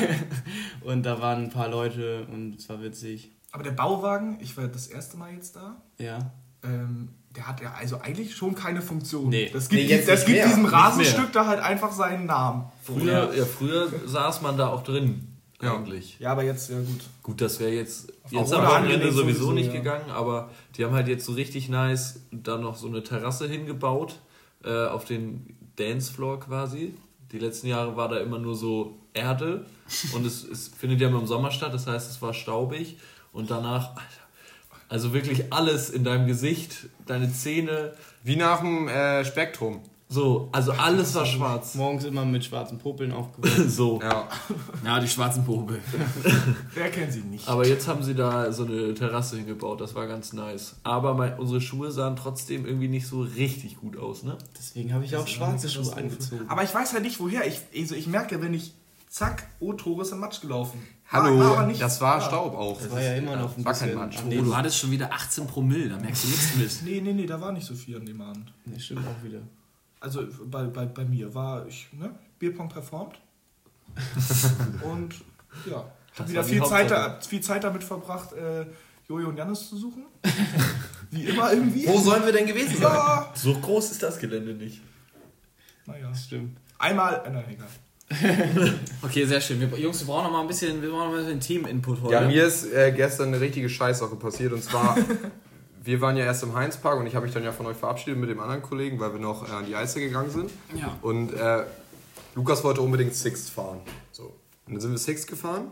und 0.81 1.03
da 1.05 1.21
waren 1.21 1.43
ein 1.43 1.49
paar 1.51 1.69
Leute 1.69 2.27
und 2.33 2.55
es 2.59 2.67
war 2.67 2.81
witzig. 2.83 3.31
Aber 3.53 3.63
der 3.63 3.71
Bauwagen, 3.71 4.39
ich 4.41 4.57
war 4.57 4.67
das 4.67 4.87
erste 4.87 5.15
Mal 5.15 5.33
jetzt 5.33 5.55
da. 5.55 5.81
Ja. 5.99 6.31
ähm, 6.63 7.09
der 7.35 7.47
hat 7.47 7.61
ja 7.61 7.73
also 7.73 7.99
eigentlich 8.01 8.35
schon 8.35 8.55
keine 8.55 8.81
Funktion. 8.81 9.29
Nee. 9.29 9.49
das 9.53 9.69
gibt, 9.69 9.83
Nee, 9.83 9.89
jetzt 9.89 10.07
das 10.09 10.25
gibt 10.25 10.43
diesem 10.45 10.65
Rasenstück 10.65 11.31
da 11.31 11.45
halt 11.47 11.59
einfach 11.61 11.91
seinen 11.91 12.25
Namen. 12.25 12.65
Früher, 12.83 13.33
ja. 13.33 13.45
früher 13.45 13.87
saß 14.05 14.41
man 14.41 14.57
da 14.57 14.67
auch 14.67 14.83
drin, 14.83 15.27
Ja. 15.61 15.75
eigentlich. 15.75 16.17
Ja, 16.19 16.31
aber 16.33 16.43
jetzt, 16.43 16.69
ja 16.69 16.77
gut. 16.79 17.01
Gut, 17.23 17.41
das 17.41 17.59
wäre 17.59 17.71
jetzt, 17.71 18.11
Auch 18.25 18.31
jetzt 18.31 18.53
ohne 18.53 18.67
am 18.67 18.83
Wochenende 18.83 19.11
sowieso 19.11 19.21
sowieso, 19.21 19.51
nicht 19.53 19.67
ja. 19.67 19.73
gegangen, 19.79 20.09
aber 20.11 20.49
die 20.75 20.83
haben 20.83 20.93
halt 20.93 21.07
jetzt 21.07 21.25
so 21.25 21.33
richtig 21.33 21.69
nice 21.69 22.21
da 22.31 22.57
noch 22.57 22.75
so 22.75 22.87
eine 22.87 23.03
Terrasse 23.03 23.47
hingebaut, 23.47 24.19
äh, 24.63 24.87
auf 24.87 25.05
den 25.05 25.55
Dancefloor 25.77 26.39
quasi. 26.41 26.93
Die 27.31 27.39
letzten 27.39 27.67
Jahre 27.67 27.95
war 27.95 28.09
da 28.09 28.17
immer 28.17 28.39
nur 28.39 28.55
so 28.55 28.97
Erde 29.13 29.65
und 30.13 30.25
es, 30.25 30.43
es 30.43 30.67
findet 30.67 30.99
ja 30.99 31.07
immer 31.07 31.19
im 31.19 31.27
Sommer 31.27 31.51
statt, 31.51 31.73
das 31.73 31.87
heißt, 31.87 32.09
es 32.11 32.21
war 32.21 32.33
staubig 32.33 32.97
und 33.31 33.49
danach, 33.51 33.91
Alter, 33.91 34.01
also 34.91 35.13
wirklich 35.13 35.53
alles 35.53 35.89
in 35.89 36.03
deinem 36.03 36.27
Gesicht, 36.27 36.87
deine 37.05 37.31
Zähne, 37.33 37.93
Wie 38.23 38.35
nach 38.35 38.59
dem 38.59 38.89
äh, 38.89 39.23
Spektrum. 39.23 39.79
so, 40.09 40.49
also 40.51 40.73
alles 40.73 41.15
war 41.15 41.25
schwarz. 41.25 41.75
Morgens 41.75 42.03
immer 42.03 42.25
mit 42.25 42.43
schwarzen 42.43 42.77
Popeln 42.77 43.13
aufgewacht. 43.13 43.69
So. 43.69 44.01
Ja. 44.01 44.27
Ja, 44.83 44.99
die 44.99 45.07
schwarzen 45.07 45.45
Popel. 45.45 45.79
Wer 46.73 46.89
kennt 46.91 47.13
sie 47.13 47.21
nicht? 47.21 47.47
Aber 47.47 47.65
jetzt 47.65 47.87
haben 47.87 48.03
sie 48.03 48.15
da 48.15 48.51
so 48.51 48.65
eine 48.65 48.93
Terrasse 48.93 49.37
hingebaut, 49.37 49.79
das 49.79 49.95
war 49.95 50.07
ganz 50.07 50.33
nice. 50.33 50.75
Aber 50.83 51.13
mein, 51.13 51.39
unsere 51.39 51.61
Schuhe 51.61 51.89
sahen 51.91 52.17
trotzdem 52.17 52.65
irgendwie 52.65 52.89
nicht 52.89 53.07
so 53.07 53.21
richtig 53.21 53.77
gut 53.77 53.95
aus, 53.95 54.23
ne? 54.23 54.37
Deswegen 54.59 54.93
habe 54.93 55.05
ich 55.05 55.15
auch 55.15 55.25
schwarze 55.27 55.69
Schuhe 55.69 55.95
angezogen. 55.95 56.49
Aber 56.49 56.63
ich 56.63 56.73
weiß 56.75 56.91
halt 56.91 57.03
nicht 57.03 57.19
woher. 57.21 57.47
Ich, 57.47 57.61
also 57.75 57.95
ich 57.95 58.07
merke, 58.07 58.41
wenn 58.41 58.53
ich 58.53 58.73
zack, 59.11 59.43
oh, 59.59 59.73
Tore 59.73 60.01
ist 60.03 60.11
im 60.13 60.19
Matsch 60.19 60.41
gelaufen. 60.41 60.81
Hallo, 61.09 61.37
War- 61.37 61.45
war 61.45 61.57
aber 61.59 61.67
nicht- 61.67 61.81
das 61.81 61.99
war 61.99 62.19
ja. 62.19 62.25
Staub 62.25 62.55
auch. 62.55 62.79
Das 62.81 62.89
war 62.89 63.01
ja 63.01 63.15
immer 63.15 63.35
noch 63.35 63.55
ein 63.57 63.63
bisschen. 63.63 63.93
Matsch. 63.95 64.17
Oh, 64.25 64.29
du 64.29 64.55
hattest 64.55 64.77
schon 64.77 64.91
wieder 64.91 65.11
18 65.13 65.45
Promille, 65.45 65.89
da 65.89 65.97
merkst 65.97 66.23
du 66.23 66.27
nichts 66.29 66.55
mit. 66.55 66.81
Nee, 66.83 67.01
nee, 67.01 67.13
nee, 67.13 67.25
da 67.25 67.39
war 67.39 67.51
nicht 67.51 67.67
so 67.67 67.75
viel 67.75 67.97
an 67.97 68.05
dem 68.05 68.21
Abend. 68.21 68.51
Nee, 68.65 68.79
stimmt 68.79 69.05
auch 69.05 69.23
wieder. 69.23 69.41
Also 69.99 70.25
bei, 70.45 70.63
bei, 70.63 70.85
bei 70.85 71.05
mir 71.05 71.35
war 71.35 71.67
ich, 71.67 71.89
ne, 71.91 72.09
Bierpong 72.39 72.69
performt. 72.69 73.19
und 74.83 75.13
ja, 75.69 75.83
ich 76.13 76.17
Das 76.17 76.19
habe 76.19 76.29
wieder 76.29 76.43
viel 76.45 76.63
Zeit, 76.63 76.89
da, 76.89 77.19
viel 77.19 77.41
Zeit 77.41 77.63
damit 77.65 77.83
verbracht, 77.83 78.31
äh, 78.31 78.65
Jojo 79.09 79.27
und 79.27 79.37
Jannis 79.37 79.67
zu 79.67 79.77
suchen. 79.77 80.05
Wie 81.11 81.25
immer 81.25 81.51
irgendwie. 81.51 81.85
Wo 81.85 81.99
sollen 81.99 82.23
wir 82.25 82.31
denn 82.31 82.47
gewesen 82.47 82.77
sein? 82.77 82.93
Ja. 82.93 83.29
So 83.35 83.53
groß 83.53 83.91
ist 83.91 84.01
das 84.01 84.17
Gelände 84.17 84.53
nicht. 84.53 84.81
Naja. 85.85 86.15
Stimmt. 86.15 86.57
Einmal, 86.79 87.21
äh, 87.25 87.29
nein, 87.29 87.43
egal. 87.49 87.67
Okay, 89.01 89.25
sehr 89.25 89.41
schön. 89.41 89.59
Wir, 89.59 89.67
Jungs, 89.79 89.99
wir 89.99 90.07
brauchen 90.07 90.25
noch 90.25 90.31
mal 90.31 90.41
ein 90.41 90.47
bisschen, 90.47 90.81
wir 90.81 90.89
brauchen 90.89 91.05
noch 91.05 91.11
mal 91.11 91.19
ein 91.19 91.25
bisschen 91.25 91.39
Team-Input 91.39 92.01
heute. 92.03 92.13
Ja, 92.13 92.21
mir 92.21 92.45
ist 92.45 92.71
äh, 92.71 92.91
gestern 92.91 93.29
eine 93.29 93.39
richtige 93.39 93.69
Scheißsache 93.69 94.15
passiert 94.15 94.53
und 94.53 94.63
zwar, 94.63 94.97
wir 95.83 96.01
waren 96.01 96.17
ja 96.17 96.25
erst 96.25 96.43
im 96.43 96.55
Heinzpark 96.55 96.99
und 96.99 97.07
ich 97.07 97.15
habe 97.15 97.25
mich 97.25 97.33
dann 97.33 97.43
ja 97.43 97.51
von 97.51 97.65
euch 97.65 97.77
verabschiedet 97.77 98.19
mit 98.19 98.29
dem 98.29 98.39
anderen 98.39 98.61
Kollegen, 98.61 98.99
weil 98.99 99.13
wir 99.13 99.19
noch 99.19 99.47
äh, 99.47 99.51
an 99.51 99.65
die 99.65 99.75
Eise 99.75 99.99
gegangen 99.99 100.29
sind. 100.29 100.51
Ja. 100.75 100.97
Und 101.01 101.33
äh, 101.33 101.63
Lukas 102.35 102.63
wollte 102.63 102.81
unbedingt 102.81 103.15
Sixt 103.15 103.49
fahren. 103.49 103.79
So. 104.11 104.33
Und 104.67 104.73
dann 104.73 104.81
sind 104.81 104.91
wir 104.91 104.97
Sixt 104.97 105.27
gefahren. 105.27 105.71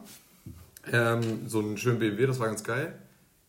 Ähm, 0.92 1.48
so 1.48 1.60
einen 1.60 1.78
schönen 1.78 2.00
BMW, 2.00 2.26
das 2.26 2.40
war 2.40 2.48
ganz 2.48 2.64
geil. 2.64 2.94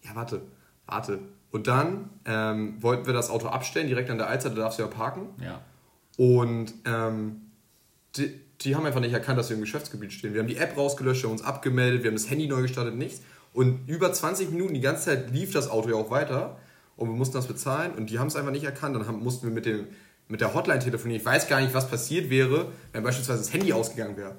Ja, 0.03 0.15
warte, 0.15 0.43
warte. 0.87 1.21
Und 1.51 1.67
dann 1.67 2.11
ähm, 2.27 2.81
wollten 2.81 3.07
wir 3.07 3.13
das 3.13 3.31
Auto 3.31 3.49
abstellen, 3.49 3.89
direkt 3.89 4.11
an 4.11 4.19
der 4.19 4.29
Alster, 4.29 4.51
da 4.51 4.57
darfst 4.57 4.79
du 4.79 4.83
ja 4.83 4.89
parken. 4.89 5.29
Ja. 5.43 5.61
Und 6.17 6.75
ähm, 6.85 7.51
die, 8.17 8.41
die 8.63 8.77
haben 8.77 8.85
einfach 8.85 9.01
nicht 9.01 9.13
erkannt, 9.13 9.39
dass 9.39 9.49
wir 9.49 9.57
im 9.57 9.63
Geschäftsgebiet 9.63 10.13
stehen. 10.13 10.35
Wir 10.35 10.41
haben 10.41 10.49
die 10.49 10.57
App 10.57 10.77
rausgelöscht, 10.77 11.25
haben 11.25 11.33
uns 11.33 11.43
abgemeldet, 11.43 12.03
wir 12.03 12.11
haben 12.11 12.17
das 12.17 12.29
Handy 12.29 12.47
neu 12.47 12.63
gestartet, 12.63 12.95
nichts. 12.95 13.23
Und 13.53 13.89
über 13.89 14.13
20 14.13 14.51
Minuten, 14.51 14.75
die 14.75 14.81
ganze 14.81 15.07
Zeit 15.07 15.31
lief 15.31 15.53
das 15.53 15.69
Auto 15.71 15.89
ja 15.89 15.97
auch 15.97 16.11
weiter 16.11 16.59
und 16.97 17.09
wir 17.09 17.17
mussten 17.17 17.35
das 17.35 17.47
bezahlen 17.47 17.93
und 17.93 18.11
die 18.11 18.19
haben 18.19 18.29
es 18.29 18.37
einfach 18.37 18.53
nicht 18.53 18.65
erkannt. 18.65 18.95
Dann 18.95 19.07
haben, 19.07 19.23
mussten 19.23 19.47
wir 19.47 19.55
mit, 19.55 19.67
dem, 19.67 19.87
mit 20.29 20.41
der 20.41 20.55
Hotline 20.55 20.81
telefonieren. 20.81 21.21
Ich 21.21 21.27
weiß 21.27 21.49
gar 21.49 21.61
nicht, 21.61 21.75
was 21.75 21.89
passiert 21.89 22.31
wäre, 22.31 22.71
wenn 22.93 23.03
beispielsweise 23.03 23.41
das 23.41 23.53
Handy 23.53 23.73
ausgegangen 23.73 24.17
wäre. 24.17 24.37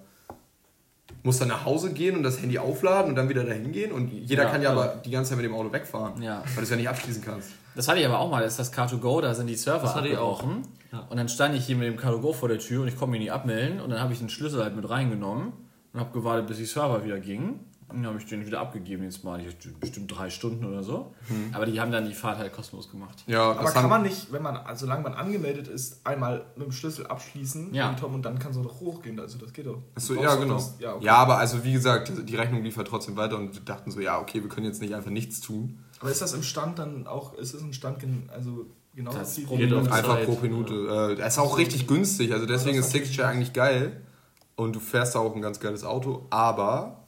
Muss 1.24 1.38
dann 1.38 1.50
nach 1.50 1.66
Hause 1.66 1.94
gehen 1.94 2.16
und 2.18 2.24
das 2.24 2.42
Handy 2.42 2.58
aufladen 2.58 3.10
und 3.12 3.16
dann 3.16 3.30
wieder 3.30 3.44
dahin 3.44 3.72
gehen 3.72 3.92
und 3.92 4.08
jeder 4.12 4.44
Ja, 4.44 4.50
kann 4.50 4.62
ja 4.62 4.74
ja. 4.74 4.76
aber 4.80 4.96
die 5.06 5.12
ganze 5.12 5.30
Zeit 5.30 5.38
mit 5.38 5.46
dem 5.46 5.54
Auto 5.54 5.72
wegfahren, 5.72 6.22
Ja. 6.22 6.40
weil 6.46 6.56
du 6.56 6.62
es 6.64 6.70
ja 6.72 6.76
nicht 6.78 6.90
abschließen 6.90 7.22
kannst. 7.24 7.50
Das 7.76 7.88
hatte 7.88 8.00
ich 8.00 8.06
aber 8.06 8.20
auch 8.20 8.30
mal, 8.30 8.42
das 8.44 8.60
ist 8.60 8.60
das 8.60 8.74
Car2Go, 8.74 9.22
da 9.22 9.34
sind 9.34 9.48
die 9.48 9.56
Server 9.56 9.84
Das 9.84 9.96
hatte 9.96 10.08
ich 10.08 10.18
auch. 10.18 10.40
abgebrochen. 10.40 10.64
Und 11.10 11.16
dann 11.18 11.30
stand 11.30 11.56
ich 11.56 11.66
hier 11.66 11.78
mit 11.78 11.88
dem 11.88 11.98
Car2Go 11.98 12.34
vor 12.34 12.50
der 12.50 12.60
Tür 12.60 12.82
und 12.82 12.88
ich 12.90 12.98
konnte 12.98 13.12
mich 13.12 13.22
nicht 13.22 13.32
abmelden. 13.32 13.80
Und 13.80 13.92
dann 13.92 14.02
habe 14.02 14.12
ich 14.12 14.20
den 14.20 14.28
Schlüssel 14.30 14.62
halt 14.64 14.76
mit 14.76 14.90
reingenommen 14.90 15.54
und 15.94 16.00
habe 16.00 16.12
gewartet, 16.12 16.48
bis 16.48 16.58
die 16.58 16.66
Server 16.66 17.06
wieder 17.06 17.20
gingen. 17.20 17.62
Dann 17.94 18.06
habe 18.06 18.18
ich 18.18 18.26
den 18.26 18.46
wieder 18.46 18.60
abgegeben, 18.62 19.04
jetzt 19.04 19.24
mal 19.24 19.40
ich, 19.42 19.56
bestimmt 19.80 20.16
drei 20.16 20.30
Stunden 20.30 20.66
oder 20.66 20.84
so. 20.84 21.14
Aber 21.54 21.66
die 21.66 21.80
haben 21.82 21.92
dann 21.92 22.08
die 22.08 22.14
Fahrt 22.14 22.38
halt 22.38 22.54
kostenlos 22.54 22.90
gemacht. 22.90 23.24
Ja, 23.28 23.52
Aber 23.52 23.64
das 23.64 23.74
kann 23.74 23.90
man 23.90 24.02
nicht, 24.04 24.32
wenn 24.32 24.42
man, 24.42 24.58
also 24.58 24.86
solange 24.86 25.04
man 25.04 25.14
angemeldet 25.14 25.68
ist, 25.68 26.06
einmal 26.06 26.46
mit 26.56 26.66
dem 26.68 26.72
Schlüssel 26.72 27.08
abschließen 27.08 27.74
Ja. 27.74 27.90
und 27.90 28.00
Tom, 28.00 28.14
und 28.16 28.24
dann 28.24 28.40
kann 28.40 28.52
es 28.52 28.58
doch 28.62 28.80
hochgehen. 28.80 29.20
Also 29.20 29.38
das 29.38 29.54
geht 29.54 29.66
doch. 29.68 29.80
Achso, 29.96 30.14
ja, 30.16 30.36
genau. 30.36 30.54
das- 30.56 30.76
Ja, 30.80 30.96
okay. 30.96 31.06
Ja, 31.06 31.16
aber 31.18 31.38
also 31.38 31.64
wie 31.64 31.74
gesagt, 31.74 32.12
die 32.28 32.36
Rechnung 32.36 32.64
lief 32.64 32.78
halt 32.78 32.88
trotzdem 32.88 33.16
weiter 33.18 33.38
und 33.38 33.54
wir 33.54 33.62
dachten 33.62 33.92
so, 33.92 34.00
ja, 34.00 34.20
okay, 34.20 34.42
wir 34.42 34.50
können 34.50 34.66
jetzt 34.66 34.82
nicht 34.82 34.96
einfach 34.96 35.12
nichts 35.12 35.42
tun. 35.42 35.80
Aber 36.00 36.10
ist 36.10 36.22
das 36.22 36.34
im 36.34 36.44
Stand 36.44 36.80
dann 36.80 37.06
auch, 37.08 37.34
ist 37.36 37.54
es 37.54 37.62
ein 37.62 37.74
Stand, 37.74 38.04
also 38.34 38.66
genau 38.96 39.12
Das 39.14 39.40
pro 39.44 39.56
Minute. 39.56 39.92
Einfach 39.92 40.24
pro 40.26 40.38
Minute. 40.42 41.18
Äh, 41.20 41.28
ist 41.28 41.38
auch 41.38 41.58
richtig 41.58 41.88
günstig, 41.88 42.34
also 42.34 42.46
deswegen 42.46 42.78
ist 42.80 42.88
natürlich 42.88 43.08
Sixshare 43.10 43.30
eigentlich 43.30 43.54
geil 43.54 44.02
und 44.56 44.76
du 44.76 44.80
fährst 44.80 45.16
da 45.16 45.20
auch 45.20 45.36
ein 45.36 45.42
ganz 45.42 45.60
geiles 45.60 45.84
Auto, 45.84 46.26
aber 46.30 47.01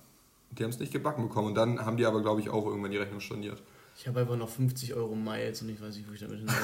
die 0.58 0.64
haben 0.64 0.72
es 0.72 0.80
nicht 0.80 0.92
gebacken 0.94 1.24
bekommen 1.28 1.50
und 1.50 1.56
dann 1.56 1.86
haben 1.86 1.98
die 1.98 2.06
aber, 2.06 2.22
glaube 2.22 2.42
ich, 2.42 2.50
auch 2.50 2.66
irgendwann 2.66 2.92
die 2.92 2.98
Rechnung 2.98 3.20
storniert. 3.20 3.62
Ich 3.98 4.08
habe 4.08 4.22
einfach 4.22 4.36
noch 4.38 4.50
50 4.50 4.94
Euro 4.96 5.14
Miles 5.16 5.62
und 5.62 5.70
ich 5.70 5.82
weiß 5.82 5.96
nicht, 5.96 6.10
wo 6.10 6.14
ich 6.14 6.20
damit 6.20 6.40
hin 6.40 6.48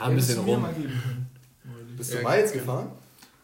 Ja, 0.00 0.06
ein 0.06 0.14
bisschen 0.14 0.44
mir 0.44 0.52
rum. 0.52 0.62
mal 0.62 0.72
geben 0.74 0.88
können. 1.02 1.26
neulich. 1.64 1.96
Bist 1.96 2.12
Ja, 2.14 2.20
du 2.20 2.28
Miles 2.28 2.52
gefahren? 2.52 2.88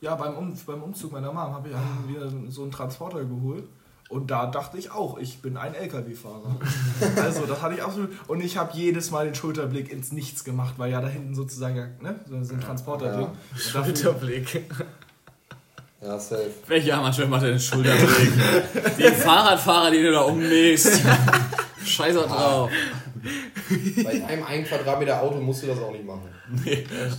Ja, 0.01 0.15
beim, 0.15 0.37
um, 0.37 0.55
beim 0.67 0.83
Umzug 0.83 1.13
meiner 1.13 1.29
Mom 1.33 1.53
habe 1.55 1.69
ich 1.69 1.75
haben 1.75 2.05
wir 2.07 2.51
so 2.53 2.63
einen 2.63 2.71
Transporter 2.71 3.25
geholt. 3.25 3.65
Und 4.11 4.31
da 4.31 4.47
dachte 4.47 4.79
ich 4.79 4.91
auch, 4.91 5.19
ich 5.19 5.43
bin 5.43 5.59
ein 5.59 5.75
LKW-Fahrer. 5.75 6.57
also, 7.17 7.45
das 7.45 7.61
hatte 7.61 7.75
ich 7.75 7.83
absolut. 7.83 8.11
Und 8.27 8.41
ich 8.41 8.57
habe 8.57 8.73
jedes 8.75 9.11
Mal 9.11 9.27
den 9.27 9.35
Schulterblick 9.35 9.93
ins 9.93 10.13
Nichts 10.13 10.45
gemacht, 10.45 10.75
weil 10.79 10.91
ja 10.91 11.03
da 11.03 11.09
hinten 11.09 11.35
sozusagen 11.35 11.97
ne, 12.01 12.19
so 12.27 12.35
ein 12.55 12.61
Transporter 12.61 13.21
Ja. 13.21 13.33
dafür- 13.75 13.85
Schulterblick. 13.85 14.71
Ja, 16.01 16.19
safe. 16.19 16.51
Welcher 16.69 16.97
Amateur 16.99 17.27
macht 17.27 17.43
denn 17.43 17.51
den 17.51 17.61
Schulterblick? 17.61 18.33
die 18.99 19.03
Fahrradfahrer, 19.11 19.91
die 19.91 20.03
du 20.03 20.13
da 20.13 20.21
umnähst. 20.21 21.03
Scheiß 21.85 22.17
auch 22.17 22.27
drauf. 22.27 22.71
Bei 24.05 24.25
einem 24.25 24.45
1 24.45 24.69
Quadratmeter 24.69 25.21
Auto 25.21 25.41
musst 25.41 25.63
du 25.63 25.67
das 25.67 25.79
auch 25.79 25.91
nicht 25.91 26.05
machen. 26.05 26.29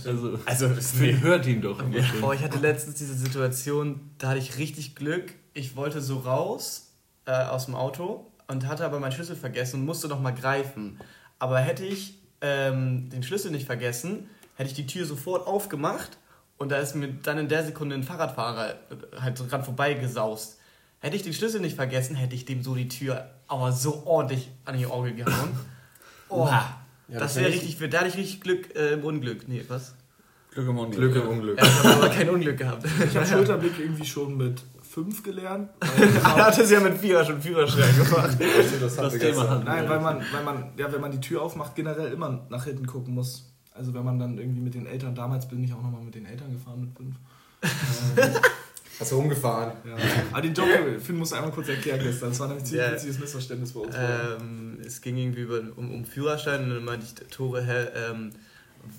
Also, 0.06 0.38
Also, 0.46 0.68
das 0.68 0.94
man 0.94 1.20
hört 1.20 1.46
ihn 1.46 1.60
doch 1.60 1.78
schon. 1.78 2.20
Boah, 2.20 2.34
ich 2.34 2.42
hatte 2.42 2.58
letztens 2.58 2.96
diese 2.96 3.14
Situation, 3.14 4.00
da 4.18 4.28
hatte 4.28 4.38
ich 4.38 4.56
richtig 4.58 4.96
Glück. 4.96 5.34
Ich 5.52 5.76
wollte 5.76 6.00
so 6.00 6.18
raus 6.18 6.92
äh, 7.26 7.32
aus 7.32 7.66
dem 7.66 7.74
Auto 7.74 8.32
und 8.48 8.66
hatte 8.66 8.84
aber 8.84 8.98
meinen 8.98 9.12
Schlüssel 9.12 9.36
vergessen 9.36 9.80
und 9.80 9.86
musste 9.86 10.08
noch 10.08 10.20
mal 10.20 10.32
greifen. 10.32 10.98
Aber 11.38 11.58
hätte 11.58 11.84
ich 11.84 12.14
ähm, 12.40 13.10
den 13.10 13.22
Schlüssel 13.22 13.50
nicht 13.50 13.66
vergessen, 13.66 14.28
hätte 14.56 14.70
ich 14.70 14.74
die 14.74 14.86
Tür 14.86 15.04
sofort 15.04 15.46
aufgemacht 15.46 16.16
und 16.60 16.68
da 16.70 16.76
ist 16.76 16.94
mir 16.94 17.08
dann 17.08 17.38
in 17.38 17.48
der 17.48 17.64
Sekunde 17.64 17.96
ein 17.96 18.02
Fahrradfahrer 18.02 18.72
äh, 18.72 18.74
halt 19.20 19.38
so 19.38 19.46
dran 19.46 19.64
vorbeigesaust. 19.64 20.58
Hätte 21.00 21.16
ich 21.16 21.22
den 21.22 21.32
Schlüssel 21.32 21.62
nicht 21.62 21.74
vergessen, 21.74 22.14
hätte 22.14 22.34
ich 22.34 22.44
dem 22.44 22.62
so 22.62 22.74
die 22.74 22.88
Tür 22.88 23.30
aber 23.48 23.72
so 23.72 24.02
ordentlich 24.04 24.50
an 24.66 24.76
die 24.76 24.86
Orgel 24.86 25.14
gehauen. 25.14 25.58
Oh, 26.28 26.34
Oha. 26.42 26.82
das 27.08 27.36
wäre 27.36 27.48
richtig, 27.48 27.78
da 27.90 28.00
hatte 28.00 28.08
ich 28.08 28.16
richtig 28.18 28.42
Glück 28.42 28.76
äh, 28.76 28.92
im 28.92 29.04
Unglück. 29.04 29.48
Nee, 29.48 29.64
was? 29.68 29.94
Glück 30.50 30.68
im 30.68 30.78
Unglück. 30.78 31.12
Glück 31.12 31.24
im 31.24 31.30
Unglück. 31.30 31.58
Ja, 31.58 31.64
ich 31.64 31.78
habe 31.78 31.94
aber 31.94 32.08
kein 32.10 32.28
Unglück 32.28 32.58
gehabt. 32.58 32.84
Ich 33.08 33.16
habe 33.16 33.26
Schulterblick 33.32 33.78
irgendwie 33.78 34.04
schon 34.04 34.36
mit 34.36 34.60
fünf 34.82 35.22
gelernt. 35.22 35.70
Er 35.80 36.36
hat 36.36 36.58
es 36.58 36.70
ja 36.70 36.80
mit 36.80 36.98
Vierer 36.98 37.24
schon 37.24 37.40
Führerschein 37.40 37.96
gemacht. 37.96 38.36
Das, 38.80 38.96
Das 38.96 39.18
Thema 39.18 39.62
Nein, 39.64 39.88
weil 39.88 40.00
man, 40.00 40.22
weil 40.30 40.44
man, 40.44 40.72
ja, 40.76 40.92
wenn 40.92 41.00
man 41.00 41.10
die 41.10 41.20
Tür 41.20 41.40
aufmacht, 41.40 41.74
generell 41.74 42.12
immer 42.12 42.44
nach 42.50 42.64
hinten 42.64 42.86
gucken 42.86 43.14
muss. 43.14 43.49
Also 43.72 43.94
wenn 43.94 44.04
man 44.04 44.18
dann 44.18 44.36
irgendwie 44.38 44.60
mit 44.60 44.74
den 44.74 44.86
Eltern, 44.86 45.14
damals 45.14 45.48
bin 45.48 45.62
ich 45.62 45.72
auch 45.72 45.82
nochmal 45.82 46.02
mit 46.02 46.14
den 46.14 46.26
Eltern 46.26 46.52
gefahren 46.52 46.80
mit 46.80 46.96
fünf. 46.96 47.16
Ähm, 48.16 48.32
Hast 48.98 49.12
du 49.12 49.18
umgefahren? 49.18 49.72
ja. 49.86 49.96
Aber 50.30 50.42
den 50.42 50.52
Joke, 50.52 51.00
Finn 51.00 51.16
musste 51.16 51.36
einmal 51.36 51.50
kurz 51.52 51.68
erklären 51.68 52.00
gestern. 52.02 52.28
Das 52.30 52.40
war 52.40 52.48
nämlich 52.48 52.64
ein 52.64 52.66
ziemlich 52.66 52.86
Ja. 52.86 52.92
witziges 52.92 53.18
Missverständnis 53.18 53.72
bei 53.72 53.80
uns. 53.80 53.94
ähm, 53.98 54.78
es 54.84 55.00
ging 55.00 55.16
irgendwie 55.16 55.40
über, 55.40 55.60
um, 55.76 55.90
um 55.94 56.04
Führerschein 56.04 56.64
und 56.64 56.70
dann 56.70 56.84
meinte 56.84 57.06
ich, 57.06 57.14
Tore, 57.30 57.62
hä, 57.64 57.86
ähm, 57.96 58.30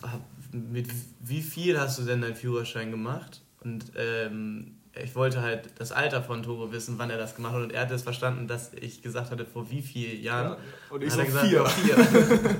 hab- 0.01 0.21
mit 0.53 0.87
wie 1.19 1.41
viel 1.43 1.79
hast 1.79 1.99
du 1.99 2.03
denn 2.03 2.21
deinen 2.21 2.35
Führerschein 2.35 2.89
gemacht? 2.89 3.41
Und 3.63 3.91
ähm, 3.95 4.71
ich 4.99 5.15
wollte 5.15 5.41
halt 5.43 5.69
das 5.77 5.91
Alter 5.91 6.23
von 6.23 6.41
Tore 6.41 6.71
wissen, 6.71 6.95
wann 6.97 7.11
er 7.11 7.17
das 7.19 7.35
gemacht 7.35 7.53
hat. 7.53 7.61
Und 7.61 7.71
er 7.71 7.81
hat 7.81 7.91
es 7.91 8.01
verstanden, 8.01 8.47
dass 8.47 8.71
ich 8.73 9.03
gesagt 9.03 9.29
hatte, 9.29 9.45
vor 9.45 9.69
wie 9.69 9.83
vielen 9.83 10.21
Jahren. 10.23 10.53
ja. 10.53 10.57
Und 10.89 11.03
ich 11.03 11.15
gesagt, 11.15 11.45
vier. 11.47 11.63
vier. 11.67 11.95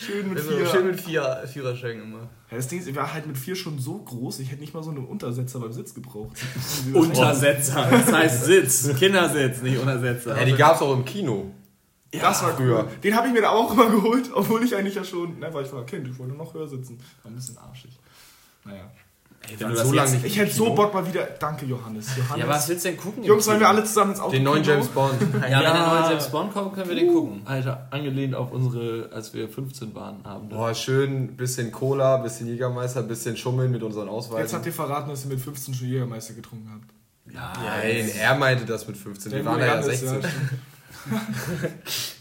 Schön 0.00 0.28
mit 0.28 0.38
vier. 0.38 0.66
Schön 0.66 0.86
mit 0.86 1.00
vier 1.00 1.44
Führerschein 1.52 1.98
gemacht. 1.98 2.28
Ja, 2.50 2.56
das 2.56 2.68
Ding 2.68 2.78
ist, 2.78 2.86
ich 2.86 2.94
war 2.94 3.12
halt 3.12 3.26
mit 3.26 3.36
vier 3.36 3.56
schon 3.56 3.80
so 3.80 3.98
groß, 3.98 4.38
ich 4.38 4.50
hätte 4.50 4.60
nicht 4.60 4.72
mal 4.72 4.82
so 4.82 4.90
einen 4.90 5.04
Untersetzer 5.04 5.58
beim 5.58 5.72
Sitz 5.72 5.92
gebraucht. 5.92 6.38
Untersetzer. 6.94 7.88
Das 7.90 8.12
heißt 8.12 8.44
Sitz. 8.44 8.96
Kindersitz, 8.96 9.60
nicht 9.60 9.76
Untersetzer. 9.76 10.38
Ja, 10.38 10.44
die 10.44 10.54
gab 10.54 10.76
es 10.76 10.82
auch 10.82 10.94
im 10.94 11.04
Kino. 11.04 11.52
das 12.12 12.42
war 12.44 12.56
früher. 12.56 12.84
cool. 12.84 12.88
Den 13.02 13.16
habe 13.16 13.26
ich 13.26 13.32
mir 13.32 13.42
da 13.42 13.50
auch 13.50 13.72
immer 13.72 13.90
geholt, 13.90 14.30
obwohl 14.32 14.62
ich 14.62 14.76
eigentlich 14.76 14.94
ja 14.94 15.02
schon, 15.02 15.40
ne, 15.40 15.52
weil 15.52 15.64
ich 15.64 15.72
war 15.72 15.84
Kind, 15.84 16.06
ich 16.06 16.16
wollte 16.16 16.34
noch 16.34 16.54
höher 16.54 16.68
sitzen. 16.68 17.00
War 17.24 17.32
ein 17.32 17.34
bisschen 17.34 17.58
arschig. 17.58 17.98
Naja. 18.64 18.88
Ey, 19.40 19.58
wenn 19.60 19.68
du 19.70 19.76
so 19.76 19.92
lange 19.92 20.10
nicht 20.10 20.24
Ich 20.26 20.36
hätte 20.38 20.52
so 20.52 20.74
Bock 20.74 20.92
mal 20.92 21.06
wieder. 21.06 21.24
Danke, 21.38 21.64
Johannes. 21.64 22.08
Johannes. 22.16 22.44
Ja, 22.44 22.48
was 22.48 22.68
willst 22.68 22.84
du 22.84 22.88
denn 22.90 22.98
gucken? 22.98 23.24
Jungs, 23.24 23.44
sollen 23.44 23.58
Kino? 23.58 23.70
wir 23.70 23.76
alle 23.76 23.84
zusammen 23.84 24.10
ins 24.10 24.20
Auto 24.20 24.32
Den 24.32 24.42
neuen? 24.42 24.62
James 24.64 24.88
Bond. 24.88 25.14
Ja, 25.34 25.42
wenn 25.42 25.50
der 25.50 25.86
neue 25.86 26.10
James 26.10 26.28
Bond 26.28 26.52
kommt, 26.52 26.74
können 26.74 26.88
wir 26.88 26.96
den 26.96 27.12
gucken. 27.12 27.42
Alter, 27.46 27.88
angelehnt 27.90 28.34
auf 28.34 28.52
unsere, 28.52 29.08
als 29.12 29.32
wir 29.32 29.48
15 29.48 29.94
waren, 29.94 30.24
Abende. 30.26 30.54
Boah, 30.54 30.74
schön, 30.74 31.36
bisschen 31.36 31.72
Cola, 31.72 32.18
bisschen 32.18 32.46
Jägermeister, 32.48 33.02
bisschen 33.02 33.36
Schummeln 33.36 33.70
mit 33.70 33.82
unseren 33.82 34.06
Jetzt 34.06 34.12
Ausweisen. 34.14 34.54
habt 34.56 34.66
ihr 34.66 34.72
verraten, 34.72 35.08
dass 35.10 35.24
ihr 35.24 35.30
mit 35.30 35.40
15 35.40 35.72
schon 35.74 35.88
Jägermeister 35.88 36.34
getrunken 36.34 36.70
habt. 36.72 36.92
Nein, 37.32 38.10
er 38.18 38.34
meinte 38.36 38.64
das 38.66 38.86
mit 38.86 38.96
15. 38.96 39.32
Wir 39.32 39.44
waren 39.44 39.60
ja 39.60 39.66
Johannes, 39.66 39.86
16. 39.86 40.08
stimmt. 40.08 40.26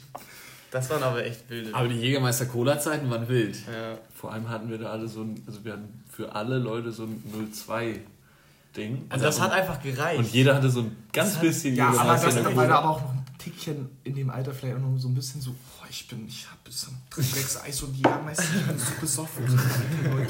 Das 0.72 0.90
waren 0.90 1.02
aber 1.04 1.24
echt 1.26 1.50
wilde. 1.50 1.74
Aber 1.74 1.88
die 1.88 1.96
Jägermeister-Cola-Zeiten 1.96 3.10
waren 3.10 3.28
wild. 3.30 3.56
ja. 3.68 3.98
Vor 4.14 4.34
allem 4.34 4.50
hatten 4.50 4.70
wir 4.70 4.78
da 4.80 4.88
alle 4.92 5.08
so 5.08 5.22
ein, 5.22 5.42
also 5.48 5.64
wir 5.64 5.74
hatten 5.74 6.04
für 6.12 6.34
alle 6.36 6.58
Leute 6.58 6.92
so 6.92 7.04
ein 7.04 7.24
02-Ding. 7.68 9.06
Also 9.10 9.26
das 9.26 9.40
hat 9.40 9.52
einfach 9.52 9.82
gereicht. 9.82 10.20
Und 10.20 10.32
jeder 10.34 10.56
hatte 10.56 10.70
so 10.70 10.82
ein 10.82 10.96
ganz 11.14 11.36
bisschen 11.38 11.76
Ja, 11.76 11.90
aber 11.90 12.14
das 12.14 12.36
war 12.44 12.52
Cola. 12.52 12.64
aber 12.80 12.90
auch 12.90 13.02
noch 13.02 13.10
ein 13.12 13.26
Tickchen 13.38 13.90
in 14.04 14.16
dem 14.16 14.30
Alter 14.30 14.52
vielleicht 14.54 14.76
auch 14.78 14.82
noch 14.82 14.98
so 14.98 15.08
ein 15.08 15.14
bisschen 15.16 15.40
so, 15.40 15.52
oh, 15.52 15.86
ich 15.90 16.08
bin, 16.08 16.28
ich 16.28 16.48
hab 16.50 16.62
bis 16.64 16.82
zum 16.82 16.96
Dreckseis 17.12 17.82
und 17.84 17.96
Jägermeister, 17.96 18.44
ich 18.44 18.66
bin 18.66 18.78
so 18.78 18.92
besoffen. 19.00 19.46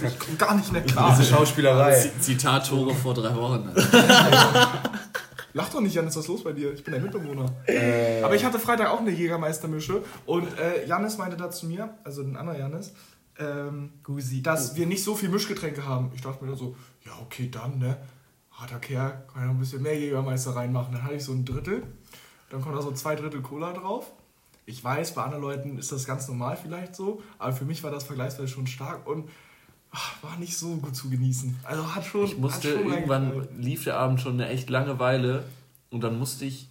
Ich 0.05 0.19
komm 0.19 0.37
gar 0.37 0.55
nicht 0.55 0.71
mehr 0.71 0.81
klar. 0.83 1.15
Diese 1.17 1.33
Schauspielerei. 1.33 1.93
Z- 1.99 2.21
Zitat 2.23 2.67
Tore 2.67 2.93
vor 2.93 3.13
drei 3.13 3.33
Wochen. 3.35 3.69
Lach 5.57 5.69
doch 5.69 5.81
nicht, 5.81 5.95
Janis, 5.95 6.15
was 6.15 6.25
ist 6.25 6.27
los 6.27 6.43
bei 6.43 6.53
dir? 6.53 6.71
Ich 6.71 6.83
bin 6.83 6.93
der 6.93 7.01
Mitbewohner. 7.01 7.51
Aber 8.23 8.35
ich 8.35 8.45
hatte 8.45 8.59
Freitag 8.59 8.91
auch 8.91 8.99
eine 8.99 9.09
Jägermeistermische 9.09 10.03
und 10.27 10.47
äh, 10.59 10.85
Janis 10.85 11.17
meinte 11.17 11.35
da 11.35 11.49
zu 11.49 11.65
mir, 11.65 11.95
also 12.03 12.21
ein 12.21 12.37
anderer 12.37 12.59
Janis, 12.59 12.93
ähm, 13.39 13.93
dass 14.43 14.75
wir 14.75 14.85
nicht 14.85 15.03
so 15.03 15.15
viel 15.15 15.29
Mischgetränke 15.29 15.83
haben. 15.83 16.11
Ich 16.13 16.21
dachte 16.21 16.43
mir 16.43 16.51
dann 16.51 16.59
so, 16.59 16.75
ja 17.03 17.11
okay, 17.23 17.49
dann, 17.49 17.79
ne? 17.79 17.97
Harter 18.51 18.77
Kerl, 18.77 19.25
kann 19.33 19.41
ja 19.41 19.47
noch 19.47 19.55
ein 19.55 19.59
bisschen 19.59 19.81
mehr 19.81 19.97
Jägermeister 19.97 20.55
reinmachen. 20.55 20.93
Dann 20.93 21.03
hatte 21.03 21.15
ich 21.15 21.23
so 21.23 21.31
ein 21.31 21.43
Drittel, 21.43 21.81
dann 22.51 22.61
kommt 22.61 22.75
da 22.75 22.83
so 22.83 22.91
zwei 22.91 23.15
Drittel 23.15 23.41
Cola 23.41 23.73
drauf. 23.73 24.11
Ich 24.67 24.83
weiß, 24.83 25.15
bei 25.15 25.23
anderen 25.23 25.41
Leuten 25.41 25.79
ist 25.79 25.91
das 25.91 26.05
ganz 26.05 26.27
normal 26.27 26.55
vielleicht 26.61 26.95
so, 26.95 27.23
aber 27.39 27.53
für 27.53 27.65
mich 27.65 27.81
war 27.81 27.89
das 27.89 28.03
vergleichsweise 28.03 28.47
schon 28.47 28.67
stark 28.67 29.07
und 29.07 29.27
ach, 29.91 30.13
war 30.23 30.37
nicht 30.37 30.57
so 30.57 30.75
gut 30.77 30.95
zu 30.95 31.09
genießen. 31.09 31.55
Also 31.63 31.95
hat 31.95 32.05
schon. 32.05 32.25
Ich 32.25 32.37
musste 32.37 32.69
hat 32.69 32.77
schon 32.81 32.91
irgendwann, 32.91 33.47
lief 33.59 33.83
der 33.83 33.97
Abend 33.97 34.21
schon 34.21 34.33
eine 34.33 34.49
echt 34.49 34.69
lange 34.69 34.99
Weile 34.99 35.43
und 35.89 36.01
dann 36.03 36.17
musste 36.19 36.45
ich, 36.45 36.67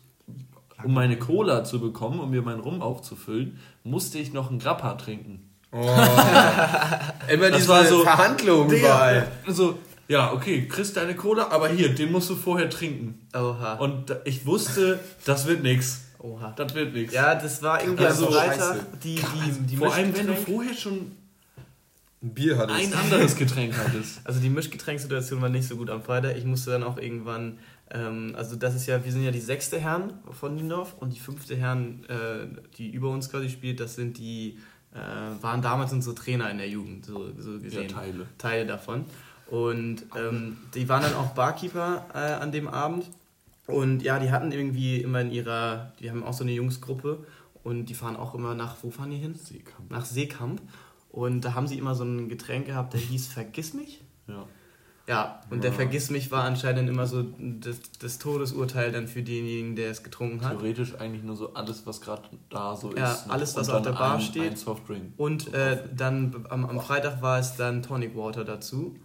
um 0.84 0.92
meine 0.94 1.18
Cola 1.18 1.64
zu 1.64 1.80
bekommen, 1.80 2.20
um 2.20 2.30
mir 2.30 2.42
meinen 2.42 2.60
Rum 2.60 2.82
aufzufüllen, 2.82 3.58
musste 3.84 4.18
ich 4.18 4.32
noch 4.32 4.50
einen 4.50 4.58
Grappa 4.58 4.94
trinken. 4.94 5.42
Oh. 5.72 5.78
Immer 7.28 7.48
Das 7.50 7.58
diese 7.58 7.68
war 7.68 7.84
so- 7.84 8.02
Verhandlungen 8.02 8.70
überall. 8.76 9.28
Also, 9.46 9.78
ja, 10.08 10.32
okay, 10.32 10.68
kriegst 10.68 10.96
deine 10.96 11.14
Cola, 11.16 11.48
aber 11.50 11.68
hier, 11.68 11.94
den 11.94 12.12
musst 12.12 12.30
du 12.30 12.36
vorher 12.36 12.70
trinken. 12.70 13.26
Oha. 13.34 13.74
Und 13.74 14.14
ich 14.24 14.46
wusste, 14.46 15.00
das 15.24 15.46
wird 15.46 15.62
nix. 15.62 16.02
Oha. 16.18 16.52
Das 16.56 16.74
wird 16.74 16.94
nix. 16.94 17.12
Ja, 17.12 17.34
das 17.34 17.62
war 17.62 17.82
irgendwie 17.82 18.04
Also, 18.06 18.26
am 18.28 18.32
Freitag. 18.32 18.56
scheiße. 18.58 18.86
Die, 19.02 19.16
die, 19.16 19.66
die 19.66 19.76
Vor 19.76 19.92
allem, 19.92 20.16
wenn 20.16 20.26
du 20.28 20.34
vorher 20.36 20.74
schon 20.74 21.12
Ein 22.26 22.34
Bier 22.34 22.58
hattest. 22.58 22.78
ein 22.80 22.92
anderes 22.92 23.36
Getränk 23.36 23.74
hattest. 23.76 24.20
Also 24.24 24.40
die 24.40 24.50
Mischgetränksituation 24.50 25.40
war 25.40 25.48
nicht 25.48 25.68
so 25.68 25.76
gut 25.76 25.90
am 25.90 26.02
Freitag. 26.02 26.36
Ich 26.36 26.44
musste 26.44 26.70
dann 26.70 26.82
auch 26.82 26.98
irgendwann, 26.98 27.58
ähm, 27.90 28.34
also 28.36 28.56
das 28.56 28.74
ist 28.74 28.86
ja, 28.86 29.04
wir 29.04 29.12
sind 29.12 29.22
ja 29.22 29.30
die 29.30 29.40
sechste 29.40 29.78
Herren 29.78 30.12
von 30.32 30.54
Niendorf 30.54 30.94
und 30.98 31.14
die 31.14 31.20
fünfte 31.20 31.56
Herren, 31.56 32.04
äh, 32.08 32.46
die 32.78 32.90
über 32.90 33.10
uns 33.10 33.30
quasi 33.30 33.48
spielt, 33.48 33.78
das 33.80 33.94
sind 33.94 34.18
die, 34.18 34.58
äh, 34.92 35.42
waren 35.42 35.62
damals 35.62 35.92
unsere 35.92 36.14
Trainer 36.14 36.50
in 36.50 36.58
der 36.58 36.68
Jugend, 36.68 37.06
so, 37.06 37.30
so 37.38 37.58
gesehen. 37.60 37.88
Teile. 37.88 38.26
Teile 38.38 38.66
davon. 38.66 39.04
Und 39.48 40.04
ähm, 40.16 40.56
die 40.74 40.88
waren 40.88 41.02
dann 41.02 41.14
auch 41.14 41.28
Barkeeper 41.28 42.06
äh, 42.12 42.18
an 42.18 42.50
dem 42.50 42.66
Abend. 42.66 43.06
Und 43.68 44.02
ja, 44.02 44.18
die 44.18 44.30
hatten 44.30 44.52
irgendwie 44.52 45.00
immer 45.00 45.20
in 45.20 45.30
ihrer, 45.30 45.92
die 46.00 46.10
haben 46.10 46.24
auch 46.24 46.32
so 46.32 46.44
eine 46.44 46.52
Jungsgruppe 46.52 47.24
und 47.62 47.86
die 47.86 47.94
fahren 47.94 48.16
auch 48.16 48.34
immer 48.34 48.54
nach, 48.54 48.76
wo 48.82 48.90
fahren 48.90 49.10
die 49.10 49.16
hin? 49.16 49.34
Seekamp. 49.34 49.90
Nach 49.90 50.04
Seekamp. 50.04 50.60
Und 51.16 51.40
da 51.46 51.54
haben 51.54 51.66
sie 51.66 51.78
immer 51.78 51.94
so 51.94 52.04
ein 52.04 52.28
Getränk 52.28 52.66
gehabt, 52.66 52.92
der 52.92 53.00
hieß 53.00 53.28
Vergiss 53.28 53.72
mich. 53.72 54.04
Ja. 54.28 54.44
Ja, 55.08 55.40
und 55.50 55.64
der 55.64 55.72
Vergiss 55.72 56.10
mich 56.10 56.30
war 56.30 56.44
anscheinend 56.44 56.90
immer 56.90 57.06
so 57.06 57.24
das, 57.38 57.76
das 58.00 58.18
Todesurteil 58.18 58.92
dann 58.92 59.08
für 59.08 59.22
denjenigen, 59.22 59.76
der 59.76 59.90
es 59.92 60.02
getrunken 60.02 60.44
hat. 60.44 60.58
Theoretisch 60.58 60.94
eigentlich 60.96 61.22
nur 61.22 61.36
so 61.36 61.54
alles, 61.54 61.86
was 61.86 62.02
gerade 62.02 62.22
da 62.50 62.76
so 62.76 62.94
Ja, 62.94 63.12
ist. 63.12 63.26
noch. 63.28 63.32
alles, 63.32 63.56
was 63.56 63.70
auf 63.70 63.82
der 63.82 63.92
Bar 63.92 64.16
ein, 64.16 64.20
steht. 64.20 64.50
Ein 64.50 64.56
Softdrink. 64.56 65.12
Und 65.16 65.54
äh, 65.54 65.84
dann 65.96 66.44
am, 66.50 66.66
am 66.66 66.80
Freitag 66.80 67.22
war 67.22 67.38
es 67.38 67.56
dann 67.56 67.82
Tonic 67.82 68.14
Water 68.14 68.44
dazu. 68.44 68.96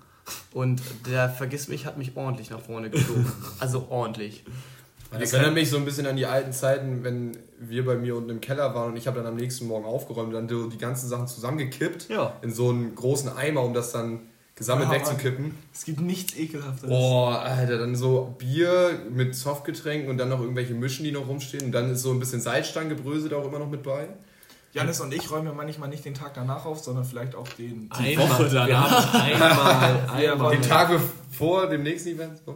Und 0.52 0.82
der 1.08 1.30
Vergiss 1.30 1.70
mich 1.70 1.86
hat 1.86 1.98
mich 1.98 2.18
ordentlich 2.18 2.50
nach 2.50 2.60
vorne 2.60 2.90
geschoben. 2.90 3.32
Also 3.60 3.88
ordentlich. 3.90 4.44
Das 5.20 5.34
erinnert 5.34 5.54
mich 5.54 5.70
so 5.70 5.78
ein 5.78 5.86
bisschen 5.86 6.08
an 6.08 6.16
die 6.16 6.26
alten 6.26 6.54
Zeiten, 6.54 7.04
wenn 7.04 7.38
wir 7.60 7.86
bei 7.86 7.96
mir 7.96 8.16
unten 8.16 8.30
im 8.30 8.42
Keller 8.42 8.74
waren 8.74 8.92
und 8.92 8.98
ich 8.98 9.08
habe 9.08 9.18
dann 9.18 9.28
am 9.28 9.36
nächsten 9.36 9.68
Morgen 9.68 9.86
aufgeräumt 9.86 10.34
und 10.34 10.48
dann 10.48 10.70
die 10.70 10.78
ganzen 10.78 11.08
Sachen 11.10 11.28
zusammengekippt 11.28 12.10
Ja. 12.10 12.34
in 12.42 12.52
so 12.52 12.70
einen 12.70 12.96
großen 12.96 13.30
Eimer, 13.30 13.64
um 13.64 13.74
das 13.74 13.92
dann 13.92 14.22
gesammelt 14.56 14.90
Ja, 14.90 14.96
wegzukippen. 14.96 15.56
Es 15.74 15.86
gibt 15.86 16.02
nichts 16.02 16.38
ekelhafteres. 16.38 16.90
Boah, 16.90 17.40
Alter, 17.40 17.78
dann 17.78 17.96
so 17.96 18.36
Bier 18.38 18.92
mit 19.10 19.36
Softgetränken 19.36 20.10
und 20.10 20.18
dann 20.18 20.30
noch 20.30 20.40
irgendwelche 20.40 20.74
Mischen, 20.74 21.04
die 21.04 21.12
noch 21.12 21.28
rumstehen 21.28 21.66
und 21.66 21.72
dann 21.72 21.92
ist 21.92 22.02
so 22.04 22.12
ein 22.12 22.20
bisschen 22.20 22.42
Salzstangengebröse 22.42 23.30
da 23.30 23.38
auch 23.38 23.46
immer 23.48 23.60
noch 23.60 23.70
mit 23.70 23.84
bei. 23.84 24.08
Janis 24.74 25.02
und 25.02 25.14
ich 25.14 25.30
räumen 25.30 25.48
ja 25.48 25.54
manchmal 25.54 25.90
nicht 25.90 26.06
den 26.06 26.14
Tag 26.14 26.34
danach 26.34 26.66
auf, 26.66 26.80
sondern 26.80 27.04
vielleicht 27.04 27.36
auch 27.36 27.48
den. 27.50 27.90
Die 28.00 28.18
Woche 28.18 28.52
wir 28.52 28.60
danach. 28.68 29.14
haben 29.14 29.22
einmal, 29.22 30.10
einmal, 30.32 30.52
Den 30.56 30.62
Tag 30.62 30.98
vor 31.30 31.68
dem 31.68 31.84
nächsten 31.84 32.10
Event. 32.10 32.40
Wir 32.46 32.54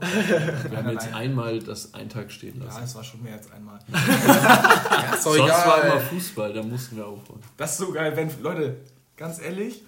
haben 0.77 0.85
Nein, 0.85 0.89
jetzt 0.93 1.05
nein. 1.05 1.13
einmal 1.13 1.59
das 1.59 1.93
einen 1.93 2.09
Tag 2.09 2.31
stehen 2.31 2.57
Ja, 2.59 2.65
lassen. 2.65 2.83
es 2.83 2.95
war 2.95 3.03
schon 3.03 3.23
mehr 3.23 3.33
als 3.33 3.51
einmal. 3.51 3.79
Ja, 3.91 5.13
ist 5.13 5.23
Sonst 5.23 5.39
war 5.39 5.77
immer 5.83 5.93
egal. 5.95 5.99
Fußball, 6.01 6.53
da 6.53 6.63
mussten 6.63 6.97
wir 6.97 7.07
aufholen. 7.07 7.41
Das 7.57 7.71
ist 7.71 7.77
so 7.79 7.91
geil, 7.91 8.15
wenn, 8.15 8.29
Leute, 8.41 8.77
ganz 9.17 9.41
ehrlich, 9.41 9.83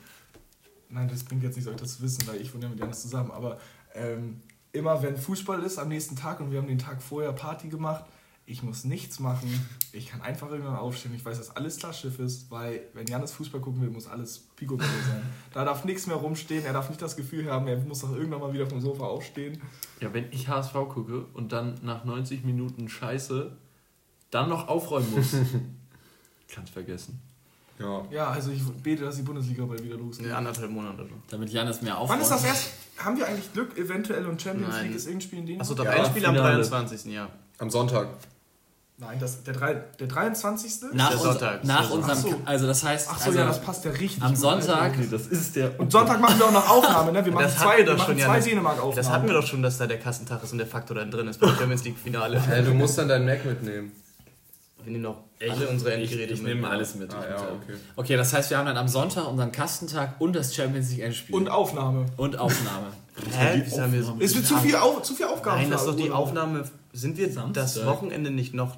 nein, 0.90 1.08
das 1.10 1.24
bringt 1.24 1.44
jetzt 1.44 1.56
nicht, 1.58 1.68
euch 1.68 1.76
das 1.76 1.98
zu 1.98 2.04
wissen, 2.04 2.28
weil 2.28 2.42
ich 2.42 2.54
wohne 2.54 2.64
ja 2.64 2.70
mit 2.70 2.80
Janis 2.80 3.02
zusammen, 3.02 3.32
aber 3.32 3.58
ähm, 3.94 4.42
immer 4.72 5.02
wenn 5.04 5.18
Fußball 5.18 5.62
ist 5.64 5.78
am 5.80 5.90
nächsten 5.90 6.16
Tag 6.16 6.40
und 6.40 6.52
wir 6.52 6.60
haben 6.60 6.68
den 6.68 6.80
Tag 6.80 7.02
vorher 7.02 7.32
Party 7.34 7.68
gemacht, 7.70 8.06
ich 8.50 8.64
muss 8.64 8.86
nichts 8.86 9.20
machen, 9.20 9.50
ich 9.92 10.08
kann 10.08 10.22
einfach 10.22 10.50
irgendwann 10.50 10.78
aufstehen, 10.78 11.14
ich 11.14 11.24
weiß, 11.26 11.38
dass 11.38 11.56
alles 11.58 11.78
klar 11.78 11.92
Schiff 11.92 12.18
ist, 12.18 12.50
weil 12.50 12.82
wenn 12.94 13.06
Janis 13.06 13.34
Fußball 13.34 13.60
gucken 13.60 13.82
will, 13.82 13.90
muss 13.90 14.08
alles 14.08 14.40
Picobello 14.56 14.90
sein. 14.90 15.22
Da 15.54 15.66
darf 15.66 15.84
nichts 15.84 16.08
mehr 16.08 16.16
rumstehen, 16.16 16.64
er 16.64 16.72
darf 16.72 16.88
nicht 16.90 17.02
das 17.02 17.18
Gefühl 17.18 17.52
haben, 17.52 17.68
er 17.68 17.78
muss 17.82 18.00
doch 18.00 18.14
irgendwann 18.16 18.40
mal 18.40 18.54
wieder 18.54 18.66
vom 18.66 18.80
Sofa 18.80 19.04
aufstehen. 19.04 19.62
Ja, 20.00 20.14
wenn 20.14 20.32
ich 20.32 20.48
HSV 20.48 20.72
gucke 20.74 21.26
und 21.34 21.52
dann 21.52 21.76
nach 21.84 22.06
90 22.06 22.46
Minuten 22.46 22.88
Scheiße 22.88 23.52
dann 24.32 24.48
noch 24.48 24.70
aufräumen 24.70 25.12
muss, 25.14 25.36
kannst 26.48 26.72
vergessen. 26.72 27.20
Ja. 27.80 28.06
Ja, 28.10 28.28
also 28.30 28.52
ich 28.52 28.64
bete, 28.82 29.04
dass 29.04 29.18
die 29.18 29.22
Bundesliga 29.24 29.66
bald 29.66 29.84
wieder 29.84 29.98
losgeht. 29.98 30.28
In 30.28 30.32
anderthalb 30.32 30.72
Monate. 30.72 31.06
Damit 31.30 31.50
Janis 31.50 31.82
mehr 31.82 31.94
Wann 31.94 32.00
aufräumt. 32.02 32.22
ist 32.22 32.30
das 32.32 32.44
erst? 32.46 32.70
Haben 32.98 33.18
wir 33.18 33.28
eigentlich 33.28 33.52
Glück, 33.54 33.78
eventuell 33.78 34.26
und 34.26 34.42
Champions 34.42 34.74
Nein. 34.74 34.86
League 34.88 34.96
ist 34.96 35.06
irgendein 35.06 35.28
Spiel 35.28 35.40
in 35.40 35.46
denen? 35.46 35.62
Achso, 35.62 35.76
doch 35.76 35.84
Ja, 35.86 35.92
ein 35.92 36.06
Spiel 36.06 36.26
am 36.26 36.34
Finale. 36.34 36.64
23. 36.64 37.14
Ja. 37.14 37.30
Am 37.60 37.70
Sonntag. 37.70 38.08
Nein, 39.00 39.20
das, 39.20 39.44
der, 39.44 39.54
drei, 39.54 39.76
der 40.00 40.08
23. 40.08 40.92
Nach, 40.94 41.10
der 41.12 41.20
Sonntag. 41.20 41.64
nach 41.64 41.92
unserem, 41.92 42.18
Ach 42.18 42.22
so. 42.24 42.42
also 42.46 42.66
das 42.66 42.84
heißt, 42.84 43.08
Ach 43.12 43.20
so, 43.20 43.26
also 43.26 43.40
ja, 43.40 43.46
das 43.46 43.62
passt 43.62 43.86
ja 43.86 43.92
richtig. 43.92 44.24
am. 44.24 44.36
Sonntag, 44.36 44.94
das 45.12 45.28
ist 45.28 45.56
der. 45.56 45.80
Und 45.80 45.92
Sonntag 45.92 46.20
machen 46.20 46.40
wir 46.40 46.48
auch 46.48 46.52
noch 46.52 46.68
Aufnahme, 46.68 47.12
ne? 47.12 47.24
Wir 47.24 47.32
machen 47.32 47.44
Das 47.44 47.58
zwei, 47.58 47.78
wir 47.86 47.94
machen 47.94 48.06
schon, 48.08 48.18
zwei 48.18 48.28
Janis. 48.28 48.46
Dänemark-Aufnahmen. 48.46 48.96
Das 48.96 49.10
hatten 49.12 49.28
wir 49.28 49.36
doch 49.36 49.46
schon, 49.46 49.62
dass 49.62 49.78
da 49.78 49.86
der 49.86 50.00
Kassentag 50.00 50.42
ist 50.44 50.52
und 50.52 50.58
der 50.58 50.66
Faktor 50.66 50.96
dann 50.98 51.12
drin 51.12 51.28
ist 51.28 51.40
beim 51.40 51.56
Champions 51.56 51.84
League 51.84 51.98
Finale. 52.00 52.42
Äh, 52.52 52.64
du 52.64 52.74
musst 52.74 52.98
dann 52.98 53.08
deinen 53.08 53.26
Mac 53.26 53.46
mitnehmen. 53.46 53.92
Wir 54.84 54.92
nehmen 54.94 55.04
noch 55.04 55.18
alle 55.48 55.68
unsere 55.68 55.94
ich, 55.94 56.02
Endgeräte 56.04 56.34
ich 56.34 56.42
mit. 56.42 56.56
nehme 56.56 56.68
alles 56.68 56.96
mit. 56.96 57.14
Ah, 57.14 57.18
Ich 57.22 57.30
ja, 57.30 57.36
okay. 57.36 57.74
Okay, 57.98 58.18
das 58.18 58.34
heißt, 58.34 58.50
wir 58.50 58.58
haben 58.58 58.66
dann 58.66 58.78
am 58.78 58.88
Sonntag 58.88 59.28
unseren 59.28 59.52
Kastentag 59.52 60.16
und 60.20 60.34
das 60.36 60.56
Champions 60.56 60.90
League 60.90 61.02
Endspiel. 61.02 61.36
Und 61.36 61.50
Aufnahme. 61.50 62.08
und 62.18 62.40
Aufnahme. 62.40 62.88
Hä? 63.38 63.60
Ist 64.20 64.36
mir 64.36 64.44
zu 64.44 64.58
viel, 64.58 64.76
Au 64.76 65.00
zu 65.02 65.14
viel 65.14 65.26
Aufgaben. 65.28 65.62
Nein, 65.62 65.70
das 65.72 65.82
ist 65.82 65.88
doch 65.88 65.96
die. 65.96 66.10
Aufnahme. 66.10 66.64
Sind 66.94 67.18
wir 67.18 67.28
das 67.28 67.36
Samstag. 67.36 67.86
Wochenende 67.86 68.32
nicht 68.32 68.56
noch. 68.56 68.76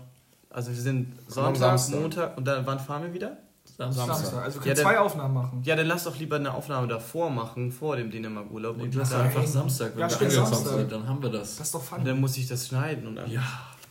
Also 0.49 0.71
wir 0.71 0.81
sind 0.81 1.13
Sonntag, 1.27 1.57
Samstag. 1.77 1.99
Montag 2.01 2.37
und 2.37 2.45
dann 2.45 2.65
wann 2.65 2.79
fahren 2.79 3.03
wir 3.03 3.13
wieder? 3.13 3.37
Samstag. 3.77 4.09
Also 4.09 4.33
wir 4.33 4.41
Ja, 4.43 4.51
können 4.51 4.63
der- 4.63 4.75
zwei 4.75 4.99
Aufnahmen 4.99 5.33
machen. 5.33 5.61
Ja, 5.63 5.75
dann 5.75 5.85
lass 5.85 6.03
doch 6.03 6.17
lieber 6.17 6.35
eine 6.37 6.53
Aufnahme 6.53 6.87
davor 6.87 7.29
machen, 7.29 7.71
vor 7.71 7.95
dem 7.95 8.09
Dänemark-Urlaub. 8.11 8.81
Und 8.81 8.93
lass 8.95 9.11
dann, 9.11 9.21
einfach 9.21 9.45
Samstag, 9.45 9.91
wenn 9.95 10.09
Ja, 10.09 10.19
wir 10.19 10.29
Samstag. 10.31 10.73
sind, 10.73 10.91
dann 10.91 11.07
haben 11.07 11.21
wir 11.21 11.29
das. 11.29 11.55
Das 11.57 11.67
ist 11.67 11.75
doch 11.75 11.83
fun. 11.83 11.99
und 11.99 12.05
dann 12.07 12.19
muss 12.19 12.35
ich 12.37 12.47
das 12.47 12.67
schneiden. 12.67 13.07
Und 13.07 13.15
dann, 13.17 13.29
Ja, 13.31 13.41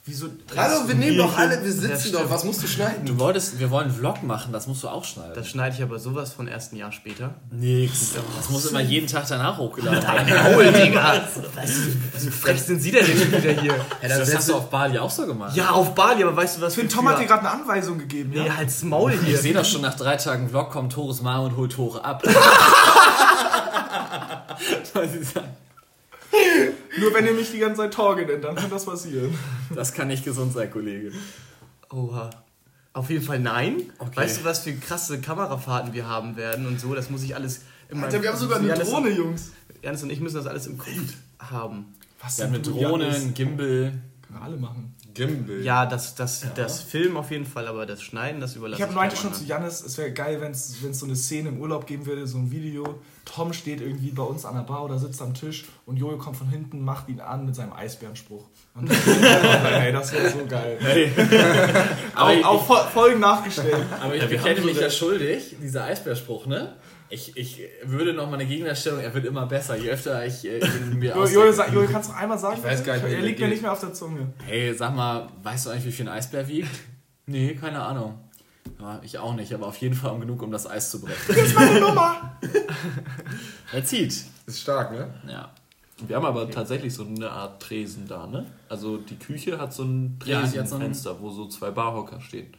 Wieso? 0.08 0.28
Hallo, 0.56 0.88
wir 0.88 0.94
nehmen 0.94 1.18
doch 1.18 1.36
alle, 1.36 1.62
wir 1.62 1.70
sitzen 1.72 2.12
doch. 2.12 2.30
Was 2.30 2.42
musst 2.42 2.62
du 2.62 2.66
schneiden? 2.66 3.04
Du 3.04 3.18
wolltest, 3.18 3.58
wir 3.60 3.70
wollen 3.70 3.88
einen 3.88 3.94
Vlog 3.94 4.22
machen, 4.22 4.54
das 4.54 4.66
musst 4.66 4.82
du 4.82 4.88
auch 4.88 5.04
schneiden. 5.04 5.34
Das 5.34 5.46
schneide 5.48 5.76
ich 5.76 5.82
aber 5.82 5.98
sowas 5.98 6.32
von 6.32 6.48
erst 6.48 6.72
ein 6.72 6.76
Jahr 6.76 6.92
später. 6.92 7.34
Nix. 7.50 8.14
Das 8.38 8.48
muss 8.48 8.64
immer 8.64 8.80
jeden 8.80 9.06
Tag 9.06 9.26
danach 9.28 9.58
hochgeladen 9.58 10.02
werden. 10.02 10.28
Paul, 10.54 10.72
Digga! 10.72 11.20
Wie 12.18 12.30
frech 12.30 12.62
sind 12.62 12.80
Sie 12.80 12.90
denn 12.90 13.06
jetzt 13.06 13.30
wieder 13.30 13.52
hier? 13.60 13.74
Das 14.00 14.34
hast 14.34 14.48
du 14.48 14.54
auf 14.54 14.70
Bali 14.70 14.98
auch 14.98 15.10
so 15.10 15.26
gemacht. 15.26 15.54
Ja, 15.54 15.72
auf 15.72 15.94
Bali, 15.94 16.22
aber 16.22 16.34
weißt 16.34 16.56
du 16.56 16.62
was? 16.62 16.74
Für 16.74 16.88
Tom 16.88 17.06
hat 17.06 17.20
dir 17.20 17.26
gerade 17.26 17.40
eine 17.40 17.50
Anweisung 17.50 17.98
gegeben, 17.98 18.32
ja? 18.32 18.44
Nee, 18.44 18.50
halt's 18.50 18.82
Maul 18.82 19.12
Ich 19.12 19.20
hier. 19.20 19.36
sehe 19.36 19.52
doch 19.52 19.66
schon 19.66 19.82
nach 19.82 19.94
drei 19.94 20.16
Tagen 20.16 20.48
Vlog 20.48 20.70
kommt 20.70 20.94
Tores 20.94 21.20
Mama 21.20 21.44
und 21.44 21.54
holt 21.58 21.72
Tore 21.72 22.02
ab. 22.02 22.22
Soll 24.94 25.06
sie 25.06 25.22
sagen. 25.22 25.48
Nur 26.98 27.14
wenn 27.14 27.26
ihr 27.26 27.34
mich 27.34 27.50
die 27.50 27.58
ganze 27.58 27.82
Zeit 27.82 27.94
Torge 27.94 28.26
nennt, 28.26 28.44
dann 28.44 28.56
kann 28.56 28.70
das 28.70 28.84
passieren. 28.84 29.36
Das 29.74 29.92
kann 29.92 30.08
nicht 30.08 30.24
gesund 30.24 30.52
sein, 30.52 30.70
Kollege. 30.70 31.12
Oha. 31.90 32.30
Auf 32.92 33.10
jeden 33.10 33.24
Fall 33.24 33.38
nein. 33.38 33.82
Okay. 33.98 34.16
Weißt 34.16 34.40
du, 34.40 34.44
was 34.44 34.60
für 34.60 34.72
krasse 34.74 35.20
Kamerafahrten 35.20 35.92
wir 35.92 36.08
haben 36.08 36.36
werden 36.36 36.66
und 36.66 36.80
so? 36.80 36.94
Das 36.94 37.10
muss 37.10 37.22
ich 37.22 37.34
alles 37.34 37.60
in 37.90 38.02
Alter, 38.02 38.22
wir 38.22 38.30
haben 38.30 38.38
sogar 38.38 38.58
eine 38.58 38.68
Janis, 38.68 38.90
Drohne, 38.90 39.10
Jungs. 39.10 39.52
Janis 39.82 40.02
und 40.02 40.10
ich 40.10 40.20
müssen 40.20 40.36
das 40.36 40.46
alles 40.46 40.66
im 40.66 40.76
Kopf 40.78 40.90
haben. 41.38 41.94
Was 42.20 42.38
Wir 42.38 42.46
haben 42.46 42.54
eine 42.54 42.62
du, 42.62 42.72
Drohne, 42.72 43.04
Janis? 43.04 43.22
ein 43.22 43.34
Gimbal. 43.34 43.66
Können 43.66 44.02
wir 44.30 44.42
alle 44.42 44.56
machen. 44.56 44.94
Gimbal. 45.26 45.62
Ja, 45.62 45.84
das, 45.86 46.14
das, 46.14 46.46
das 46.54 46.80
Film 46.80 47.16
auf 47.16 47.30
jeden 47.30 47.44
Fall, 47.46 47.66
aber 47.68 47.84
das 47.86 48.02
Schneiden, 48.02 48.40
das 48.40 48.56
überlasse 48.56 48.78
Ich 48.78 48.82
habe 48.82 48.92
ich 48.92 48.96
meinte 48.96 49.16
dem 49.16 49.20
schon 49.22 49.34
zu. 49.34 49.44
Janis, 49.44 49.82
es 49.82 49.98
wäre 49.98 50.12
geil, 50.12 50.40
wenn 50.40 50.52
es 50.52 50.76
so 50.92 51.04
eine 51.06 51.16
Szene 51.16 51.50
im 51.50 51.60
Urlaub 51.60 51.86
geben 51.86 52.06
würde, 52.06 52.26
so 52.26 52.38
ein 52.38 52.50
Video. 52.50 52.98
Tom 53.24 53.52
steht 53.52 53.82
irgendwie 53.82 54.10
bei 54.10 54.22
uns 54.22 54.46
an 54.46 54.54
der 54.54 54.62
Bar 54.62 54.84
oder 54.86 54.98
sitzt 54.98 55.20
am 55.20 55.34
Tisch 55.34 55.66
und 55.84 55.98
Jojo 55.98 56.16
kommt 56.16 56.36
von 56.38 56.48
hinten, 56.48 56.82
macht 56.82 57.08
ihn 57.10 57.20
an 57.20 57.44
mit 57.44 57.54
seinem 57.54 57.74
Eisbärenspruch. 57.74 58.44
Und 58.74 58.88
hey, 58.90 59.92
das 59.92 60.12
wäre 60.12 60.30
so 60.30 60.46
geil. 60.48 60.78
Aber 62.14 62.32
ich- 62.34 62.44
auch, 62.44 62.54
auch 62.54 62.66
Fol- 62.66 62.88
Folgen 62.88 63.20
nachgestellt. 63.20 63.76
Aber 64.00 64.14
ich 64.14 64.22
Ja, 64.22 64.28
bekenne 64.28 64.60
mich 64.62 64.80
ja 64.80 64.88
schuldig, 64.90 65.56
dieser 65.62 65.84
Eisbärspruch, 65.84 66.46
ne? 66.46 66.76
Ich, 67.10 67.36
ich 67.36 67.62
würde 67.84 68.12
noch 68.12 68.26
mal 68.26 68.34
eine 68.34 68.46
Gegendarstellung, 68.46 69.00
er 69.00 69.14
wird 69.14 69.24
immer 69.24 69.46
besser, 69.46 69.76
je 69.76 69.90
öfter 69.90 70.26
ich 70.26 70.44
äh, 70.44 70.58
ihn 70.58 70.98
mir 70.98 71.12
Jo-. 71.16 71.24
Jojo, 71.26 71.52
sag- 71.52 71.72
Jojo, 71.72 71.88
kannst 71.90 72.10
du 72.10 72.12
noch 72.12 72.20
einmal 72.20 72.38
sagen? 72.38 72.56
Ich 72.58 72.64
weiß 72.64 72.84
gar 72.84 72.94
nicht, 72.94 73.06
wie 73.06 73.14
Er 73.14 73.22
liegt 73.22 73.40
mir 73.40 73.48
nicht 73.48 73.62
mehr 73.62 73.72
auf 73.72 73.80
der 73.80 73.94
Zunge. 73.94 74.32
Hey, 74.44 74.74
sag 74.74 74.94
mal, 74.94 75.26
weißt 75.42 75.66
du 75.66 75.70
eigentlich, 75.70 75.86
wie 75.86 75.92
viel 75.92 76.08
ein 76.08 76.14
Eisbär 76.14 76.46
wiegt? 76.48 76.68
Nee, 77.26 77.54
keine 77.54 77.80
Ahnung. 77.82 78.18
Ja, 78.80 79.00
ich 79.02 79.18
auch 79.18 79.34
nicht, 79.34 79.52
aber 79.54 79.66
auf 79.66 79.76
jeden 79.78 79.94
Fall 79.94 80.12
um 80.12 80.20
genug, 80.20 80.42
um 80.42 80.50
das 80.52 80.66
Eis 80.68 80.90
zu 80.90 81.00
brechen. 81.00 81.16
Das 81.28 81.36
ist 81.38 81.54
meine 81.54 81.80
Nummer. 81.80 82.38
Er 83.72 83.84
zieht. 83.84 84.24
Ist 84.46 84.60
stark, 84.60 84.92
ne? 84.92 85.12
Ja. 85.26 85.50
Wir 86.06 86.16
haben 86.16 86.24
aber 86.24 86.48
tatsächlich 86.50 86.94
so 86.94 87.04
eine 87.04 87.30
Art 87.30 87.60
Tresen 87.60 88.06
da, 88.06 88.26
ne? 88.26 88.46
Also 88.68 88.98
die 88.98 89.16
Küche 89.18 89.58
hat 89.58 89.74
so 89.74 89.82
ein 89.82 90.18
Ja, 90.24 90.42
die 90.42 90.58
hat 90.58 90.68
so 90.68 90.76
ein- 90.76 90.80
Tresenfenster, 90.80 91.20
wo 91.20 91.30
so 91.30 91.48
zwei 91.48 91.70
Barhocker 91.70 92.20
stehen. 92.20 92.52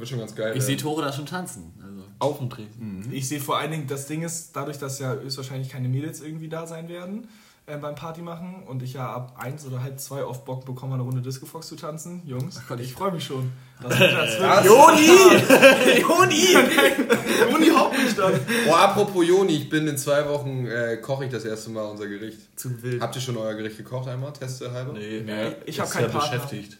Wird 0.00 0.08
schon 0.08 0.18
ganz 0.18 0.34
geil. 0.34 0.54
Ich 0.56 0.64
sehe 0.64 0.76
Tore 0.76 1.02
da 1.02 1.12
schon 1.12 1.26
tanzen. 1.26 1.72
Also. 1.82 2.02
Auf 2.18 2.38
dem 2.38 2.50
Tresen. 2.50 3.08
Ich 3.12 3.28
sehe 3.28 3.40
vor 3.40 3.58
allen 3.58 3.70
Dingen, 3.70 3.86
das 3.86 4.06
Ding 4.06 4.22
ist, 4.22 4.56
dadurch, 4.56 4.78
dass 4.78 4.98
ja 4.98 5.14
höchstwahrscheinlich 5.14 5.68
keine 5.68 5.88
Mädels 5.88 6.20
irgendwie 6.20 6.48
da 6.48 6.66
sein 6.66 6.88
werden 6.88 7.28
äh, 7.66 7.76
beim 7.76 7.94
Party 7.94 8.20
machen 8.22 8.64
und 8.66 8.82
ich 8.82 8.94
ja 8.94 9.10
ab 9.12 9.36
eins 9.38 9.64
oder 9.66 9.82
halb 9.82 10.00
zwei 10.00 10.24
oft 10.24 10.44
Bock 10.44 10.64
bekomme, 10.64 10.94
eine 10.94 11.02
Runde 11.02 11.20
Disco 11.22 11.46
Fox 11.46 11.68
zu 11.68 11.76
tanzen. 11.76 12.22
Jungs, 12.26 12.60
Gott, 12.68 12.80
ich 12.80 12.86
ich- 12.88 12.92
freue 12.94 13.12
mich 13.12 13.24
schon. 13.24 13.52
Das 13.82 13.90
das? 13.98 14.64
Joni! 14.66 15.06
Joni! 16.00 16.46
Joni 17.50 17.68
haut 17.68 17.92
mich 17.92 18.14
dann. 18.14 18.34
Oh, 18.68 18.74
apropos 18.74 19.26
Joni, 19.26 19.52
ich 19.56 19.68
bin 19.70 19.86
in 19.86 19.96
zwei 19.96 20.26
Wochen, 20.28 20.66
äh, 20.66 20.96
koche 20.98 21.24
ich 21.26 21.30
das 21.30 21.44
erste 21.44 21.70
Mal 21.70 21.84
unser 21.84 22.06
Gericht. 22.06 22.38
Zu 22.58 22.82
wild. 22.82 23.00
Habt 23.00 23.16
ihr 23.16 23.22
schon 23.22 23.36
euer 23.36 23.54
Gericht 23.54 23.76
gekocht 23.76 24.08
einmal? 24.08 24.32
Teste 24.32 24.70
halber? 24.72 24.92
Nee, 24.94 25.22
Nee, 25.24 25.54
ich 25.66 25.76
der 25.76 25.84
hab 25.84 25.90
ist 25.90 25.94
keinen 25.96 26.12
ja 26.12 26.18
Partner. 26.18 26.38
beschäftigt. 26.38 26.78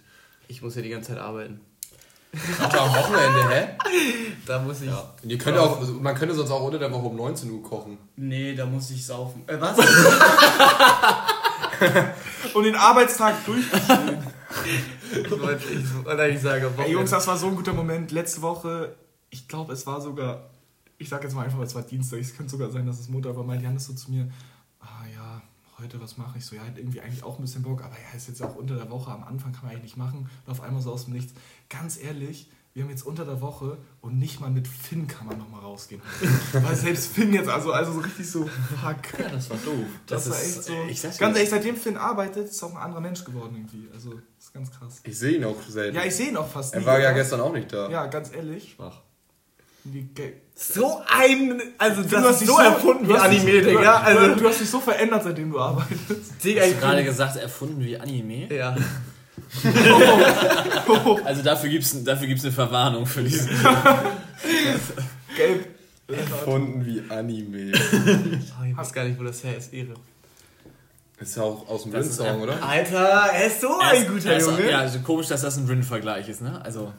Ich 0.48 0.60
muss 0.62 0.74
ja 0.74 0.82
die 0.82 0.90
ganze 0.90 1.12
Zeit 1.12 1.18
arbeiten. 1.22 1.60
Ach, 2.60 2.74
am 2.74 2.94
Wochenende, 2.94 3.48
hä? 3.48 3.68
Da 4.46 4.60
muss 4.60 4.82
ich. 4.82 4.88
Und 4.88 5.30
ihr 5.30 5.38
könnt 5.38 5.58
auch, 5.58 5.80
man 6.00 6.14
könnte 6.14 6.34
sonst 6.34 6.50
auch 6.50 6.62
unter 6.62 6.78
der 6.78 6.92
Woche 6.92 7.06
um 7.06 7.16
19 7.16 7.50
Uhr 7.50 7.62
kochen. 7.62 7.98
Nee, 8.16 8.54
da 8.54 8.66
muss 8.66 8.90
ich 8.90 9.04
saufen. 9.04 9.42
Äh, 9.46 9.60
was? 9.60 9.76
Und 12.54 12.64
den 12.64 12.76
Arbeitstag 12.76 13.44
durchziehen. 13.46 13.80
Wollte 15.40 15.64
ich 15.72 16.04
wollte 16.04 16.22
eigentlich 16.22 16.42
sagen, 16.42 16.66
Ey, 16.78 16.92
Jungs, 16.92 17.10
das 17.10 17.26
war 17.26 17.36
so 17.36 17.48
ein 17.48 17.56
guter 17.56 17.72
Moment. 17.72 18.12
Letzte 18.12 18.42
Woche, 18.42 18.94
ich 19.30 19.48
glaube, 19.48 19.72
es 19.72 19.86
war 19.86 20.00
sogar, 20.00 20.50
ich 20.98 21.08
sag 21.08 21.22
jetzt 21.24 21.34
mal 21.34 21.44
einfach, 21.44 21.58
es 21.60 21.74
war 21.74 21.82
Dienstag, 21.82 22.20
es 22.20 22.36
könnte 22.36 22.52
sogar 22.52 22.70
sein, 22.70 22.86
dass 22.86 23.00
es 23.00 23.08
Montag 23.08 23.36
war. 23.36 23.44
Meint 23.44 23.62
Janis 23.62 23.86
so 23.86 23.94
zu 23.94 24.10
mir, 24.10 24.30
ah 24.80 25.04
ja, 25.12 25.19
heute, 25.80 26.00
was 26.00 26.16
mache 26.16 26.38
ich 26.38 26.46
so? 26.46 26.56
Ja, 26.56 26.62
irgendwie 26.74 27.00
eigentlich 27.00 27.22
auch 27.22 27.38
ein 27.38 27.42
bisschen 27.42 27.62
Bock, 27.62 27.82
aber 27.82 27.94
ja, 27.94 28.16
ist 28.16 28.28
jetzt 28.28 28.42
auch 28.42 28.54
unter 28.56 28.76
der 28.76 28.90
Woche, 28.90 29.10
am 29.10 29.24
Anfang 29.24 29.52
kann 29.52 29.62
man 29.62 29.70
eigentlich 29.72 29.82
nicht 29.84 29.96
machen. 29.96 30.28
Und 30.46 30.50
auf 30.52 30.60
einmal 30.62 30.80
so 30.82 30.92
aus 30.92 31.04
dem 31.06 31.14
Nichts. 31.14 31.32
Ganz 31.68 31.98
ehrlich, 32.00 32.50
wir 32.72 32.84
haben 32.84 32.90
jetzt 32.90 33.02
unter 33.04 33.24
der 33.24 33.40
Woche 33.40 33.78
und 34.00 34.18
nicht 34.18 34.40
mal 34.40 34.48
mit 34.50 34.68
Finn 34.68 35.08
kann 35.08 35.26
man 35.26 35.36
nochmal 35.38 35.60
rausgehen. 35.60 36.00
Weil 36.52 36.76
selbst 36.76 37.08
Finn 37.12 37.32
jetzt, 37.32 37.48
also, 37.48 37.72
also 37.72 37.92
so 37.94 37.98
richtig 38.00 38.30
so, 38.30 38.46
fuck. 38.46 39.18
Ja, 39.18 39.28
das 39.28 39.50
war 39.50 39.56
doof. 39.56 39.74
Das, 40.06 40.24
Das 40.24 40.30
war 40.32 40.40
ist- 40.40 40.56
echt 40.56 41.02
so. 41.02 41.08
ich 41.12 41.18
ganz 41.18 41.36
ehrlich, 41.36 41.50
seitdem 41.50 41.76
Finn 41.76 41.96
arbeitet, 41.96 42.48
ist 42.50 42.62
auch 42.62 42.70
ein 42.70 42.76
anderer 42.76 43.00
Mensch 43.00 43.24
geworden 43.24 43.56
irgendwie. 43.56 43.88
Also, 43.92 44.10
das 44.36 44.44
ist 44.46 44.54
ganz 44.54 44.70
krass. 44.70 45.00
Ich 45.02 45.18
sehe 45.18 45.36
ihn 45.38 45.44
auch 45.44 45.60
selten. 45.68 45.96
Ja, 45.96 46.04
ich 46.04 46.14
sehe 46.14 46.28
ihn 46.28 46.36
auch 46.36 46.48
fast 46.48 46.74
er 46.74 46.80
nie, 46.80 46.86
war 46.86 47.00
ja 47.00 47.10
gestern 47.12 47.40
auch 47.40 47.52
nicht 47.52 47.72
da. 47.72 47.90
Ja, 47.90 48.06
ganz 48.06 48.32
ehrlich. 48.32 48.74
Schwach. 48.76 49.00
Die 49.82 50.04
So 50.62 51.00
ein. 51.08 51.60
Also, 51.78 52.02
Du 52.02 52.08
das 52.08 52.22
hast 52.24 52.30
ist 52.32 52.40
dich 52.42 52.48
so 52.48 52.58
erfunden 52.58 53.08
wie 53.08 53.12
du 53.14 53.18
Anime, 53.20 53.60
du- 53.62 53.68
Digga. 53.70 53.80
du- 53.80 53.88
Also, 54.20 54.34
du 54.34 54.48
hast 54.48 54.60
dich 54.60 54.68
so 54.70 54.80
verändert, 54.80 55.22
seitdem 55.24 55.50
du 55.50 55.58
arbeitest. 55.58 56.44
Digga, 56.44 56.60
Hast 56.60 56.68
ich 56.68 56.74
du 56.74 56.80
gerade 56.80 57.04
gesagt, 57.04 57.36
erfunden 57.36 57.82
wie 57.82 57.98
Anime? 57.98 58.54
Ja. 58.54 58.76
Also 61.24 61.42
dafür 61.42 61.70
gibt 61.70 61.84
es 61.84 62.04
dafür 62.04 62.26
gibt's 62.26 62.44
eine 62.44 62.52
Verwarnung 62.52 63.06
für 63.06 63.22
diesen. 63.22 63.48
Gelb. 65.36 65.66
Erfunden 66.08 66.84
wie 66.84 67.02
Anime. 67.08 67.72
Oh, 67.74 68.64
ich 68.68 68.76
weiß 68.76 68.92
gar 68.92 69.04
nicht, 69.04 69.18
wo 69.18 69.24
das 69.24 69.42
her 69.44 69.56
ist. 69.56 69.72
Ehre. 69.72 69.94
Ist 71.20 71.36
ja 71.36 71.42
auch 71.42 71.68
aus 71.68 71.84
dem 71.84 71.92
Das 71.92 72.06
ist 72.06 72.20
Rin-Song, 72.20 72.42
oder? 72.42 72.62
Alter, 72.62 72.98
er 73.32 73.46
ist 73.46 73.60
so 73.60 73.78
ein 73.78 74.06
guter 74.08 74.38
Junge. 74.38 74.70
Ja, 74.70 74.78
also 74.80 74.98
komisch, 75.00 75.28
dass 75.28 75.42
das 75.42 75.56
ein 75.56 75.66
Rin-Vergleich 75.66 76.28
ist, 76.28 76.40
ne? 76.42 76.60
Also, 76.64 76.92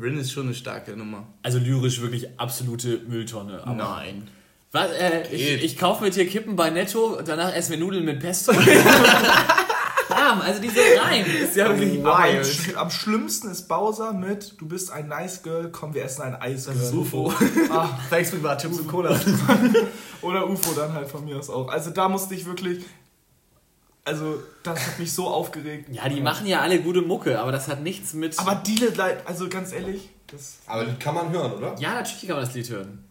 Rin 0.00 0.18
ist 0.18 0.32
schon 0.32 0.46
eine 0.46 0.54
starke 0.54 0.96
Nummer. 0.96 1.26
also 1.42 1.58
lyrisch 1.58 2.00
wirklich 2.00 2.28
absolute 2.38 3.00
Mülltonne. 3.08 3.62
Aber 3.64 3.74
Nein. 3.74 4.28
Was, 4.72 4.90
äh, 4.92 5.22
ich, 5.32 5.64
ich 5.64 5.78
kaufe 5.78 6.04
mit 6.04 6.16
dir 6.16 6.26
Kippen 6.26 6.56
bei 6.56 6.70
Netto, 6.70 7.20
danach 7.24 7.54
essen 7.54 7.72
wir 7.72 7.78
Nudeln 7.78 8.04
mit 8.04 8.20
Pesto. 8.20 8.52
Bam, 10.08 10.40
also 10.40 10.60
diese 10.60 10.78
Reim. 11.00 11.24
Ist 11.42 11.56
ja 11.56 11.68
wirklich 11.68 12.04
am, 12.04 12.22
Wild. 12.22 12.76
am 12.76 12.90
schlimmsten 12.90 13.50
ist 13.50 13.68
Bowser 13.68 14.12
mit 14.12 14.54
Du 14.60 14.66
bist 14.68 14.90
ein 14.92 15.08
Nice 15.08 15.42
Girl, 15.42 15.70
komm, 15.72 15.94
wir 15.94 16.04
essen 16.04 16.22
ein 16.22 16.34
Eis. 16.36 16.64
Das 16.66 16.76
ist 16.76 16.92
UFO. 16.94 17.32
Ah, 17.70 17.98
Thanks 18.10 18.32
mit 18.32 18.42
war 18.42 18.56
Chips 18.56 18.78
und 18.78 18.86
Cola. 18.88 19.18
oder 20.22 20.48
UFO 20.48 20.72
dann 20.74 20.92
halt 20.92 21.08
von 21.08 21.24
mir 21.24 21.38
aus 21.38 21.50
auch. 21.50 21.68
Also 21.68 21.90
da 21.90 22.08
musste 22.08 22.34
ich 22.34 22.46
wirklich. 22.46 22.84
Also, 24.06 24.40
das 24.62 24.78
hat 24.86 24.98
mich 25.00 25.12
so 25.12 25.26
aufgeregt. 25.26 25.88
Ja, 25.92 26.08
die 26.08 26.20
machen 26.20 26.46
ja 26.46 26.60
alle 26.60 26.80
gute 26.80 27.02
Mucke, 27.02 27.38
aber 27.40 27.50
das 27.52 27.66
hat 27.68 27.82
nichts 27.82 28.14
mit. 28.14 28.38
Aber 28.38 28.54
Deal 28.54 28.94
Light, 28.94 29.26
also 29.26 29.48
ganz 29.48 29.72
ehrlich, 29.72 30.08
das. 30.28 30.58
Aber 30.66 30.84
das 30.84 30.98
kann 31.00 31.14
man 31.16 31.30
hören, 31.30 31.52
oder? 31.52 31.74
ja, 31.78 31.94
natürlich 31.94 32.26
kann 32.28 32.36
man 32.36 32.44
das 32.44 32.54
Lied 32.54 32.70
hören. 32.70 33.02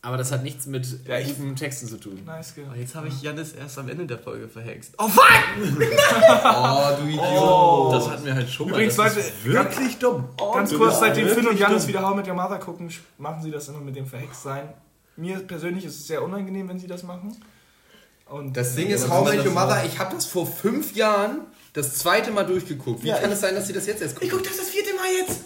Aber 0.00 0.16
das 0.16 0.30
hat 0.30 0.44
nichts 0.44 0.66
mit 0.66 0.86
Ja, 1.08 1.18
ich- 1.18 1.36
guten 1.36 1.56
Texten 1.56 1.88
zu 1.88 1.98
tun. 1.98 2.22
Nice 2.24 2.54
Girl. 2.54 2.68
Jetzt 2.78 2.94
habe 2.94 3.08
ich 3.08 3.20
Janis 3.20 3.52
erst 3.52 3.78
am 3.80 3.88
Ende 3.88 4.06
der 4.06 4.18
Folge 4.20 4.48
verhext. 4.48 4.94
Oh 4.96 5.08
fuck! 5.08 5.24
Oh, 6.44 6.96
du 7.00 7.08
Idiot. 7.08 7.24
Oh. 7.26 7.88
Das 7.92 8.08
hatten 8.08 8.24
wir 8.24 8.34
halt 8.34 8.48
schon 8.48 8.68
Übrigens, 8.68 8.96
mal. 8.96 9.04
Das 9.04 9.16
Leute, 9.16 9.26
ist 9.28 9.44
wirklich 9.44 9.98
dumm. 9.98 10.28
Ganz 10.54 10.70
du 10.70 10.78
kurz, 10.78 11.00
seitdem 11.00 11.26
Finn 11.28 11.48
und 11.48 11.58
Janis 11.58 11.82
dumm. 11.82 11.88
wieder 11.88 12.08
How 12.08 12.14
mit 12.14 12.28
Your 12.28 12.34
Mother 12.34 12.58
gucken, 12.58 12.88
machen 13.18 13.42
sie 13.42 13.50
das 13.50 13.68
immer 13.68 13.80
mit 13.80 13.96
dem 13.96 14.06
Verhext-Sein. 14.06 14.68
Mir 15.16 15.40
persönlich 15.40 15.84
ist 15.84 15.96
es 15.96 16.06
sehr 16.06 16.22
unangenehm, 16.22 16.68
wenn 16.68 16.78
sie 16.78 16.86
das 16.86 17.02
machen. 17.02 17.36
Und 18.30 18.56
Das 18.56 18.74
Ding 18.74 18.88
Ja, 18.90 18.96
ist, 18.96 19.08
How 19.08 19.24
Met 19.28 19.38
das 19.38 19.46
Your 19.46 19.52
Mother, 19.52 19.84
ich 19.86 19.98
habe 19.98 20.14
das 20.14 20.26
vor 20.26 20.46
fünf 20.46 20.94
Jahren 20.94 21.40
das 21.72 21.94
zweite 21.94 22.30
Mal 22.30 22.44
durchgeguckt. 22.44 23.02
Wie 23.02 23.08
Ja, 23.08 23.16
kann 23.18 23.28
ich- 23.30 23.34
es 23.34 23.40
sein, 23.40 23.54
dass 23.54 23.66
sie 23.66 23.72
das 23.72 23.86
jetzt 23.86 24.02
erst 24.02 24.14
gucken? 24.16 24.28
Ich 24.28 24.32
guck 24.34 24.44
das 24.44 24.56
das 24.58 24.68
vierte 24.68 24.90
Mal 24.94 25.06
jetzt. 25.26 25.40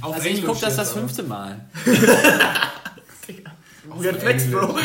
Auf 0.00 0.14
Also 0.14 0.26
ich 0.26 0.34
Englisch 0.36 0.46
gucke 0.46 0.60
das 0.60 0.76
das 0.76 0.92
fünfte 0.92 1.22
Mal. 1.24 1.60
Oh, 3.90 4.02
ja, 4.02 4.12
Flex, 4.12 4.50
Bro. 4.50 4.76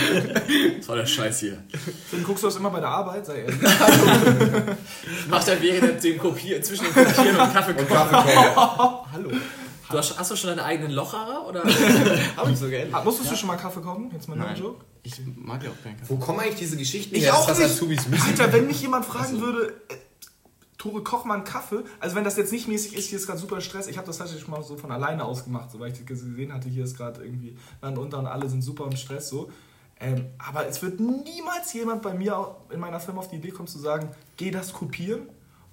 Voll 0.85 0.97
der 0.97 1.05
Scheiß 1.05 1.41
hier. 1.41 1.61
Finn, 2.09 2.23
guckst 2.23 2.41
du 2.41 2.47
das 2.47 2.55
immer 2.55 2.69
bei 2.69 2.79
der 2.79 2.87
Arbeit? 2.87 3.25
Sei 3.25 3.41
ehrlich. 3.41 3.57
Macht 5.29 5.47
er 5.49 5.61
während 5.61 6.01
dem 6.01 6.17
Kopieren, 6.17 6.63
zwischen 6.63 6.85
dem 6.85 6.93
Kopieren 6.93 7.35
und 7.37 7.53
Kaffee 7.53 7.71
Und 7.73 7.89
Kaffee 7.89 8.15
Hallo. 8.55 9.29
Du 9.93 9.99
hast, 9.99 10.19
hast 10.19 10.31
du 10.31 10.35
schon 10.35 10.49
deinen 10.49 10.59
eigenen 10.59 10.91
Locherer? 10.91 11.47
Oder? 11.47 11.63
Hab 12.35 12.49
ich 12.49 12.57
sogar 12.57 12.79
ehrlich. 12.79 12.93
Ah, 12.93 13.03
musstest 13.03 13.31
du 13.31 13.35
schon 13.35 13.47
mal 13.47 13.57
Kaffee 13.57 13.81
kommen? 13.81 14.09
Jetzt 14.11 14.27
mal 14.27 14.55
joke. 14.57 14.83
Ich 15.03 15.21
mag 15.35 15.63
ja 15.63 15.69
auch 15.69 15.83
keinen 15.83 15.97
Kaffee. 15.97 16.09
Wo 16.13 16.17
kommen 16.17 16.39
eigentlich 16.39 16.55
diese 16.55 16.77
Geschichten 16.77 17.15
Ich 17.15 17.23
her, 17.23 17.35
auch 17.35 17.45
dass 17.45 17.59
das 17.59 17.81
nicht. 17.81 18.09
Müssen? 18.09 18.23
Alter, 18.27 18.51
wenn 18.53 18.67
mich 18.67 18.81
jemand 18.81 19.05
fragen 19.05 19.39
würde, 19.39 19.73
äh, 19.89 19.95
Tore, 20.77 21.03
koch 21.03 21.25
mal 21.25 21.35
einen 21.35 21.43
Kaffee. 21.43 21.83
Also 21.99 22.15
wenn 22.15 22.23
das 22.23 22.35
jetzt 22.37 22.51
nicht 22.51 22.67
mäßig 22.67 22.95
ist, 22.97 23.09
hier 23.09 23.17
ist 23.17 23.27
gerade 23.27 23.39
super 23.39 23.61
Stress. 23.61 23.87
Ich 23.87 23.97
habe 23.97 24.07
das 24.07 24.17
tatsächlich 24.17 24.43
schon 24.43 24.53
mal 24.53 24.63
so 24.63 24.75
von 24.77 24.91
alleine 24.91 25.23
ausgemacht, 25.23 25.71
so 25.71 25.79
weil 25.79 25.91
ich 25.91 26.05
gesehen 26.05 26.53
hatte, 26.53 26.67
hier 26.69 26.83
ist 26.83 26.97
gerade 26.97 27.23
irgendwie 27.23 27.57
Land 27.81 27.97
unter 27.97 28.19
und 28.19 28.27
alle 28.27 28.49
sind 28.49 28.61
super 28.63 28.85
im 28.85 28.95
Stress 28.97 29.29
so. 29.29 29.51
Ähm, 29.99 30.25
aber 30.39 30.67
es 30.67 30.81
wird 30.81 30.99
niemals 30.99 31.71
jemand 31.73 32.01
bei 32.01 32.13
mir 32.13 32.55
in 32.71 32.79
meiner 32.79 32.99
Firma 32.99 33.19
auf 33.19 33.29
die 33.29 33.37
Idee 33.37 33.51
kommen 33.51 33.67
zu 33.67 33.79
sagen, 33.79 34.09
geh 34.37 34.51
das 34.51 34.73
kopieren 34.73 35.29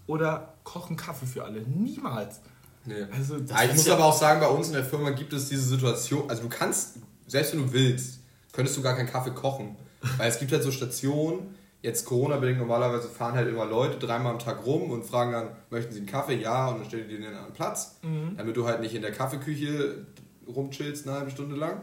oder 0.06 0.54
kochen 0.62 0.96
Kaffee 0.96 1.26
für 1.26 1.44
alle. 1.44 1.62
Niemals. 1.62 2.40
Nee. 2.84 3.06
Also, 3.16 3.38
das 3.38 3.50
Ja, 3.50 3.64
ich 3.64 3.70
ist 3.70 3.76
muss 3.76 3.86
ja- 3.86 3.94
aber 3.94 4.04
auch 4.06 4.18
sagen, 4.18 4.40
bei 4.40 4.48
uns 4.48 4.68
in 4.68 4.72
der 4.74 4.84
Firma 4.84 5.10
gibt 5.10 5.32
es 5.32 5.48
diese 5.48 5.62
Situation, 5.62 6.28
also 6.30 6.42
du 6.42 6.48
kannst, 6.48 6.94
selbst 7.26 7.52
wenn 7.52 7.66
du 7.66 7.72
willst, 7.72 8.20
könntest 8.52 8.76
du 8.76 8.82
gar 8.82 8.96
keinen 8.96 9.08
Kaffee 9.10 9.30
kochen. 9.32 9.76
Weil 10.16 10.28
es 10.30 10.38
gibt 10.38 10.50
halt 10.52 10.62
so 10.62 10.70
Stationen, 10.70 11.54
jetzt 11.82 12.04
Corona-bedingt, 12.06 12.58
normalerweise 12.58 13.08
fahren 13.08 13.34
halt 13.34 13.48
immer 13.48 13.66
Leute 13.66 13.98
dreimal 13.98 14.32
am 14.32 14.38
Tag 14.38 14.64
rum 14.64 14.90
und 14.90 15.04
fragen 15.04 15.32
dann, 15.32 15.48
möchten 15.70 15.92
sie 15.92 15.98
einen 15.98 16.06
Kaffee? 16.08 16.36
Ja, 16.40 16.68
und 16.68 16.78
dann 16.80 16.86
stellen 16.86 17.08
die 17.08 17.16
den 17.16 17.26
an 17.26 17.36
einen 17.44 17.52
Platz, 17.52 17.96
damit 18.36 18.56
du 18.56 18.66
halt 18.66 18.80
nicht 18.80 18.94
in 18.94 19.02
der 19.02 19.12
Kaffeeküche 19.12 20.06
rumchillst 20.48 21.06
eine 21.06 21.16
halbe 21.18 21.30
Stunde 21.30 21.56
lang. 21.56 21.82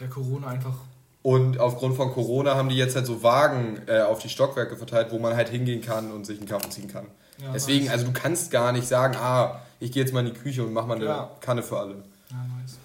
der 0.00 0.08
Corona 0.08 0.48
einfach. 0.48 0.74
Und 1.22 1.58
aufgrund 1.60 1.94
von 1.96 2.10
Corona 2.12 2.56
haben 2.56 2.68
die 2.68 2.76
jetzt 2.76 2.96
halt 2.96 3.06
so 3.06 3.22
Wagen 3.22 3.80
äh, 3.86 4.00
auf 4.00 4.18
die 4.18 4.28
Stockwerke 4.28 4.76
verteilt, 4.76 5.08
wo 5.12 5.20
man 5.20 5.36
halt 5.36 5.48
hingehen 5.50 5.80
kann 5.80 6.10
und 6.10 6.26
sich 6.26 6.38
einen 6.38 6.48
Kaffee 6.48 6.68
ziehen 6.70 6.88
kann. 6.88 7.06
Ja, 7.40 7.52
Deswegen, 7.52 7.88
also 7.90 8.04
du 8.06 8.12
kannst 8.12 8.50
gar 8.50 8.72
nicht 8.72 8.88
sagen, 8.88 9.14
ah, 9.16 9.60
ich 9.82 9.90
gehe 9.92 10.02
jetzt 10.02 10.12
mal 10.14 10.20
in 10.26 10.32
die 10.32 10.38
Küche 10.38 10.64
und 10.64 10.72
mach 10.72 10.86
mal 10.86 10.94
eine 10.96 11.04
Ja. 11.04 11.30
Kanne 11.40 11.62
für 11.62 11.78
alle. 11.78 11.94
Ja, 12.30 12.36
nice. 12.60 12.78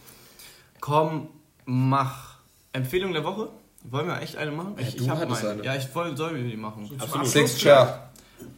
Komm, 0.79 1.29
mach. 1.65 2.37
Empfehlung 2.73 3.13
der 3.13 3.23
Woche? 3.23 3.49
Wollen 3.83 4.07
wir 4.07 4.19
echt 4.21 4.35
eine 4.35 4.51
machen? 4.51 4.75
Ich, 4.77 4.95
du 4.95 5.03
ich 5.03 5.09
hab 5.09 5.19
hattest 5.19 5.43
meine. 5.43 5.53
eine. 5.55 5.63
Ja, 5.63 5.75
ich 5.75 5.93
woll, 5.93 6.17
soll 6.17 6.43
die 6.43 6.57
machen. 6.57 6.87
Zum 6.87 6.99
Absolut. 6.99 7.25
Abschluss 7.27 7.33
Six 7.33 7.57
Chair. 7.59 8.09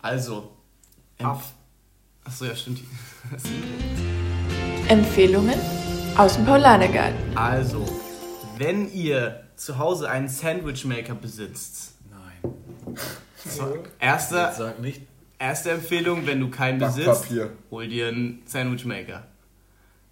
Also. 0.02 0.52
Ab. 1.22 1.44
Achso, 2.24 2.46
ja, 2.46 2.56
stimmt. 2.56 2.80
Empfehlungen 4.88 5.60
aus 6.18 6.36
dem 6.36 6.46
Paulanergarten. 6.46 7.38
Also, 7.38 7.86
wenn 8.58 8.92
ihr 8.94 9.44
zu 9.56 9.78
Hause 9.78 10.10
einen 10.10 10.30
Sandwichmaker 10.30 11.16
besitzt, 11.16 11.94
Nein. 12.10 12.54
erster, 14.00 14.54
Sag 14.54 14.80
nicht. 14.80 15.02
Erste 15.40 15.72
Empfehlung, 15.72 16.28
wenn 16.28 16.40
du 16.40 16.50
keinen 16.50 16.80
besitzt, 16.80 17.28
hol 17.72 17.88
dir 17.88 18.10
einen 18.10 18.44
Sandwichmaker. 18.46 19.26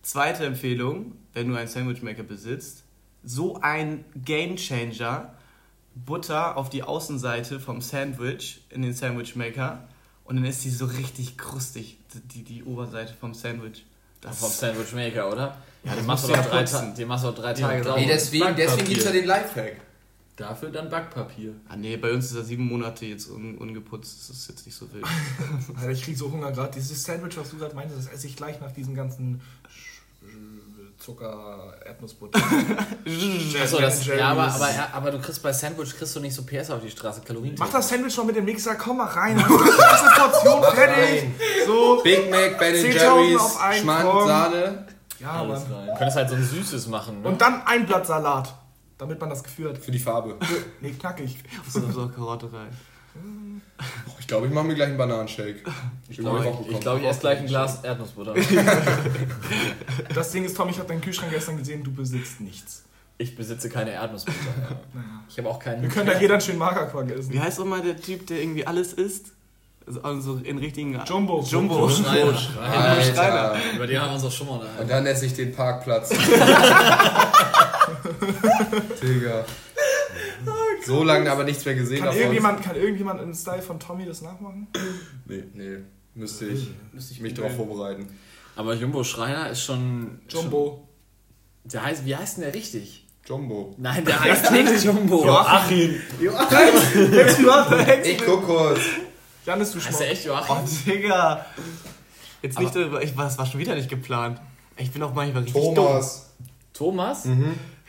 Zweite 0.01 0.45
Empfehlung, 0.45 1.13
wenn 1.33 1.49
du 1.49 1.55
einen 1.55 1.67
Sandwichmaker 1.67 2.23
besitzt, 2.23 2.83
so 3.23 3.59
ein 3.61 4.05
Gamechanger, 4.15 5.33
Butter 5.93 6.55
auf 6.57 6.69
die 6.69 6.83
Außenseite 6.83 7.59
vom 7.59 7.81
Sandwich 7.81 8.61
in 8.69 8.81
den 8.81 8.93
Sandwichmaker 8.93 9.87
und 10.23 10.37
dann 10.37 10.45
ist 10.45 10.63
die 10.63 10.69
so 10.69 10.85
richtig 10.85 11.37
krustig, 11.37 11.97
die, 12.33 12.43
die 12.43 12.63
Oberseite 12.63 13.13
vom 13.13 13.33
Sandwich. 13.33 13.85
Das 14.21 14.39
Vom 14.39 14.49
Sandwich 14.49 14.93
Maker, 14.93 15.31
oder? 15.31 15.57
Ja, 15.83 15.93
den 15.93 16.05
machst 16.05 16.27
du 16.27 16.33
ja 16.33 16.41
drei, 16.41 16.63
den 16.63 17.07
machst 17.07 17.23
du 17.23 17.29
doch 17.29 17.39
drei 17.39 17.53
Tage 17.53 17.83
sauber. 17.83 17.99
Nee, 17.99 18.07
deswegen, 18.07 18.55
deswegen 18.55 18.87
gibt 18.87 18.99
es 18.99 19.05
ja 19.05 19.11
den 19.11 19.25
Lifehack. 19.25 19.75
Dafür 20.37 20.69
dann 20.69 20.89
Backpapier. 20.89 21.53
Ah 21.67 21.75
nee, 21.75 21.97
bei 21.97 22.13
uns 22.13 22.25
ist 22.31 22.35
er 22.37 22.43
sieben 22.43 22.65
Monate 22.67 23.05
jetzt 23.05 23.29
un 23.29 23.57
ungeputzt, 23.57 24.29
das 24.29 24.37
ist 24.37 24.47
jetzt 24.49 24.65
nicht 24.65 24.75
so 24.77 24.91
wild. 24.93 25.03
Alter, 25.75 25.89
ich 25.89 26.03
krieg 26.03 26.17
so 26.17 26.31
Hunger 26.31 26.51
gerade. 26.51 26.71
Dieses 26.75 27.03
Sandwich, 27.03 27.37
was 27.37 27.49
du 27.49 27.57
gerade 27.57 27.75
meintest, 27.75 28.05
das 28.07 28.13
esse 28.13 28.27
ich 28.27 28.35
gleich 28.35 28.61
nach 28.61 28.71
diesem 28.71 28.93
ganzen 28.95 29.41
Zucker, 30.99 31.73
Erdnussbutter. 31.85 32.39
Achso, 33.61 33.79
das, 33.79 34.05
ja, 34.05 34.29
aber, 34.29 34.43
aber, 34.51 34.69
aber 34.93 35.11
du 35.11 35.19
kriegst 35.19 35.43
bei 35.43 35.53
Sandwich 35.53 35.95
kriegst 35.95 36.15
du 36.15 36.19
nicht 36.19 36.33
so 36.33 36.43
PS 36.43 36.71
auf 36.71 36.81
die 36.81 36.89
Straße, 36.89 37.21
Kalorien. 37.21 37.55
Mach 37.59 37.69
das 37.69 37.87
Sandwich 37.87 38.17
noch 38.17 38.25
mit 38.25 38.35
dem 38.35 38.45
Mixer, 38.45 38.75
komm 38.75 38.97
mal 38.97 39.05
rein. 39.05 39.37
Erste 39.39 40.09
Portion 40.19 40.63
fertig? 40.73 41.29
So. 41.65 42.01
Big 42.03 42.29
Mac, 42.31 42.57
Ben 42.57 42.73
10.000 42.75 42.93
Jerry's, 42.93 43.57
Schmand. 43.79 44.27
Sahne. 44.27 44.87
Ja, 45.19 45.31
Alles 45.33 45.67
Mann. 45.69 45.73
rein. 45.73 45.87
Du 45.87 45.93
könntest 45.97 46.17
halt 46.17 46.29
so 46.29 46.35
ein 46.35 46.43
süßes 46.43 46.87
machen, 46.87 47.21
ne? 47.21 47.27
Und 47.29 47.41
dann 47.41 47.61
ein 47.65 47.85
Blatt 47.85 48.05
Salat, 48.05 48.53
damit 48.97 49.19
man 49.19 49.29
das 49.29 49.43
Gefühl 49.43 49.69
hat. 49.69 49.77
Für 49.77 49.91
die 49.91 49.99
Farbe. 49.99 50.37
Nee, 50.81 50.91
knackig. 50.91 51.37
So, 51.67 51.81
so 51.91 52.07
Karotte 52.09 52.51
rein. 52.53 52.69
Ich 54.19 54.27
glaube, 54.27 54.47
ich 54.47 54.53
mache 54.53 54.67
mir 54.67 54.75
gleich 54.75 54.89
einen 54.89 54.97
Bananenshake. 54.97 55.63
ich 56.07 56.17
glaube, 56.17 56.45
ich, 56.65 56.71
ich, 56.71 56.79
glaub, 56.79 56.99
ich 56.99 57.05
esse 57.05 57.19
gleich 57.21 57.39
ein 57.39 57.47
Glas 57.47 57.83
Erdnussbutter. 57.83 58.35
Das 60.13 60.31
Ding 60.31 60.45
ist, 60.45 60.55
Tom, 60.57 60.69
ich 60.69 60.77
habe 60.79 60.87
deinen 60.87 61.01
Kühlschrank 61.01 61.31
gestern 61.31 61.57
gesehen, 61.57 61.83
du 61.83 61.91
besitzt 61.91 62.41
nichts. 62.41 62.83
Ich 63.17 63.35
besitze 63.35 63.69
keine 63.69 63.91
Erdnussbutter. 63.91 64.37
Ja. 64.93 65.23
Ich 65.29 65.37
habe 65.37 65.49
auch 65.49 65.59
keinen. 65.59 65.81
Wir 65.81 65.89
können 65.89 66.07
da 66.07 66.19
jeder 66.19 66.35
einen 66.35 66.41
schönen 66.41 66.59
Magerquark 66.59 67.11
essen. 67.11 67.31
Wie 67.31 67.39
heißt 67.39 67.59
nochmal 67.59 67.81
der 67.81 67.97
Typ, 67.97 68.25
der 68.27 68.41
irgendwie 68.41 68.65
alles 68.65 68.93
isst? 68.93 69.31
Also, 70.03 70.39
in 70.43 70.57
richtigen... 70.57 70.99
Jumbo. 71.05 71.41
Jumbo. 71.47 71.87
Schreiner. 71.89 72.37
Alter. 72.61 73.55
Über 73.75 73.87
die 73.87 73.97
haben 73.97 74.09
wir 74.09 74.13
uns 74.15 74.23
doch 74.23 74.31
schon 74.31 74.47
mal 74.47 74.53
Und 74.55 74.59
unterhalten. 74.61 74.89
dann 74.89 75.05
esse 75.05 75.25
ich 75.25 75.33
den 75.33 75.53
Parkplatz. 75.53 76.09
Digga. 79.01 79.45
So 80.85 81.03
lange 81.03 81.31
aber 81.31 81.43
nichts 81.43 81.65
mehr 81.65 81.75
gesehen 81.75 82.03
Kann 82.03 82.15
irgendjemand, 82.15 82.63
kann 82.63 82.75
irgendjemand 82.75 83.21
im 83.21 83.33
Style 83.33 83.61
von 83.61 83.79
Tommy 83.79 84.05
das 84.05 84.21
nachmachen? 84.21 84.67
Nee, 85.25 85.43
nee. 85.53 85.77
Müsste 86.15 86.47
ich, 86.47 86.69
mich 87.19 87.33
darauf 87.33 87.55
vorbereiten. 87.55 88.07
Aber 88.55 88.73
Jumbo 88.73 89.03
Schreiner 89.03 89.49
ist 89.51 89.61
schon. 89.61 90.19
Jumbo. 90.29 90.87
Schon, 91.63 91.71
der 91.71 91.83
heißt, 91.83 92.05
wie 92.05 92.15
heißt 92.15 92.37
denn 92.37 92.45
der 92.45 92.53
richtig? 92.55 93.05
Jumbo. 93.27 93.75
Nein, 93.77 94.03
der 94.03 94.19
heißt 94.19 94.51
nicht 94.51 94.83
Jumbo. 94.83 95.25
Joachim. 95.25 96.01
Jetzt 96.19 97.39
überhaupt 97.39 98.05
Ich 98.05 98.17
guck 98.25 98.45
kurz. 98.45 98.79
Janis, 99.47 99.71
du 99.71 99.79
Heißt 99.79 99.87
der 99.87 99.93
Schmuck. 100.05 100.11
echt 100.11 100.25
Joachim? 100.25 100.55
Oh, 100.59 100.67
Digga. 100.91 101.45
Jetzt 102.41 102.59
nicht 102.59 102.75
darüber... 102.75 103.01
Ich, 103.01 103.15
das 103.15 103.37
war 103.37 103.45
schon 103.45 103.59
wieder 103.61 103.75
nicht 103.75 103.89
geplant. 103.89 104.41
Ich 104.75 104.91
bin 104.91 105.01
auch 105.01 105.13
manchmal 105.13 105.43
richtig 105.43 105.61
Thomas. 105.63 106.29
Thomas? 106.73 107.23
Hey, 107.25 107.33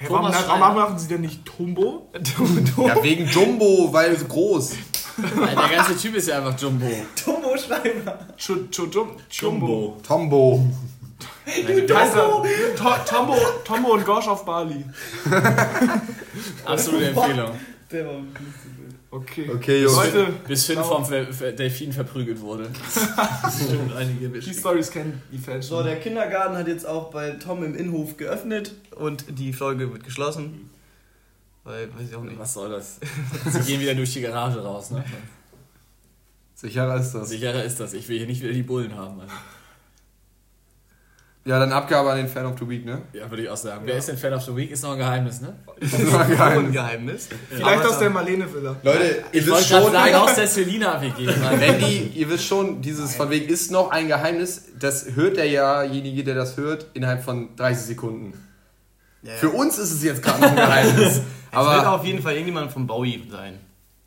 warum, 0.08 0.26
Thomas 0.26 0.34
warum 0.46 0.60
Schreiner. 0.62 0.74
machen 0.74 0.98
sie 0.98 1.08
denn 1.08 1.20
nicht 1.22 1.44
Tumbo? 1.44 2.10
Ja, 2.86 3.02
wegen 3.02 3.26
Jumbo, 3.26 3.92
weil 3.92 4.16
so 4.16 4.26
groß. 4.26 4.72
Nein, 5.18 5.56
der 5.56 5.76
ganze 5.76 5.96
Typ 5.96 6.14
ist 6.14 6.28
ja 6.28 6.38
einfach 6.38 6.58
Jumbo. 6.58 6.86
Tumbo 7.22 7.56
Schreiber. 7.58 8.18
Chu- 8.38 8.68
Chu- 8.70 8.86
Jum- 8.88 9.16
Jumbo. 9.28 9.96
Tombo. 10.06 10.64
Alter, 11.44 12.42
To- 12.76 13.04
Tombo, 13.04 13.36
Tombo 13.64 13.88
und 13.94 14.04
Gosh 14.06 14.28
auf 14.28 14.44
Bali. 14.44 14.84
Absolute 16.64 17.08
Empfehlung. 17.08 17.50
Der 17.90 18.06
war 18.06 18.12
Okay. 19.10 19.50
Okay, 19.50 19.82
Jungs. 19.82 19.96
Leute, 19.96 20.32
Bis 20.46 20.66
Finn 20.66 20.82
vom 20.82 21.02
Delfin 21.08 21.92
verprügelt 21.92 22.40
wurde. 22.40 22.68
Stimmt, 23.50 23.94
einige 23.96 24.28
die. 24.28 24.52
Stories 24.52 24.90
kennen 24.90 25.22
die 25.32 25.38
Fans 25.38 25.66
So, 25.66 25.82
der 25.82 25.98
Kindergarten 25.98 26.56
hat 26.56 26.68
jetzt 26.68 26.86
auch 26.86 27.10
bei 27.10 27.30
Tom 27.30 27.64
im 27.64 27.74
Innenhof 27.74 28.18
geöffnet 28.18 28.74
und 28.96 29.24
die 29.38 29.54
Folge 29.54 29.90
wird 29.90 30.04
geschlossen. 30.04 30.68
Weil, 31.64 31.88
weiß 31.94 32.10
ich 32.10 32.16
auch 32.16 32.22
nicht. 32.22 32.38
Was 32.38 32.52
soll 32.52 32.70
das? 32.70 33.00
Sie 33.50 33.60
gehen 33.60 33.80
wieder 33.80 33.94
durch 33.94 34.12
die 34.12 34.20
Garage 34.20 34.62
raus, 34.62 34.90
ne? 34.90 35.02
Sicherer 36.54 36.96
ist 37.00 37.12
das. 37.12 37.28
Sicherer 37.30 37.64
ist 37.64 37.80
das. 37.80 37.94
Ich 37.94 38.08
will 38.08 38.18
hier 38.18 38.26
nicht 38.26 38.42
wieder 38.42 38.52
die 38.52 38.62
Bullen 38.62 38.94
haben. 38.94 39.20
Also. 39.20 39.32
Ja, 41.48 41.58
dann 41.58 41.72
Abgabe 41.72 42.10
an 42.10 42.18
den 42.18 42.28
Fan 42.28 42.44
of 42.44 42.58
the 42.58 42.68
Week, 42.68 42.84
ne? 42.84 43.00
Ja, 43.14 43.30
würde 43.30 43.44
ich 43.44 43.48
auch 43.48 43.56
sagen. 43.56 43.80
Wer 43.86 43.96
ist 43.96 44.06
denn 44.06 44.18
Fan 44.18 44.34
of 44.34 44.42
the 44.42 44.54
Week? 44.54 44.70
Ist 44.70 44.82
noch 44.82 44.92
ein 44.92 44.98
Geheimnis, 44.98 45.40
ne? 45.40 45.56
ein 45.80 46.72
Geheimnis. 46.72 47.30
Vielleicht 47.48 47.64
Aber 47.80 47.88
aus 47.88 47.98
der 47.98 48.10
Marlene-Villa. 48.10 48.76
Leute, 48.82 49.04
ihr 49.04 49.24
Ich 49.32 49.46
wisst 49.46 49.50
wollte 49.72 49.84
schon, 49.84 49.92
sagen, 49.92 50.14
aus 50.16 50.34
der 50.34 50.46
Selina-WG. 50.46 51.26
wenn 51.58 51.78
die, 51.78 52.08
ihr 52.16 52.28
wisst 52.28 52.44
schon, 52.44 52.82
dieses 52.82 53.16
von 53.16 53.30
wegen 53.30 53.48
ist 53.48 53.70
noch 53.70 53.90
ein 53.90 54.08
Geheimnis, 54.08 54.64
das 54.78 55.14
hört 55.14 55.38
derjenige, 55.38 56.22
der 56.22 56.34
das 56.34 56.58
hört, 56.58 56.84
innerhalb 56.92 57.24
von 57.24 57.56
30 57.56 57.86
Sekunden. 57.86 58.34
Ja, 59.22 59.30
ja. 59.32 59.36
Für 59.38 59.48
uns 59.48 59.78
ist 59.78 59.90
es 59.90 60.02
jetzt 60.02 60.22
gerade 60.22 60.42
noch 60.42 60.50
ein 60.50 60.56
Geheimnis. 60.56 61.22
es 61.50 61.56
wird 61.58 61.86
auf 61.86 62.04
jeden 62.04 62.20
Fall 62.20 62.34
irgendjemand 62.34 62.70
von 62.72 62.86
Bowie 62.86 63.26
sein. 63.30 63.58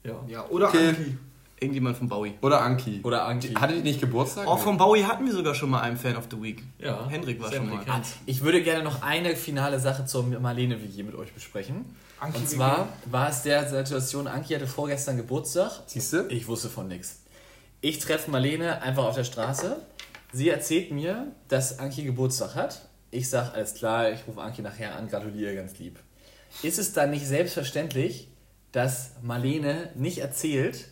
Ja. 0.04 0.14
Ja, 0.28 0.46
oder 0.50 0.68
Okay. 0.68 0.90
Anki. 0.90 1.18
Irgendjemand 1.62 1.96
von 1.96 2.10
Bowie. 2.10 2.34
oder 2.42 2.62
Anki. 2.62 3.02
Oder 3.04 3.26
Anki. 3.26 3.54
Hatte 3.54 3.76
die 3.76 3.82
nicht 3.82 4.02
Geburtstag? 4.02 4.48
Auch 4.48 4.58
von 4.58 4.78
Bowie 4.78 5.04
hatten 5.04 5.28
wir 5.28 5.32
sogar 5.32 5.54
schon 5.54 5.70
mal 5.70 5.82
einen 5.82 5.96
Fan 5.96 6.18
of 6.18 6.26
the 6.32 6.42
Week. 6.42 6.64
Ja. 6.80 7.08
Hendrik 7.08 7.40
war 7.40 7.54
schon 7.54 7.70
mal. 7.70 7.86
kennt's. 7.86 8.14
Ich 8.26 8.42
würde 8.42 8.64
gerne 8.64 8.84
noch 8.84 9.04
eine 9.04 9.36
finale 9.36 9.80
Sache 9.80 10.06
zur 10.06 10.24
Marlene-WG 10.24 11.04
mit 11.04 11.14
euch 11.14 11.32
besprechen. 11.34 11.86
Anki 12.20 12.40
Und 12.40 12.50
zwar 12.50 12.90
war 13.06 13.30
es 13.30 13.44
der 13.44 13.70
Situation, 13.70 14.26
Anki 14.26 14.56
hatte 14.56 14.66
vorgestern 14.66 15.18
Geburtstag. 15.18 15.84
Siehst 15.86 16.14
du? 16.14 16.26
Ich 16.30 16.48
wusste 16.48 16.68
von 16.68 16.88
nichts. 16.88 17.20
Ich 17.80 18.00
treffe 18.00 18.32
Marlene 18.32 18.82
einfach 18.82 19.04
auf 19.06 19.16
der 19.16 19.24
Straße. 19.24 19.78
Sie 20.34 20.50
erzählt 20.50 20.92
mir, 20.92 21.28
dass 21.48 21.78
Anki 21.78 22.04
Geburtstag 22.04 22.56
hat. 22.56 22.90
Ich 23.12 23.30
sage, 23.30 23.54
alles 23.54 23.76
klar, 23.76 24.10
ich 24.10 24.22
rufe 24.28 24.42
Anki 24.42 24.64
nachher 24.64 24.96
an, 24.96 25.08
gratuliere 25.08 25.54
ganz 25.54 25.78
lieb. 25.78 26.00
Ist 26.64 26.80
es 26.80 26.94
dann 26.94 27.12
nicht 27.12 27.28
selbstverständlich, 27.28 28.30
dass 28.72 29.12
Marlene 29.22 29.92
nicht 29.94 30.20
erzählt, 30.20 30.88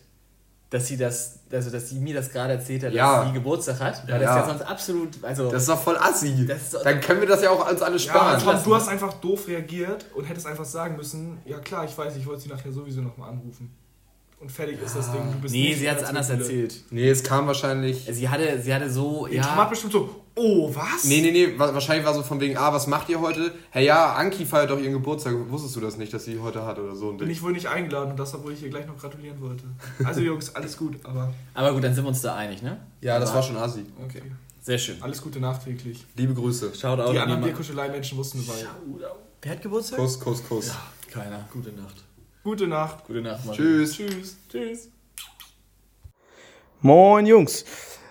dass 0.70 0.86
sie 0.86 0.96
das, 0.96 1.40
also 1.52 1.68
dass 1.70 1.88
sie 1.88 1.98
mir 1.98 2.14
das 2.14 2.30
gerade 2.30 2.52
erzählt 2.54 2.84
hat, 2.84 2.92
Ja. 2.92 3.18
dass 3.18 3.26
sie 3.28 3.34
Geburtstag 3.34 3.80
hat? 3.80 4.02
Weil 4.08 4.22
Ja. 4.22 4.36
das 4.36 4.46
ja 4.46 4.46
sonst 4.54 4.62
absolut, 4.62 5.08
also 5.24 5.50
Das 5.50 5.62
ist 5.62 5.68
doch 5.68 5.80
voll 5.82 5.96
assi. 5.98 6.46
Das 6.46 6.62
ist 6.62 6.74
doch- 6.74 6.82
Dann 6.84 7.00
können 7.00 7.20
wir 7.20 7.28
das 7.28 7.42
ja 7.42 7.50
auch 7.50 7.68
uns 7.70 7.82
alle 7.82 7.96
Ja, 7.96 7.98
sparen. 7.98 8.40
Tom, 8.42 8.54
du 8.64 8.74
hast 8.76 8.88
einfach 8.88 9.12
doof 9.14 9.48
reagiert 9.48 10.06
und 10.14 10.24
hättest 10.24 10.46
einfach 10.46 10.64
sagen 10.64 10.96
müssen, 10.96 11.38
ja 11.44 11.58
klar, 11.58 11.84
ich 11.84 11.98
weiß, 11.98 12.14
ich 12.16 12.24
wollte 12.26 12.42
sie 12.42 12.48
nachher 12.48 12.72
sowieso 12.72 13.00
nochmal 13.00 13.30
anrufen. 13.30 13.74
und 14.40 14.50
fertig 14.50 14.80
ist 14.80 14.96
das 14.96 15.12
Ding. 15.12 15.20
Du 15.32 15.38
bist 15.38 15.52
Nee, 15.52 15.68
nicht 15.68 15.80
sie 15.80 15.90
hat 15.90 15.98
es 15.98 16.04
anders 16.04 16.30
erzählt. 16.30 16.74
Nee, 16.90 17.10
es 17.10 17.22
kam 17.22 17.46
wahrscheinlich. 17.46 18.08
Sie 18.10 18.26
hatte, 18.26 18.58
sie 18.58 18.72
hatte 18.72 18.88
so, 18.88 19.26
Ja. 19.26 19.42
Tom 19.42 19.50
hat 19.50 19.58
ja, 19.58 19.64
bestimmt 19.64 19.92
so, 19.92 20.08
oh, 20.40 20.74
was? 20.74 21.04
Nee, 21.04 21.20
nee, 21.20 21.30
nee, 21.32 21.58
wa- 21.58 21.72
wahrscheinlich 21.74 22.04
war 22.06 22.14
so 22.14 22.22
von 22.22 22.40
wegen, 22.40 22.56
ah, 22.56 22.72
was 22.72 22.86
macht 22.86 23.08
ihr 23.10 23.20
heute? 23.20 23.52
Hey, 23.70 23.84
ja, 23.86 24.14
Anki 24.14 24.44
feiert 24.46 24.70
doch 24.70 24.78
ihren 24.78 24.92
Geburtstag. 24.94 25.34
Wusstest 25.48 25.76
du 25.76 25.80
das 25.80 25.96
nicht, 25.96 26.12
dass 26.14 26.24
sie 26.24 26.38
heute 26.40 26.64
hat 26.64 26.78
oder 26.78 26.94
so? 26.96 27.08
Und 27.10 27.18
Bin 27.18 27.28
ich 27.30 27.42
wohl 27.42 27.52
nicht 27.52 27.66
eingeladen 27.68 28.10
und 28.12 28.16
das, 28.18 28.34
obwohl 28.34 28.52
ich 28.52 28.62
ihr 28.62 28.70
gleich 28.70 28.86
noch 28.86 28.98
gratulieren 28.98 29.40
wollte. 29.40 29.64
Also 30.04 30.20
Jungs, 30.20 30.54
alles 30.54 30.76
gut, 30.76 30.96
aber 31.04 31.32
aber 31.54 31.72
gut, 31.74 31.84
dann 31.84 31.94
sind 31.94 32.04
wir 32.04 32.08
uns 32.08 32.22
da 32.22 32.34
einig, 32.34 32.62
ne? 32.62 32.80
ja, 33.00 33.18
das 33.18 33.32
war 33.34 33.42
schon 33.42 33.56
Assi. 33.56 33.84
okay. 34.04 34.22
Sehr 34.62 34.76
schön. 34.78 35.02
Alles 35.02 35.22
Gute 35.22 35.40
nachträglich. 35.40 36.04
Liebe 36.16 36.34
Grüße. 36.34 36.72
Schaut 36.74 36.98
Die 36.98 37.02
anderen 37.18 37.32
an 37.32 37.42
Bierkuschelei-Menschen 37.42 38.18
wussten 38.18 38.38
Bescheid. 38.44 38.66
Wer 39.40 39.52
hat 39.52 39.62
Geburtstag? 39.62 39.98
Kuss, 39.98 40.20
Kuss, 40.20 40.46
Kuss. 40.46 40.70
Keiner. 41.10 41.48
Gute 41.50 41.72
Nacht. 41.72 42.04
Gute 42.44 42.66
Nacht. 42.66 43.06
Gute 43.06 43.22
Nacht, 43.22 43.46
Mann. 43.46 43.56
Tschüss. 43.56 43.94
Tschüss. 43.94 44.36
Tschüss. 44.50 44.88
Moin 46.82 47.26
Jungs. 47.26 47.64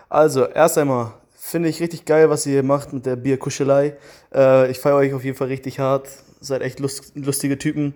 Also, 0.10 0.46
erst 0.46 0.78
einmal 0.80 1.14
finde 1.50 1.70
ich 1.70 1.82
richtig 1.82 2.06
geil, 2.06 2.30
was 2.30 2.46
ihr 2.46 2.54
hier 2.54 2.64
macht 2.64 2.94
mit 2.94 3.06
der 3.06 3.16
Bierkuschelei. 3.16 3.96
Äh, 4.34 4.70
ich 4.72 4.80
feiere 4.80 4.98
euch 4.98 5.14
auf 5.14 5.24
jeden 5.24 5.36
Fall 5.36 5.48
richtig 5.48 5.80
hart. 5.80 6.08
Seid 6.40 6.62
echt 6.62 6.80
lust 6.80 7.12
lustige 7.16 7.58
Typen. 7.58 7.94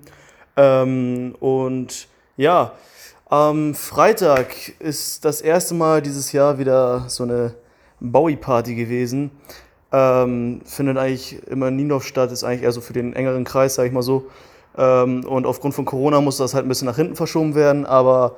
Ähm, 0.57 1.35
und 1.39 2.07
ja, 2.35 2.73
am 3.29 3.75
Freitag 3.75 4.47
ist 4.79 5.23
das 5.23 5.41
erste 5.41 5.75
Mal 5.75 6.01
dieses 6.01 6.31
Jahr 6.31 6.57
wieder 6.57 7.05
so 7.07 7.23
eine 7.23 7.53
Bowie-Party 7.99 8.75
gewesen. 8.75 9.31
Ähm, 9.91 10.61
findet 10.65 10.97
eigentlich 10.97 11.47
immer 11.47 11.67
in 11.67 11.75
Niendorf 11.75 12.05
statt, 12.05 12.31
ist 12.31 12.43
eigentlich 12.43 12.63
eher 12.63 12.71
so 12.71 12.81
für 12.81 12.93
den 12.93 13.13
engeren 13.13 13.43
Kreis, 13.43 13.75
sag 13.75 13.85
ich 13.85 13.91
mal 13.91 14.01
so. 14.01 14.29
Ähm, 14.75 15.23
und 15.25 15.45
aufgrund 15.45 15.75
von 15.75 15.85
Corona 15.85 16.19
muss 16.21 16.37
das 16.37 16.55
halt 16.55 16.65
ein 16.65 16.69
bisschen 16.69 16.87
nach 16.87 16.95
hinten 16.95 17.15
verschoben 17.15 17.53
werden, 17.53 17.85
aber 17.85 18.37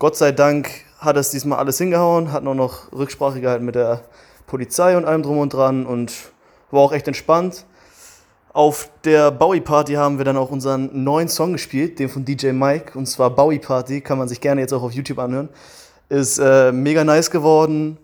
Gott 0.00 0.16
sei 0.16 0.32
Dank 0.32 0.68
hat 0.98 1.16
es 1.16 1.30
diesmal 1.30 1.60
alles 1.60 1.78
hingehauen, 1.78 2.32
hat 2.32 2.42
nur 2.42 2.56
noch 2.56 2.92
Rücksprache 2.92 3.40
gehalten 3.40 3.64
mit 3.64 3.76
der 3.76 4.02
Polizei 4.46 4.96
und 4.96 5.04
allem 5.04 5.22
drum 5.22 5.38
und 5.38 5.52
dran 5.52 5.86
und 5.86 6.12
war 6.70 6.80
auch 6.80 6.92
echt 6.92 7.08
entspannt. 7.08 7.66
Auf 8.52 8.88
der 9.04 9.30
Bowie 9.30 9.60
Party 9.60 9.94
haben 9.94 10.18
wir 10.18 10.24
dann 10.24 10.36
auch 10.36 10.50
unseren 10.50 11.04
neuen 11.04 11.28
Song 11.28 11.52
gespielt, 11.52 11.98
den 11.98 12.08
von 12.08 12.24
DJ 12.24 12.52
Mike, 12.52 12.98
und 12.98 13.06
zwar 13.06 13.30
Bowie 13.30 13.58
Party, 13.58 14.00
kann 14.00 14.16
man 14.16 14.28
sich 14.28 14.40
gerne 14.40 14.62
jetzt 14.62 14.72
auch 14.72 14.82
auf 14.82 14.92
YouTube 14.92 15.18
anhören. 15.18 15.50
Ist 16.08 16.38
äh, 16.38 16.72
mega 16.72 17.04
nice 17.04 17.30
geworden, 17.30 17.98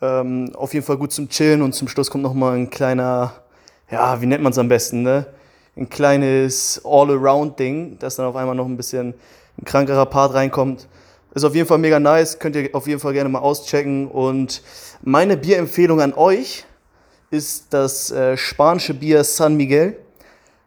ähm, 0.00 0.52
auf 0.54 0.72
jeden 0.74 0.86
Fall 0.86 0.98
gut 0.98 1.12
zum 1.12 1.28
Chillen 1.28 1.62
und 1.62 1.74
zum 1.74 1.88
Schluss 1.88 2.10
kommt 2.10 2.22
nochmal 2.22 2.56
ein 2.56 2.70
kleiner, 2.70 3.32
ja, 3.90 4.20
wie 4.20 4.26
nennt 4.26 4.42
man 4.42 4.52
es 4.52 4.58
am 4.58 4.68
besten, 4.68 5.02
ne? 5.02 5.26
Ein 5.76 5.88
kleines 5.88 6.80
All-Around-Ding, 6.84 7.98
das 7.98 8.16
dann 8.16 8.26
auf 8.26 8.36
einmal 8.36 8.54
noch 8.54 8.66
ein 8.66 8.76
bisschen 8.76 9.14
ein 9.60 9.64
krankerer 9.64 10.06
Part 10.06 10.34
reinkommt. 10.34 10.88
Ist 11.34 11.44
auf 11.44 11.54
jeden 11.54 11.68
Fall 11.68 11.78
mega 11.78 12.00
nice, 12.00 12.38
könnt 12.38 12.56
ihr 12.56 12.70
auf 12.72 12.86
jeden 12.86 13.00
Fall 13.00 13.12
gerne 13.12 13.28
mal 13.28 13.40
auschecken. 13.40 14.08
Und 14.08 14.62
meine 15.02 15.36
Bierempfehlung 15.36 16.00
an 16.00 16.14
euch 16.14 16.64
ist 17.30 17.66
das 17.70 18.10
äh, 18.10 18.36
spanische 18.36 18.94
Bier 18.94 19.22
San 19.24 19.56
Miguel. 19.56 19.98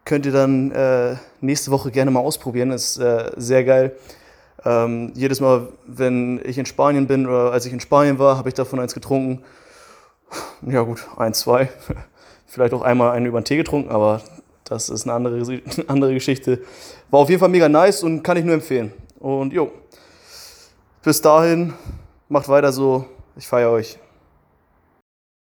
Könnt 0.04 0.26
ihr 0.26 0.32
dann 0.32 0.70
äh, 0.70 1.16
nächste 1.40 1.70
Woche 1.70 1.90
gerne 1.90 2.10
mal 2.10 2.20
ausprobieren, 2.20 2.70
ist 2.70 2.98
äh, 2.98 3.32
sehr 3.36 3.64
geil. 3.64 3.96
Ähm, 4.64 5.12
jedes 5.14 5.40
Mal, 5.40 5.68
wenn 5.86 6.40
ich 6.44 6.58
in 6.58 6.66
Spanien 6.66 7.06
bin 7.06 7.26
oder 7.26 7.52
als 7.52 7.66
ich 7.66 7.72
in 7.72 7.80
Spanien 7.80 8.18
war, 8.18 8.36
habe 8.36 8.48
ich 8.48 8.54
davon 8.54 8.78
eins 8.78 8.94
getrunken. 8.94 9.44
Ja 10.62 10.82
gut, 10.82 11.06
eins, 11.16 11.40
zwei. 11.40 11.70
Vielleicht 12.46 12.74
auch 12.74 12.82
einmal 12.82 13.12
einen 13.12 13.26
über 13.26 13.40
den 13.40 13.44
Tee 13.44 13.56
getrunken, 13.56 13.90
aber 13.90 14.22
das 14.64 14.88
ist 14.88 15.04
eine 15.04 15.14
andere, 15.14 15.36
eine 15.36 15.62
andere 15.88 16.14
Geschichte. 16.14 16.60
War 17.10 17.20
auf 17.20 17.28
jeden 17.28 17.40
Fall 17.40 17.48
mega 17.48 17.68
nice 17.68 18.02
und 18.02 18.22
kann 18.22 18.36
ich 18.36 18.44
nur 18.44 18.54
empfehlen. 18.54 18.92
Und 19.18 19.52
jo, 19.52 19.72
bis 21.02 21.20
dahin, 21.20 21.74
macht 22.28 22.48
weiter 22.48 22.72
so. 22.72 23.06
Ich 23.36 23.46
feiere 23.46 23.70
euch. 23.70 23.98